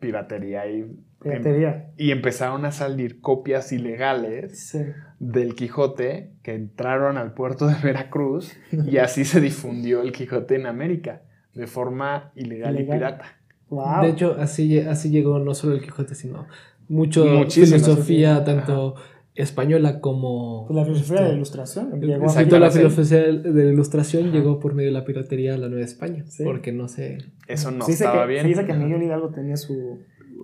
Piratería 0.00 0.66
y, 0.66 0.96
Piratería. 1.22 1.92
y 1.96 2.10
empezaron 2.10 2.64
a 2.64 2.72
salir 2.72 3.20
copias 3.20 3.70
ilegales 3.70 4.70
Sí. 4.70 4.80
del 5.20 5.54
Quijote 5.54 6.32
que 6.42 6.54
entraron 6.54 7.16
al 7.16 7.32
puerto 7.32 7.68
de 7.68 7.76
Veracruz 7.80 8.56
y 8.72 8.96
así 8.96 9.24
se 9.24 9.40
difundió 9.40 10.02
el 10.02 10.10
Quijote 10.10 10.56
en 10.56 10.66
América 10.66 11.22
de 11.54 11.68
forma 11.68 12.32
ilegal, 12.34 12.74
Ilegal. 12.74 12.82
y 12.82 12.98
pirata. 12.98 13.24
Wow. 13.72 14.02
De 14.02 14.08
hecho, 14.10 14.36
así, 14.38 14.78
así 14.80 15.10
llegó 15.10 15.38
no 15.38 15.54
solo 15.54 15.74
el 15.74 15.80
Quijote, 15.82 16.14
sino 16.14 16.46
mucho 16.88 17.24
Muchísima 17.26 17.78
filosofía, 17.78 18.36
filosofía. 18.36 18.44
tanto 18.44 18.94
española 19.34 19.98
como... 20.00 20.66
Pues 20.66 20.76
la 20.76 20.84
filosofía 20.84 21.14
de 21.16 21.20
la 21.22 21.26
este, 21.28 21.36
ilustración. 21.36 21.90
el- 21.94 22.00
llegó 22.06 22.26
toda 22.26 22.58
la 22.60 22.70
filosofía 22.70 23.18
de 23.22 23.64
la 23.64 23.72
ilustración 23.72 24.24
Ajá. 24.24 24.32
llegó 24.36 24.60
por 24.60 24.74
medio 24.74 24.90
de 24.90 24.98
la 24.98 25.04
piratería 25.06 25.54
a 25.54 25.58
la 25.58 25.68
Nueva 25.68 25.84
España, 25.84 26.24
Sí. 26.28 26.44
porque 26.44 26.70
no 26.72 26.86
sé... 26.88 27.18
Eso 27.48 27.70
no 27.70 27.84
se, 27.86 27.92
estaba 27.92 28.22
que, 28.24 28.28
bien. 28.28 28.42
se 28.42 28.48
dice 28.48 28.66
que 28.66 28.74
Miguel 28.74 29.02
Hidalgo 29.02 29.30
tenía 29.30 29.56
su. 29.56 30.00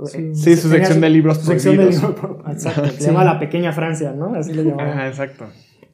Sí. 0.06 0.18
eh, 0.18 0.30
Sí, 0.34 0.56
su 0.56 0.68
sección 0.70 1.00
de 1.02 1.10
libros 1.10 1.38
su 1.38 1.44
sección 1.46 1.76
de 1.76 1.82
prohibidos. 1.86 2.10
libros. 2.22 2.36
Exacto. 2.50 2.86
Se 2.86 3.00
Sí. 3.00 3.06
llama 3.08 3.24
La 3.24 3.38
Pequeña 3.38 3.72
Francia, 3.72 4.12
¿no? 4.12 4.34
Así 4.34 4.54
le 4.54 4.64
llamaban. 4.64 4.88
Ajá, 4.90 5.08
exacto. 5.08 5.44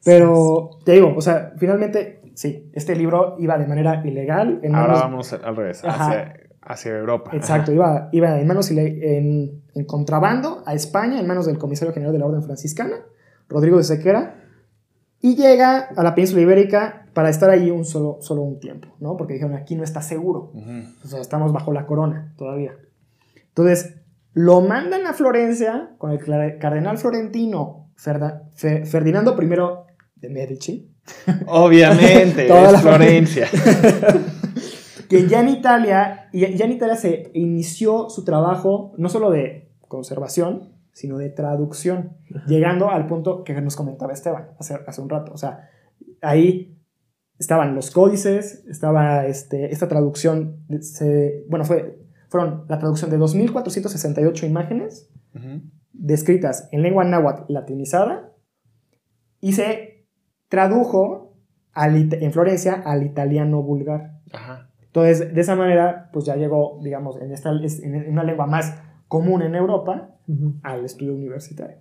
Pero 0.05 0.69
te 0.85 0.93
digo, 0.93 1.13
o 1.17 1.21
sea, 1.21 1.53
finalmente, 1.57 2.21
sí, 2.35 2.69
este 2.73 2.95
libro 2.95 3.35
iba 3.39 3.57
de 3.57 3.67
manera 3.67 4.01
ilegal. 4.05 4.59
En 4.63 4.75
Ahora 4.75 4.93
manos- 4.93 5.01
vamos 5.01 5.33
al 5.33 5.55
revés, 5.55 5.83
Ajá. 5.83 6.05
hacia, 6.07 6.33
hacia 6.65 6.97
Europa. 6.97 7.31
Exacto, 7.33 7.71
iba, 7.71 8.09
iba 8.11 8.39
en 8.39 8.47
manos 8.47 8.71
en, 8.71 9.61
en 9.73 9.85
contrabando 9.85 10.63
a 10.65 10.73
España, 10.73 11.19
en 11.19 11.27
manos 11.27 11.45
del 11.45 11.57
comisario 11.57 11.93
general 11.93 12.13
de 12.13 12.19
la 12.19 12.25
Orden 12.25 12.43
Franciscana, 12.43 12.95
Rodrigo 13.47 13.77
de 13.77 13.83
Sequera, 13.83 14.41
y 15.21 15.35
llega 15.35 15.89
a 15.95 16.03
la 16.03 16.13
península 16.15 16.41
ibérica 16.41 17.07
para 17.13 17.29
estar 17.29 17.49
ahí 17.49 17.71
un 17.71 17.85
solo, 17.85 18.17
solo 18.21 18.41
un 18.41 18.59
tiempo, 18.59 18.89
¿no? 18.99 19.15
Porque 19.17 19.33
dijeron, 19.33 19.55
aquí 19.55 19.75
no 19.75 19.83
está 19.83 20.01
seguro. 20.01 20.51
Ujú. 20.53 20.71
O 21.03 21.07
sea, 21.07 21.21
estamos 21.21 21.53
bajo 21.53 21.71
la 21.71 21.85
corona 21.85 22.33
todavía. 22.37 22.73
Entonces, 23.47 23.95
lo 24.33 24.61
mandan 24.61 25.07
a 25.07 25.13
Florencia 25.13 25.91
con 25.97 26.11
el 26.11 26.19
cardenal 26.59 26.97
florentino 26.97 27.89
Ferda- 27.95 28.43
Fe- 28.53 28.85
Ferdinando 28.85 29.35
I 29.41 29.47
de 30.19 30.29
Medici, 30.29 30.91
Obviamente, 31.47 32.45
Toda 32.47 32.65
es 32.67 32.71
la- 32.73 32.79
Florencia. 32.79 33.47
Que 35.09 35.27
ya 35.27 35.41
en 35.41 35.49
Italia, 35.49 36.29
y 36.33 36.41
ya 36.55 36.65
en 36.65 36.71
Italia 36.71 36.95
se 36.95 37.29
inició 37.33 38.09
su 38.09 38.23
trabajo 38.23 38.93
no 38.97 39.09
solo 39.09 39.31
de 39.31 39.71
conservación, 39.87 40.73
sino 40.91 41.17
de 41.17 41.29
traducción, 41.29 42.17
llegando 42.47 42.89
al 42.89 43.05
punto 43.07 43.43
que 43.43 43.59
nos 43.61 43.75
comentaba 43.75 44.13
Esteban 44.13 44.49
hace, 44.59 44.75
hace 44.87 45.01
un 45.01 45.09
rato. 45.09 45.33
O 45.33 45.37
sea, 45.37 45.69
ahí 46.21 46.77
estaban 47.37 47.75
los 47.75 47.91
códices, 47.91 48.63
estaba 48.67 49.25
este, 49.25 49.71
esta 49.73 49.87
traducción, 49.87 50.65
se- 50.81 51.43
bueno, 51.49 51.65
fue, 51.65 51.99
fueron 52.29 52.65
la 52.69 52.79
traducción 52.79 53.11
de 53.11 53.17
2.468 53.19 54.47
imágenes 54.47 55.09
descritas 55.91 56.69
en 56.71 56.81
lengua 56.81 57.03
náhuatl 57.03 57.51
latinizada 57.51 58.31
y 59.41 59.51
se 59.53 60.07
tradujo 60.47 61.33
al 61.73 62.13
en 62.13 62.31
Florencia 62.31 62.73
al 62.85 63.03
italiano 63.03 63.61
vulgar. 63.61 64.13
Ajá. 64.31 64.69
Entonces, 64.95 65.33
de 65.35 65.41
esa 65.41 65.57
manera, 65.57 66.09
pues 66.13 66.23
ya 66.23 66.37
llegó, 66.37 66.79
digamos, 66.81 67.19
en, 67.21 67.33
esta, 67.33 67.49
en 67.51 68.09
una 68.13 68.23
lengua 68.23 68.47
más 68.47 68.81
común 69.09 69.41
en 69.41 69.53
Europa 69.53 70.15
Ujú. 70.25 70.55
al 70.63 70.85
estudio 70.85 71.13
universitario. 71.13 71.79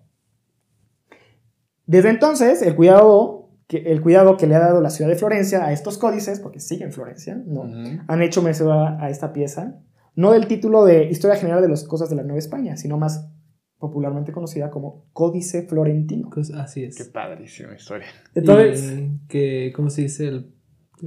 Desde 1.87 2.11
entonces, 2.11 2.61
el 2.63 2.75
cuidado, 2.75 3.51
que, 3.69 3.93
el 3.93 4.01
cuidado 4.01 4.37
que 4.37 4.49
le 4.49 4.57
ha 4.57 4.59
dado 4.59 4.81
la 4.81 4.91
ciudad 4.91 5.09
de 5.09 5.15
Florencia 5.15 5.65
a 5.65 5.71
estos 5.73 5.97
códices, 5.97 6.41
porque 6.41 6.59
sigue 6.59 6.83
en 6.83 6.91
Florencia, 6.91 7.41
¿no? 7.47 7.61
Ujú. 7.61 8.01
han 8.09 8.21
hecho 8.21 8.43
merecedora 8.43 8.99
a 9.01 9.09
esta 9.11 9.33
pieza, 9.33 9.81
no 10.17 10.33
del 10.33 10.49
título 10.49 10.85
de 10.85 11.05
Historia 11.05 11.37
General 11.37 11.63
de 11.63 11.69
las 11.69 11.85
Cosas 11.85 12.11
de 12.11 12.17
la 12.17 12.25
Nueva 12.25 12.41
España, 12.41 12.77
sino 12.77 12.99
más 12.99 13.31
popularmente 13.79 14.33
conocida 14.33 14.71
como 14.71 15.07
Códice 15.13 15.63
Florentino. 15.69 16.31
Pues 16.35 16.51
así 16.53 16.83
es. 16.83 16.97
Qué 16.97 17.05
padrísima 17.05 17.77
historia. 17.77 18.09
Entonces, 18.35 18.93
Y 18.93 19.27
que, 19.29 19.73
¿cómo 19.77 19.89
se 19.89 20.03
dice? 20.03 20.27
El, 20.27 20.53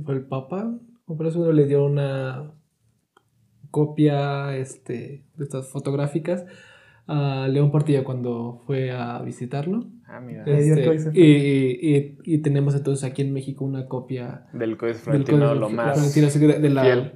fue 0.06 0.14
el 0.14 0.26
Papa, 0.26 0.74
o 1.08 1.18
por 1.18 1.26
eso 1.28 1.40
uno 1.40 1.52
le 1.52 1.66
dio 1.66 1.86
una 1.86 2.52
copia 3.72 4.56
este, 4.58 5.24
de 5.36 5.44
estas 5.44 5.68
fotográficas 5.70 6.46
a 7.08 7.48
León 7.50 7.72
Portilla 7.72 8.04
cuando 8.04 8.62
fue 8.66 8.92
a 8.92 9.22
visitarlo. 9.22 9.86
Ah, 10.08 10.20
mira. 10.20 10.44
Le 10.46 10.62
dio 10.64 10.74
el 10.74 10.80
Este, 10.80 10.90
códice 10.90 11.12
y, 11.14 11.96
y- 11.98 12.18
y 12.24 12.38
tenemos 12.40 12.76
entonces 12.76 13.04
aquí 13.10 13.22
en 13.22 13.32
México 13.34 13.64
una 13.66 13.88
copia 13.88 14.48
Del 14.54 14.78
Códice 14.78 15.00
Florentino, 15.00 15.54
lo 15.56 15.70
más. 15.70 16.14
De, 16.14 16.70
la, 16.70 16.84
de- 16.84 17.12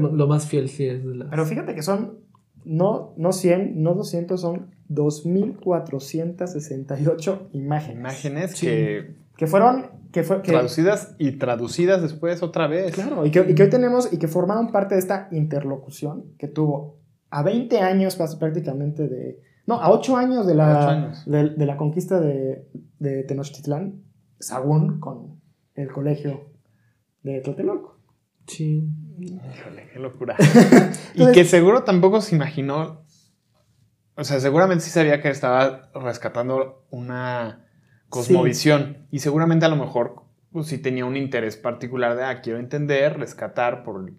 lo 0.00 0.26
más 0.26 0.46
fiel, 0.46 0.68
sí, 0.68 0.84
es 0.86 1.04
de 1.04 1.14
la- 1.16 1.30
pero 1.30 1.44
fíjate 1.46 1.74
que 1.74 1.82
son 1.82 2.18
no, 2.64 3.14
no 3.16 3.32
100, 3.32 3.82
no 3.82 3.94
200, 3.94 4.38
son 4.40 4.70
2.468 4.90 7.48
imágenes. 7.52 7.98
Imágenes 7.98 8.50
Sí. 8.52 8.66
que 8.66 9.14
Que 9.40 9.46
fueron, 9.46 9.86
que 10.12 10.22
fue, 10.22 10.42
que, 10.42 10.52
traducidas 10.52 11.14
y 11.16 11.38
traducidas 11.38 12.02
después 12.02 12.42
otra 12.42 12.66
vez. 12.66 12.92
Claro, 12.92 13.24
y 13.24 13.30
que, 13.30 13.40
y 13.48 13.54
que 13.54 13.62
hoy 13.62 13.70
tenemos 13.70 14.12
y 14.12 14.18
que 14.18 14.28
formaron 14.28 14.70
parte 14.70 14.96
de 14.96 15.00
esta 15.00 15.28
interlocución 15.30 16.34
que 16.36 16.46
tuvo 16.46 17.00
a 17.30 17.42
20 17.42 17.80
años 17.80 18.18
prácticamente 18.38 19.08
de... 19.08 19.40
No, 19.66 19.80
a 19.80 19.90
8 19.92 20.16
años 20.18 20.46
de 20.46 20.54
la, 20.54 20.90
años. 20.90 21.24
de, 21.24 21.54
de 21.56 21.64
la 21.64 21.78
conquista 21.78 22.20
de, 22.20 22.68
de 22.98 23.22
Tenochtitlán, 23.22 24.02
Sagún 24.38 25.00
con 25.00 25.40
el 25.74 25.90
colegio 25.90 26.50
de 27.22 27.40
Tlatelolco. 27.40 27.98
Sí. 28.46 28.90
Híjole, 29.20 29.88
qué 29.90 29.98
locura. 30.00 30.36
y 31.14 31.32
que 31.32 31.46
seguro 31.46 31.84
tampoco 31.84 32.20
se 32.20 32.36
imaginó. 32.36 33.06
O 34.16 34.24
sea, 34.24 34.38
seguramente 34.38 34.84
sí 34.84 34.90
sabía 34.90 35.22
que 35.22 35.30
estaba 35.30 35.90
rescatando 35.94 36.84
una 36.90 37.69
cosmovisión. 38.10 38.98
Y 39.10 39.20
seguramente 39.20 39.64
a 39.64 39.68
lo 39.68 39.76
mejor 39.76 40.22
pues, 40.52 40.66
sí 40.66 40.78
tenía 40.78 41.04
un 41.06 41.16
interés 41.16 41.56
particular 41.56 42.16
de, 42.16 42.24
ah, 42.24 42.40
quiero 42.42 42.58
entender, 42.58 43.18
rescatar, 43.18 43.82
por, 43.84 44.12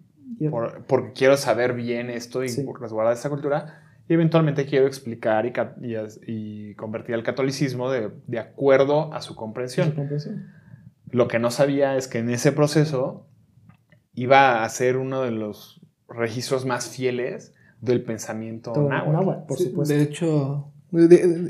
por- 0.50 0.84
porque 0.86 1.12
quiero 1.12 1.36
saber 1.36 1.74
bien 1.74 2.10
esto 2.10 2.42
y 2.42 2.48
Sí. 2.48 2.66
resguardar 2.80 3.14
esta 3.14 3.28
cultura. 3.30 3.78
Y 4.08 4.14
eventualmente 4.14 4.66
quiero 4.66 4.86
explicar 4.86 5.46
y, 5.46 5.52
y, 5.86 5.96
y 6.70 6.74
convertir 6.74 7.14
el 7.14 7.22
catolicismo 7.22 7.90
de, 7.90 8.10
de 8.26 8.38
acuerdo 8.40 9.12
a 9.14 9.20
su 9.20 9.36
comprensión. 9.36 9.94
Lo 11.10 11.28
que 11.28 11.38
no 11.38 11.50
sabía 11.50 11.96
es 11.96 12.08
que 12.08 12.18
en 12.18 12.30
ese 12.30 12.50
proceso 12.52 13.26
iba 14.14 14.64
a 14.64 14.68
ser 14.68 14.96
uno 14.96 15.22
de 15.22 15.30
los 15.30 15.80
registros 16.08 16.64
más 16.66 16.88
fieles 16.88 17.54
del 17.80 18.02
pensamiento 18.02 18.72
Todo 18.72 18.88
náhuatl. 18.88 19.12
náhuatl, 19.12 19.46
por 19.46 19.58
Sí, 19.58 19.64
supuesto. 19.64 19.94
De 19.94 20.02
hecho, 20.02 20.71
de- 20.92 21.08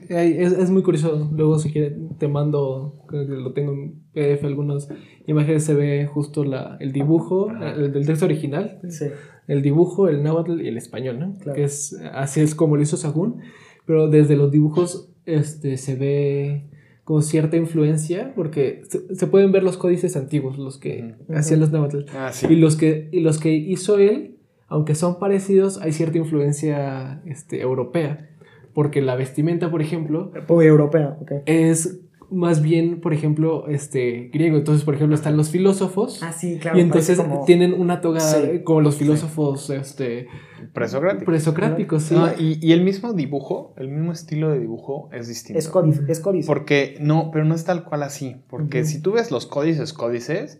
de- 0.08 0.42
es, 0.44 0.52
es 0.52 0.70
muy 0.70 0.82
curioso. 0.82 1.30
Luego, 1.34 1.58
si 1.58 1.70
quieres, 1.72 1.94
te 2.18 2.28
mando, 2.28 3.02
creo 3.08 3.26
que 3.26 3.32
lo 3.34 3.52
tengo 3.52 3.72
en 3.72 3.94
PDF, 4.12 4.44
algunas 4.46 4.88
imágenes 5.26 5.64
se 5.64 5.74
ve 5.74 6.06
justo 6.06 6.44
la, 6.44 6.76
el 6.80 6.92
dibujo 6.92 7.50
el 7.50 7.92
del 7.92 8.06
texto 8.06 8.24
original, 8.24 8.80
Sí. 8.88 9.06
el 9.48 9.62
dibujo, 9.62 10.08
el 10.08 10.22
náhuatl 10.22 10.60
y 10.60 10.68
el 10.68 10.76
español, 10.76 11.18
¿no? 11.18 11.34
Claro. 11.38 11.56
Que 11.56 11.64
es, 11.64 11.98
así 12.12 12.40
es 12.40 12.54
como 12.54 12.76
lo 12.76 12.82
hizo 12.82 12.96
Sagún, 12.96 13.40
pero 13.86 14.08
desde 14.08 14.36
los 14.36 14.50
dibujos 14.52 15.10
este, 15.26 15.76
se 15.76 15.94
ve 15.96 16.68
como 17.04 17.20
cierta 17.20 17.56
influencia, 17.56 18.32
porque 18.36 18.82
se, 18.88 19.14
se 19.16 19.26
pueden 19.26 19.50
ver 19.50 19.64
los 19.64 19.76
códices 19.76 20.16
antiguos, 20.16 20.56
los 20.56 20.78
que 20.78 21.16
hacían 21.34 21.58
los 21.58 21.72
náhuatl. 21.72 22.04
Ah, 22.14 22.30
sí. 22.32 22.46
Y 22.48 22.54
los 22.56 22.76
que, 22.76 23.08
y 23.10 23.20
los 23.20 23.38
que 23.40 23.52
hizo 23.52 23.98
él, 23.98 24.36
aunque 24.68 24.94
son 24.94 25.18
parecidos, 25.18 25.78
hay 25.82 25.92
cierta 25.92 26.16
influencia 26.18 27.20
este, 27.26 27.60
europea. 27.60 28.28
Porque 28.74 29.02
la 29.02 29.16
vestimenta, 29.16 29.70
por 29.70 29.82
ejemplo, 29.82 30.32
europea, 30.48 31.16
ok. 31.20 31.32
es 31.46 32.00
más 32.30 32.62
bien, 32.62 33.02
por 33.02 33.12
ejemplo, 33.12 33.68
este, 33.68 34.30
griego. 34.32 34.56
Entonces, 34.56 34.84
por 34.86 34.94
ejemplo, 34.94 35.14
están 35.14 35.36
los 35.36 35.50
filósofos. 35.50 36.22
Ah, 36.22 36.32
sí, 36.32 36.58
claro. 36.58 36.78
y 36.78 36.80
entonces 36.80 37.18
como- 37.18 37.44
tienen 37.44 37.74
una 37.74 38.00
toga 38.00 38.20
Sí. 38.20 38.62
como 38.64 38.80
los 38.80 38.96
filósofos 38.96 39.68
este, 39.68 40.28
Presocrático. 40.72 41.26
presocráticos. 41.26 42.04
sí. 42.04 42.14
No, 42.14 42.28
y, 42.38 42.58
y 42.66 42.72
el 42.72 42.84
mismo 42.84 43.12
dibujo, 43.12 43.74
el 43.76 43.88
mismo 43.88 44.12
estilo 44.12 44.48
de 44.50 44.60
dibujo 44.60 45.10
es 45.12 45.28
distinto. 45.28 45.58
Es 45.58 45.68
códice. 45.68 46.02
Es 46.08 46.20
códice. 46.20 46.46
Porque 46.46 46.96
no, 47.00 47.30
pero 47.30 47.44
no 47.44 47.54
es 47.54 47.64
tal 47.64 47.84
cual 47.84 48.02
así. 48.02 48.36
Porque 48.48 48.84
si 48.86 49.02
tú 49.02 49.12
ves 49.12 49.30
los 49.30 49.44
códices, 49.44 49.92
códices, 49.92 50.58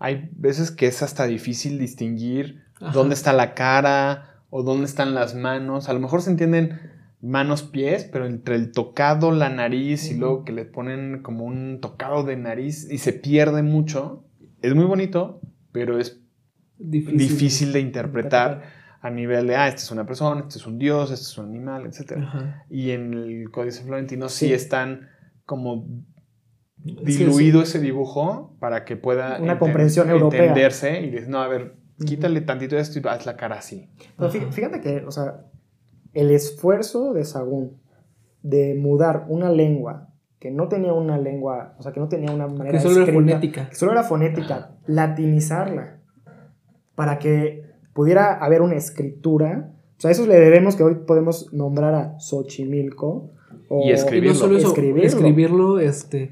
hay 0.00 0.28
veces 0.36 0.72
que 0.72 0.86
es 0.86 1.00
hasta 1.04 1.26
difícil 1.28 1.78
distinguir 1.78 2.62
Ajá. 2.80 2.90
dónde 2.92 3.14
está 3.14 3.32
la 3.32 3.54
cara 3.54 4.42
o 4.50 4.64
dónde 4.64 4.86
están 4.86 5.14
las 5.14 5.36
manos. 5.36 5.88
A 5.88 5.92
lo 5.92 6.00
mejor 6.00 6.22
se 6.22 6.30
entienden 6.32 6.80
manos, 7.20 7.62
pies, 7.62 8.04
pero 8.12 8.26
entre 8.26 8.54
el 8.54 8.70
tocado, 8.72 9.32
la 9.32 9.48
nariz 9.50 10.10
y 10.10 10.16
luego 10.16 10.44
que 10.44 10.52
le 10.52 10.64
ponen 10.64 11.22
como 11.22 11.44
un 11.44 11.80
tocado 11.80 12.22
de 12.22 12.36
nariz 12.36 12.88
y 12.90 12.98
se 12.98 13.12
pierde 13.12 13.62
mucho. 13.62 14.24
Es 14.62 14.74
muy 14.74 14.84
bonito, 14.84 15.40
pero 15.72 15.98
es 15.98 16.20
difícil. 16.78 17.18
difícil 17.18 17.72
de 17.72 17.80
interpretar 17.80 18.62
a 19.00 19.10
nivel 19.10 19.46
de, 19.46 19.56
ah, 19.56 19.68
este 19.68 19.82
es 19.82 19.90
una 19.90 20.06
persona, 20.06 20.42
este 20.42 20.58
es 20.58 20.66
un 20.66 20.78
dios, 20.78 21.10
este 21.10 21.24
es 21.24 21.38
un 21.38 21.46
animal, 21.46 21.86
etc. 21.86 22.18
Ajá. 22.18 22.64
Y 22.70 22.90
en 22.90 23.14
el 23.14 23.50
Códice 23.50 23.82
Florentino 23.84 24.28
sí, 24.28 24.46
Sí. 24.48 24.52
están 24.52 25.08
como 25.44 25.86
Sí, 26.84 26.94
diluido 27.04 27.62
ese 27.62 27.80
dibujo 27.80 28.56
para 28.60 28.84
que 28.84 28.96
pueda 28.96 29.38
Una 29.40 29.58
comprensión 29.58 30.08
europea. 30.10 30.42
entenderse 30.44 31.00
y 31.00 31.10
decir, 31.10 31.28
no, 31.28 31.40
a 31.40 31.48
ver, 31.48 31.74
quítale 32.06 32.40
tantito 32.42 32.76
de 32.76 32.82
esto 32.82 33.00
y 33.00 33.02
haz 33.08 33.26
la 33.26 33.36
cara 33.36 33.56
así. 33.56 33.88
Pero 34.16 34.30
fíjate 34.30 34.80
que, 34.80 35.04
o 35.04 35.10
sea, 35.10 35.40
el 36.14 36.30
esfuerzo 36.30 37.12
de 37.12 37.24
Sagún 37.24 37.78
de 38.42 38.74
mudar 38.74 39.26
una 39.28 39.50
lengua 39.50 40.08
que 40.38 40.50
no 40.50 40.68
tenía 40.68 40.92
una 40.92 41.18
lengua, 41.18 41.74
o 41.78 41.82
sea, 41.82 41.92
que 41.92 41.98
no 42.00 42.08
tenía 42.08 42.30
una 42.30 42.46
manera 42.46 42.78
Que 42.78 42.80
solo 42.80 42.94
era 42.94 43.04
escrita, 43.04 43.20
fonética. 43.20 43.68
que 43.70 43.74
solo 43.74 43.92
era 43.92 44.02
fonética, 44.04 44.76
latinizarla 44.86 45.98
para 46.94 47.18
que 47.18 47.64
pudiera 47.92 48.34
haber 48.34 48.62
una 48.62 48.76
escritura. 48.76 49.72
O 49.96 50.00
sea, 50.00 50.10
eso 50.12 50.26
le 50.26 50.38
debemos 50.38 50.76
que 50.76 50.84
hoy 50.84 50.94
podemos 51.06 51.52
nombrar 51.52 51.94
a 51.94 52.20
Xochimilco. 52.20 53.32
O, 53.68 53.84
Y 53.84 53.90
escribir. 53.90 54.26
Y 54.26 54.28
no 54.28 54.34
solo 54.34 54.56
eso, 54.56 54.68
Escribirlo. 54.68 55.02
escribirlo, 55.06 55.78
este, 55.80 56.30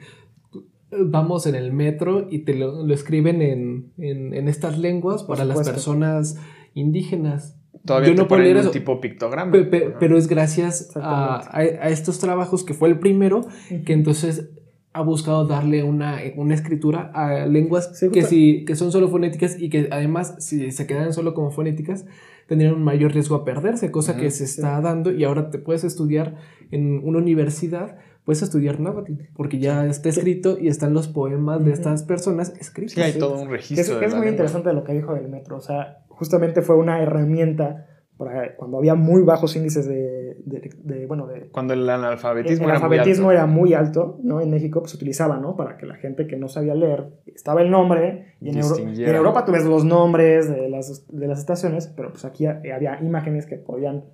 vamos 0.90 1.46
en 1.46 1.54
el 1.56 1.72
metro 1.72 2.26
y 2.30 2.44
te 2.44 2.54
lo, 2.54 2.84
lo 2.84 2.94
escriben 2.94 3.42
en, 3.42 3.92
en, 3.98 4.34
en 4.34 4.48
estas 4.48 4.78
lenguas 4.78 5.24
para 5.24 5.44
las 5.44 5.68
personas 5.68 6.36
indígenas. 6.74 7.55
Todavía 7.86 8.08
Yo 8.10 8.14
te 8.16 8.22
no 8.22 8.28
ponen 8.28 8.52
un 8.52 8.56
eso. 8.58 8.70
tipo 8.70 9.00
pictograma. 9.00 9.52
Pe- 9.52 9.64
pe- 9.64 9.86
Ajá. 9.86 9.96
pero 10.00 10.18
es 10.18 10.26
gracias 10.28 10.94
a, 10.96 11.36
a- 11.36 11.58
a 11.58 11.88
estos 11.88 12.18
trabajos 12.18 12.64
que 12.64 12.74
fue 12.74 12.88
el 12.88 12.98
primero 12.98 13.46
que 13.86 13.92
entonces 13.92 14.50
ha 14.92 15.02
buscado 15.02 15.46
darle 15.46 15.82
una, 15.82 16.18
una 16.36 16.54
escritura 16.54 17.10
a 17.14 17.44
lenguas 17.46 17.90
Sí, 17.98 18.08
que, 18.10 18.22
si, 18.22 18.64
que 18.64 18.76
son 18.76 18.92
solo 18.92 19.08
fonéticas 19.08 19.60
y 19.60 19.68
que 19.68 19.88
además 19.90 20.36
si 20.38 20.70
se 20.72 20.86
quedaran 20.86 21.12
solo 21.12 21.34
como 21.34 21.50
fonéticas 21.50 22.06
tendrían 22.48 22.74
un 22.74 22.82
mayor 22.82 23.12
riesgo 23.12 23.34
a 23.36 23.44
perderse, 23.44 23.90
cosa 23.90 24.16
que 24.16 24.30
se 24.30 24.44
está 24.44 24.80
dando 24.80 25.10
y 25.12 25.24
ahora 25.24 25.50
te 25.50 25.58
puedes 25.58 25.84
estudiar 25.84 26.36
en 26.70 27.00
una 27.04 27.18
universidad, 27.18 27.98
puedes 28.24 28.40
estudiar 28.40 28.80
náhuatl 28.80 29.12
porque 29.34 29.58
ya 29.58 29.84
está 29.86 30.08
escrito 30.08 30.56
y 30.58 30.68
están 30.68 30.94
los 30.94 31.08
poemas 31.08 31.62
de 31.64 31.72
estas 31.72 32.02
personas 32.04 32.54
escritos. 32.58 32.94
Sí, 32.94 33.00
hay 33.02 33.18
todo 33.18 33.34
un 33.34 33.38
Que 33.40 33.44
es, 33.44 33.50
registro. 33.50 33.98
de 33.98 34.06
es 34.06 34.12
la 34.12 34.16
muy 34.18 34.26
lengua. 34.26 34.30
interesante 34.30 34.72
lo 34.72 34.82
que 34.84 34.92
dijo 34.94 35.12
del 35.12 35.28
metro. 35.28 35.56
O 35.56 35.60
sea, 35.60 35.98
justamente 36.16 36.60
fue 36.62 36.76
una 36.76 37.00
herramienta 37.02 37.86
para 38.18 38.56
cuando 38.56 38.78
había 38.78 38.94
muy 38.94 39.22
bajos 39.22 39.54
índices 39.56 39.86
de, 39.86 40.38
de- 40.46 40.70
de, 40.82 41.04
bueno, 41.06 41.26
de... 41.26 41.50
Cuando 41.50 41.74
el 41.74 41.80
El, 41.80 41.90
analfabetismo, 41.90 42.64
el 42.64 42.70
era, 42.70 42.78
muy 42.78 42.84
alfabetismo 42.96 43.28
alto. 43.28 43.38
era 43.38 43.46
muy 43.46 43.74
alto, 43.74 44.18
¿no? 44.22 44.40
En 44.40 44.50
México 44.50 44.80
pues 44.80 44.92
se 44.92 44.96
utilizaba, 44.96 45.36
¿no? 45.38 45.54
Para 45.54 45.76
que 45.76 45.84
la 45.84 45.96
gente 45.96 46.26
que 46.26 46.38
no 46.38 46.48
sabía 46.48 46.74
leer, 46.74 47.08
estaba 47.26 47.60
el 47.60 47.70
nombre, 47.70 48.36
y 48.40 48.48
en, 48.48 48.56
Euro- 48.56 48.74
Distinguiera. 48.74 49.10
en 49.10 49.16
Europa 49.18 49.44
tú 49.44 49.52
ves 49.52 49.66
los 49.66 49.84
nombres 49.84 50.48
de 50.48 50.70
las, 50.70 51.06
de 51.08 51.26
las 51.28 51.40
estaciones, 51.40 51.88
pero 51.94 52.08
pues 52.10 52.24
aquí 52.24 52.46
ha- 52.46 52.62
había 52.74 52.98
imágenes 53.02 53.44
que 53.44 53.56
podían 53.56 54.04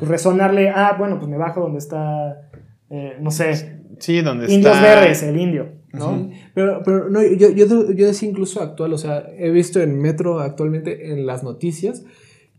resonarle, 0.00 0.70
ah, 0.70 0.96
bueno, 0.98 1.18
pues 1.18 1.28
me 1.28 1.36
bajo 1.36 1.60
donde 1.60 1.78
está, 1.78 2.49
eh, 2.90 3.16
no 3.20 3.30
sé, 3.30 3.78
Sí, 3.98 4.20
donde 4.22 4.50
Indios 4.52 4.74
está... 4.76 4.82
Verdes, 4.94 5.22
el 5.22 5.38
indio, 5.38 5.68
¿no? 5.92 6.30
Pero, 6.54 6.80
pero 6.84 7.10
no, 7.10 7.22
yo, 7.22 7.50
yo, 7.50 7.66
yo 7.92 8.06
decía 8.06 8.28
incluso 8.28 8.62
actual, 8.62 8.92
o 8.94 8.98
sea, 8.98 9.26
he 9.38 9.50
visto 9.50 9.80
en 9.80 10.00
Metro 10.00 10.40
actualmente 10.40 11.12
en 11.12 11.26
las 11.26 11.42
noticias 11.44 12.04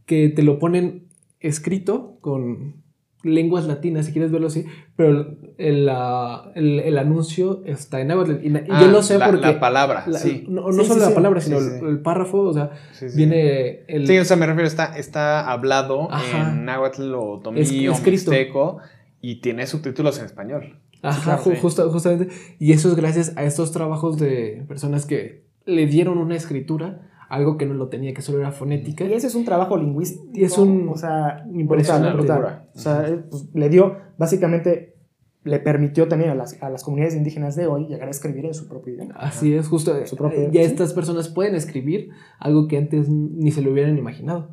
que 0.05 0.29
te 0.29 0.43
lo 0.43 0.59
ponen 0.59 1.07
escrito 1.39 2.17
con 2.21 2.75
lenguas 3.23 3.65
latinas, 3.65 4.05
si 4.07 4.13
quieres 4.13 4.31
verlo 4.31 4.47
así, 4.47 4.65
pero 4.95 5.35
el, 5.57 5.85
la- 5.85 6.51
el, 6.55 6.79
el 6.79 6.97
anuncio 6.97 7.61
está 7.65 8.01
en 8.01 8.07
náhuatl. 8.09 8.43
Y, 8.45 8.49
na- 8.49 8.61
y 8.61 8.65
Ah, 8.69 8.81
yo 8.91 9.01
sé 9.03 9.17
la, 9.17 9.27
porque... 9.27 9.41
La 9.45 9.59
palabra, 9.59 10.03
la- 10.07 10.17
sí. 10.19 10.45
No, 10.47 10.63
no 10.71 10.71
Sí, 10.73 10.85
solo 10.85 10.93
sí, 10.95 10.99
la 11.01 11.07
sí. 11.07 11.13
palabra, 11.13 11.41
sino 11.41 11.59
sí. 11.59 11.69
El, 11.81 11.87
el 11.87 11.99
párrafo, 11.99 12.39
o 12.41 12.53
sea, 12.53 12.71
Sí, 12.93 13.09
sí. 13.09 13.17
viene 13.17 13.81
el... 13.87 14.05
Sí, 14.07 14.17
o 14.17 14.25
sea, 14.25 14.37
me 14.37 14.45
refiero, 14.47 14.67
está, 14.67 14.97
está 14.97 15.51
hablado 15.51 16.11
Ajá. 16.11 16.51
en 16.51 16.65
náhuatl 16.65 17.13
o 17.15 17.23
otomí 17.33 17.61
Es- 17.61 17.71
o 17.71 17.73
escrito. 17.91 18.31
mixteco 18.31 18.77
y 19.21 19.41
tiene 19.41 19.67
subtítulos 19.67 20.19
en 20.19 20.25
español. 20.25 20.79
Ajá, 21.03 21.37
claro, 21.41 21.59
justa- 21.61 21.87
justamente. 21.89 22.29
Y 22.59 22.73
eso 22.73 22.89
es 22.89 22.95
gracias 22.95 23.33
a 23.37 23.43
estos 23.43 23.71
trabajos 23.71 24.17
de 24.19 24.63
personas 24.67 25.05
que 25.05 25.45
le 25.65 25.85
dieron 25.87 26.17
una 26.17 26.35
escritura, 26.35 27.07
algo 27.29 27.57
que 27.57 27.65
no 27.65 27.73
lo 27.73 27.87
tenía, 27.87 28.13
que 28.13 28.21
solo 28.21 28.39
era 28.39 28.51
fonética. 28.51 29.05
Y 29.05 29.13
ese 29.13 29.27
es 29.27 29.35
un 29.35 29.45
trabajo 29.45 29.77
lingüístico. 29.77 30.25
Y 30.33 30.43
es 30.43 30.57
un- 30.57 30.89
O 30.89 30.97
sea, 30.97 31.45
brutal. 31.47 32.17
Locura. 32.17 32.69
O 32.75 32.79
sea, 32.79 33.07
eh, 33.07 33.23
pues, 33.29 33.47
le 33.53 33.69
dio, 33.69 33.97
básicamente, 34.17 34.95
le 35.43 35.59
permitió 35.59 36.07
también 36.07 36.29
a 36.29 36.35
las, 36.35 36.61
a 36.61 36.69
las 36.69 36.83
comunidades 36.83 37.15
indígenas 37.15 37.55
de 37.55 37.65
hoy 37.65 37.87
llegar 37.87 38.07
a 38.07 38.11
escribir 38.11 38.45
en 38.45 38.53
su 38.53 38.67
propio 38.67 38.93
idioma. 38.93 39.15
Así 39.15 39.53
es, 39.55 39.67
justo. 39.67 39.93
Su 40.05 40.15
propio- 40.15 40.51
ya 40.51 40.61
sí. 40.61 40.67
estas 40.67 40.93
personas 40.93 41.29
pueden 41.29 41.55
escribir 41.55 42.09
algo 42.37 42.67
que 42.67 42.77
antes 42.77 43.09
ni 43.09 43.49
se 43.51 43.61
lo 43.63 43.71
hubieran 43.71 43.97
imaginado. 43.97 44.49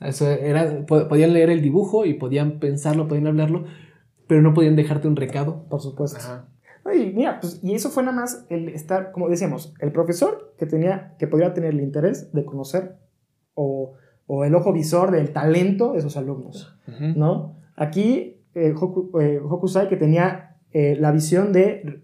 Eso 0.00 0.28
era, 0.30 0.86
po- 0.86 1.06
podían 1.06 1.32
leer 1.34 1.50
el 1.50 1.60
dibujo 1.60 2.06
y 2.06 2.14
podían 2.14 2.58
pensarlo, 2.60 3.08
podían 3.08 3.26
hablarlo, 3.26 3.64
pero 4.26 4.42
no 4.42 4.54
podían 4.54 4.76
dejarte 4.76 5.08
un 5.08 5.16
recado. 5.16 5.64
Por 5.68 5.80
supuesto. 5.80 6.18
Ajá. 6.18 6.46
Mira, 7.14 7.38
pues, 7.40 7.60
y 7.62 7.74
eso 7.74 7.90
fue 7.90 8.02
nada 8.02 8.16
más 8.16 8.44
el 8.50 8.68
estar, 8.70 9.12
como 9.12 9.28
decíamos, 9.28 9.72
el 9.78 9.92
profesor 9.92 10.52
que 10.58 10.66
tenía, 10.66 11.14
que 11.18 11.28
podría 11.28 11.54
tener 11.54 11.70
el 11.70 11.80
interés 11.80 12.32
de 12.32 12.44
conocer 12.44 12.96
o, 13.54 13.92
o 14.26 14.44
el 14.44 14.54
ojo 14.54 14.72
visor 14.72 15.10
del 15.12 15.32
talento 15.32 15.92
de 15.92 16.00
sus 16.00 16.16
alumnos. 16.16 16.76
¿no? 17.16 17.54
Aquí, 17.76 18.36
eh, 18.54 18.74
Hoku- 18.74 19.10
eh, 19.22 19.40
Hokusai 19.40 19.88
que 19.88 19.96
tenía 19.96 20.56
eh, 20.72 20.96
la 20.98 21.12
visión 21.12 21.52
de 21.52 22.02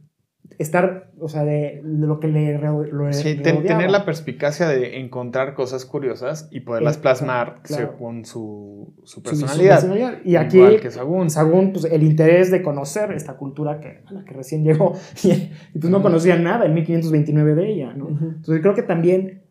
estar, 0.59 1.11
o 1.21 1.29
sea, 1.29 1.45
de, 1.45 1.83
de 1.85 2.07
lo 2.07 2.19
que 2.21 2.27
le, 2.29 2.59
lo 2.59 3.13
Sí, 3.13 3.37
ten- 3.43 3.65
tener 3.65 3.91
la 3.91 4.05
perspicacia 4.05 4.67
de 4.67 4.99
encontrar 4.99 5.55
cosas 5.55 5.85
curiosas 5.85 6.49
y 6.51 6.61
poderlas 6.61 6.97
plasmar 6.99 7.61
claro. 7.63 7.93
según 7.93 8.25
su, 8.25 8.95
su 9.05 9.21
Su 9.21 9.23
personalidad. 9.23 9.77
personalidad. 9.77 10.19
Y 10.25 10.37
aquí, 10.37 10.57
Igual 10.59 10.81
que 10.81 10.91
según 10.91 11.73
pues, 11.73 11.85
el 11.85 12.03
interés 12.03 12.51
de 12.51 12.63
conocer 12.63 13.13
esta 13.13 13.37
cultura 13.37 13.79
que, 13.79 14.03
a 14.07 14.13
la 14.13 14.25
que 14.25 14.35
recién 14.35 14.65
llegó 14.65 14.95
y, 15.23 15.31
y, 15.31 15.79
pues 15.81 15.91
no 15.91 16.03
conocía 16.03 16.37
nada 16.37 16.67
en 16.67 16.75
1529 16.75 17.55
de 17.55 17.71
ella, 17.73 17.93
¿no? 17.95 18.09
Entonces 18.09 18.61
creo 18.61 18.75
que 18.75 18.83
también 18.83 19.45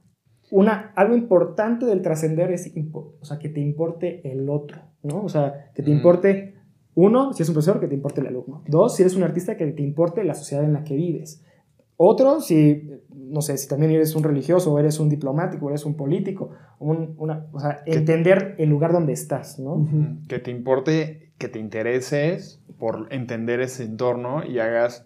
una, 0.51 0.91
algo 0.95 1.15
importante 1.15 1.85
del 1.85 2.01
trascender 2.01 2.51
es 2.51 2.71
o 2.93 3.25
sea, 3.25 3.37
que 3.37 3.49
te 3.49 3.59
importe 3.59 4.29
el 4.31 4.49
otro, 4.49 4.81
¿no? 5.03 5.21
O 5.23 5.29
sea, 5.29 5.71
que 5.75 5.83
te 5.83 5.89
Mm. 5.91 5.93
importe 5.93 6.56
Uno, 6.99 7.31
si 7.31 7.43
es 7.43 7.49
un 7.49 7.53
profesor, 7.53 7.79
que 7.79 7.87
te 7.87 7.93
importe 7.93 8.21
el 8.21 8.27
alumno. 8.27 8.63
Dos, 8.67 8.95
si 8.95 9.03
eres 9.03 9.15
un 9.15 9.21
artista, 9.21 9.55
que 9.55 9.67
te 9.67 9.83
importe 9.83 10.23
la 10.23 10.33
sociedad 10.33 10.63
en 10.65 10.73
la 10.73 10.83
que 10.83 10.95
vives. 10.95 11.43
Otro, 11.95 12.41
si, 12.41 12.89
no 13.15 13.41
sé, 13.41 13.55
si 13.57 13.67
también 13.67 13.91
eres 13.91 14.15
un 14.15 14.23
religioso, 14.23 14.73
o 14.73 14.79
eres 14.79 14.99
un 14.99 15.07
diplomático, 15.07 15.67
o 15.67 15.69
eres 15.69 15.85
un 15.85 15.95
político, 15.95 16.49
un- 16.79 17.13
una, 17.19 17.45
o 17.51 17.59
sea, 17.59 17.81
entender 17.85 18.55
el 18.57 18.69
lugar 18.69 18.93
donde 18.93 19.13
estás, 19.13 19.59
¿no? 19.59 19.87
Que 20.27 20.39
te 20.39 20.49
importe, 20.49 21.33
que 21.37 21.49
te 21.49 21.59
intereses 21.59 22.61
por 22.79 23.07
entender 23.11 23.61
ese 23.61 23.83
entorno 23.83 24.43
y 24.43 24.57
hagas 24.57 25.05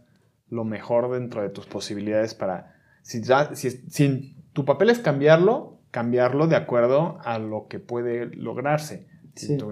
lo 0.49 0.63
mejor 0.63 1.11
dentro 1.11 1.41
de 1.41 1.49
tus 1.49 1.65
posibilidades 1.65 2.35
para... 2.35 2.73
Si, 3.01 3.21
ya, 3.21 3.53
si, 3.53 3.69
si 3.71 4.35
tu 4.53 4.63
papel 4.63 4.89
es 4.91 4.99
cambiarlo, 4.99 5.77
cambiarlo 5.91 6.47
de 6.47 6.55
acuerdo 6.55 7.17
a 7.25 7.37
lo 7.37 7.67
que 7.67 7.79
puede 7.79 8.27
lograrse. 8.35 9.07
Si 9.35 9.47
Sí. 9.47 9.57
tu 9.57 9.71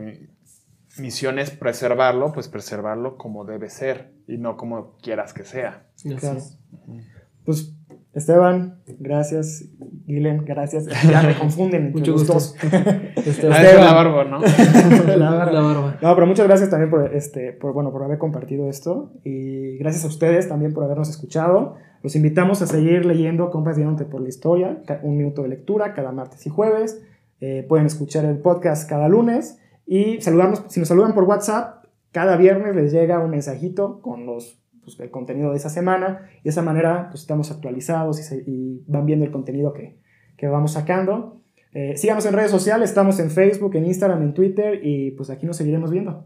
misión 0.98 1.40
es 1.40 1.52
preservarlo, 1.52 2.32
pues 2.34 2.48
preservarlo 2.48 3.18
como 3.18 3.46
debe 3.46 3.70
ser 3.70 4.12
y 4.28 4.38
no 4.38 4.58
como 4.58 4.98
quieras 5.02 5.34
que 5.34 5.44
sea. 5.44 5.86
Así 5.96 6.16
Claro. 6.16 6.38
es. 6.38 6.58
Pues, 7.46 7.76
Esteban, 8.14 8.82
gracias. 9.00 9.66
Guilen, 10.08 10.44
gracias. 10.46 10.88
Ya 11.08 11.22
me 11.22 11.38
confunden 11.38 11.92
Mucho 11.92 12.14
gusto. 12.14 12.34
dos. 12.34 12.56
Esteban. 13.16 13.66
es 13.66 13.76
la 13.76 13.94
barba, 13.94 14.24
¿no? 14.26 14.40
La 15.18 15.30
barba. 15.32 15.52
la 15.52 15.62
barba. 15.62 15.98
No, 16.02 16.16
pero 16.16 16.26
muchas 16.28 16.48
gracias 16.48 16.70
también 16.70 16.90
por, 16.90 17.14
este, 17.16 17.54
por, 17.54 17.74
bueno, 17.74 17.92
por 17.92 18.04
haber 18.04 18.18
compartido 18.18 18.68
esto 18.70 19.14
y 19.24 19.78
gracias 19.78 20.04
a 20.06 20.08
ustedes 20.08 20.50
también 20.50 20.74
por 20.74 20.84
habernos 20.84 21.10
escuchado. 21.10 21.76
Los 22.02 22.16
invitamos 22.16 22.62
a 22.62 22.68
seguir 22.68 23.06
leyendo 23.06 23.52
Compas 23.52 23.78
por 24.10 24.22
la 24.22 24.30
Historia, 24.30 24.82
un 25.04 25.18
minuto 25.18 25.44
de 25.44 25.50
lectura 25.50 25.94
cada 25.94 26.12
martes 26.12 26.46
y 26.48 26.50
jueves. 26.50 27.02
Eh, 27.42 27.66
pueden 27.70 27.86
escuchar 27.86 28.26
el 28.26 28.40
podcast 28.40 28.90
cada 28.90 29.08
lunes 29.08 29.60
y 29.92 30.22
saludarnos, 30.22 30.64
si 30.68 30.80
nos 30.80 30.88
saludan 30.90 31.14
por 31.14 31.24
WhatsApp, 31.24 31.86
cada 32.12 32.38
viernes 32.38 32.76
les 32.76 32.92
llega 32.92 33.20
un 33.20 33.32
mensajito 33.32 34.02
con 34.02 34.26
los, 34.26 34.62
pues, 34.84 35.00
el 35.00 35.10
contenido 35.10 35.52
de 35.52 35.58
esa 35.58 35.70
semana 35.70 36.30
y 36.40 36.44
de 36.44 36.50
esa 36.52 36.62
manera 36.62 37.08
pues, 37.10 37.22
estamos 37.22 37.50
actualizados 37.52 38.20
y, 38.20 38.24
se- 38.24 38.44
y 38.46 38.84
van 38.88 39.06
viendo 39.06 39.26
el 39.26 39.32
contenido 39.32 39.74
que, 39.74 39.98
que 40.38 40.48
vamos 40.48 40.74
sacando. 40.74 41.42
Eh, 41.74 41.98
síganos 41.98 42.26
en 42.26 42.34
redes 42.34 42.52
sociales, 42.52 42.90
estamos 42.90 43.20
en 43.20 43.30
Facebook, 43.32 43.76
en 43.76 43.86
Instagram, 43.86 44.22
en 44.24 44.34
Twitter 44.34 44.80
y 44.84 45.12
pues 45.12 45.30
aquí 45.30 45.46
nos 45.46 45.58
seguiremos 45.58 45.92
viendo. 45.92 46.26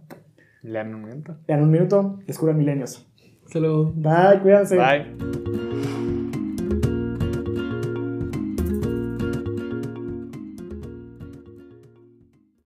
Lean 0.61 0.93
un 0.95 1.01
momento. 1.01 1.36
En 1.47 1.61
un 1.61 1.72
minuto, 1.72 2.20
descubran 2.28 2.57
milenios. 2.57 3.05
Luego. 3.53 3.91
Bye, 3.95 4.39
cuídense. 4.41 4.78
Bye. 4.78 5.72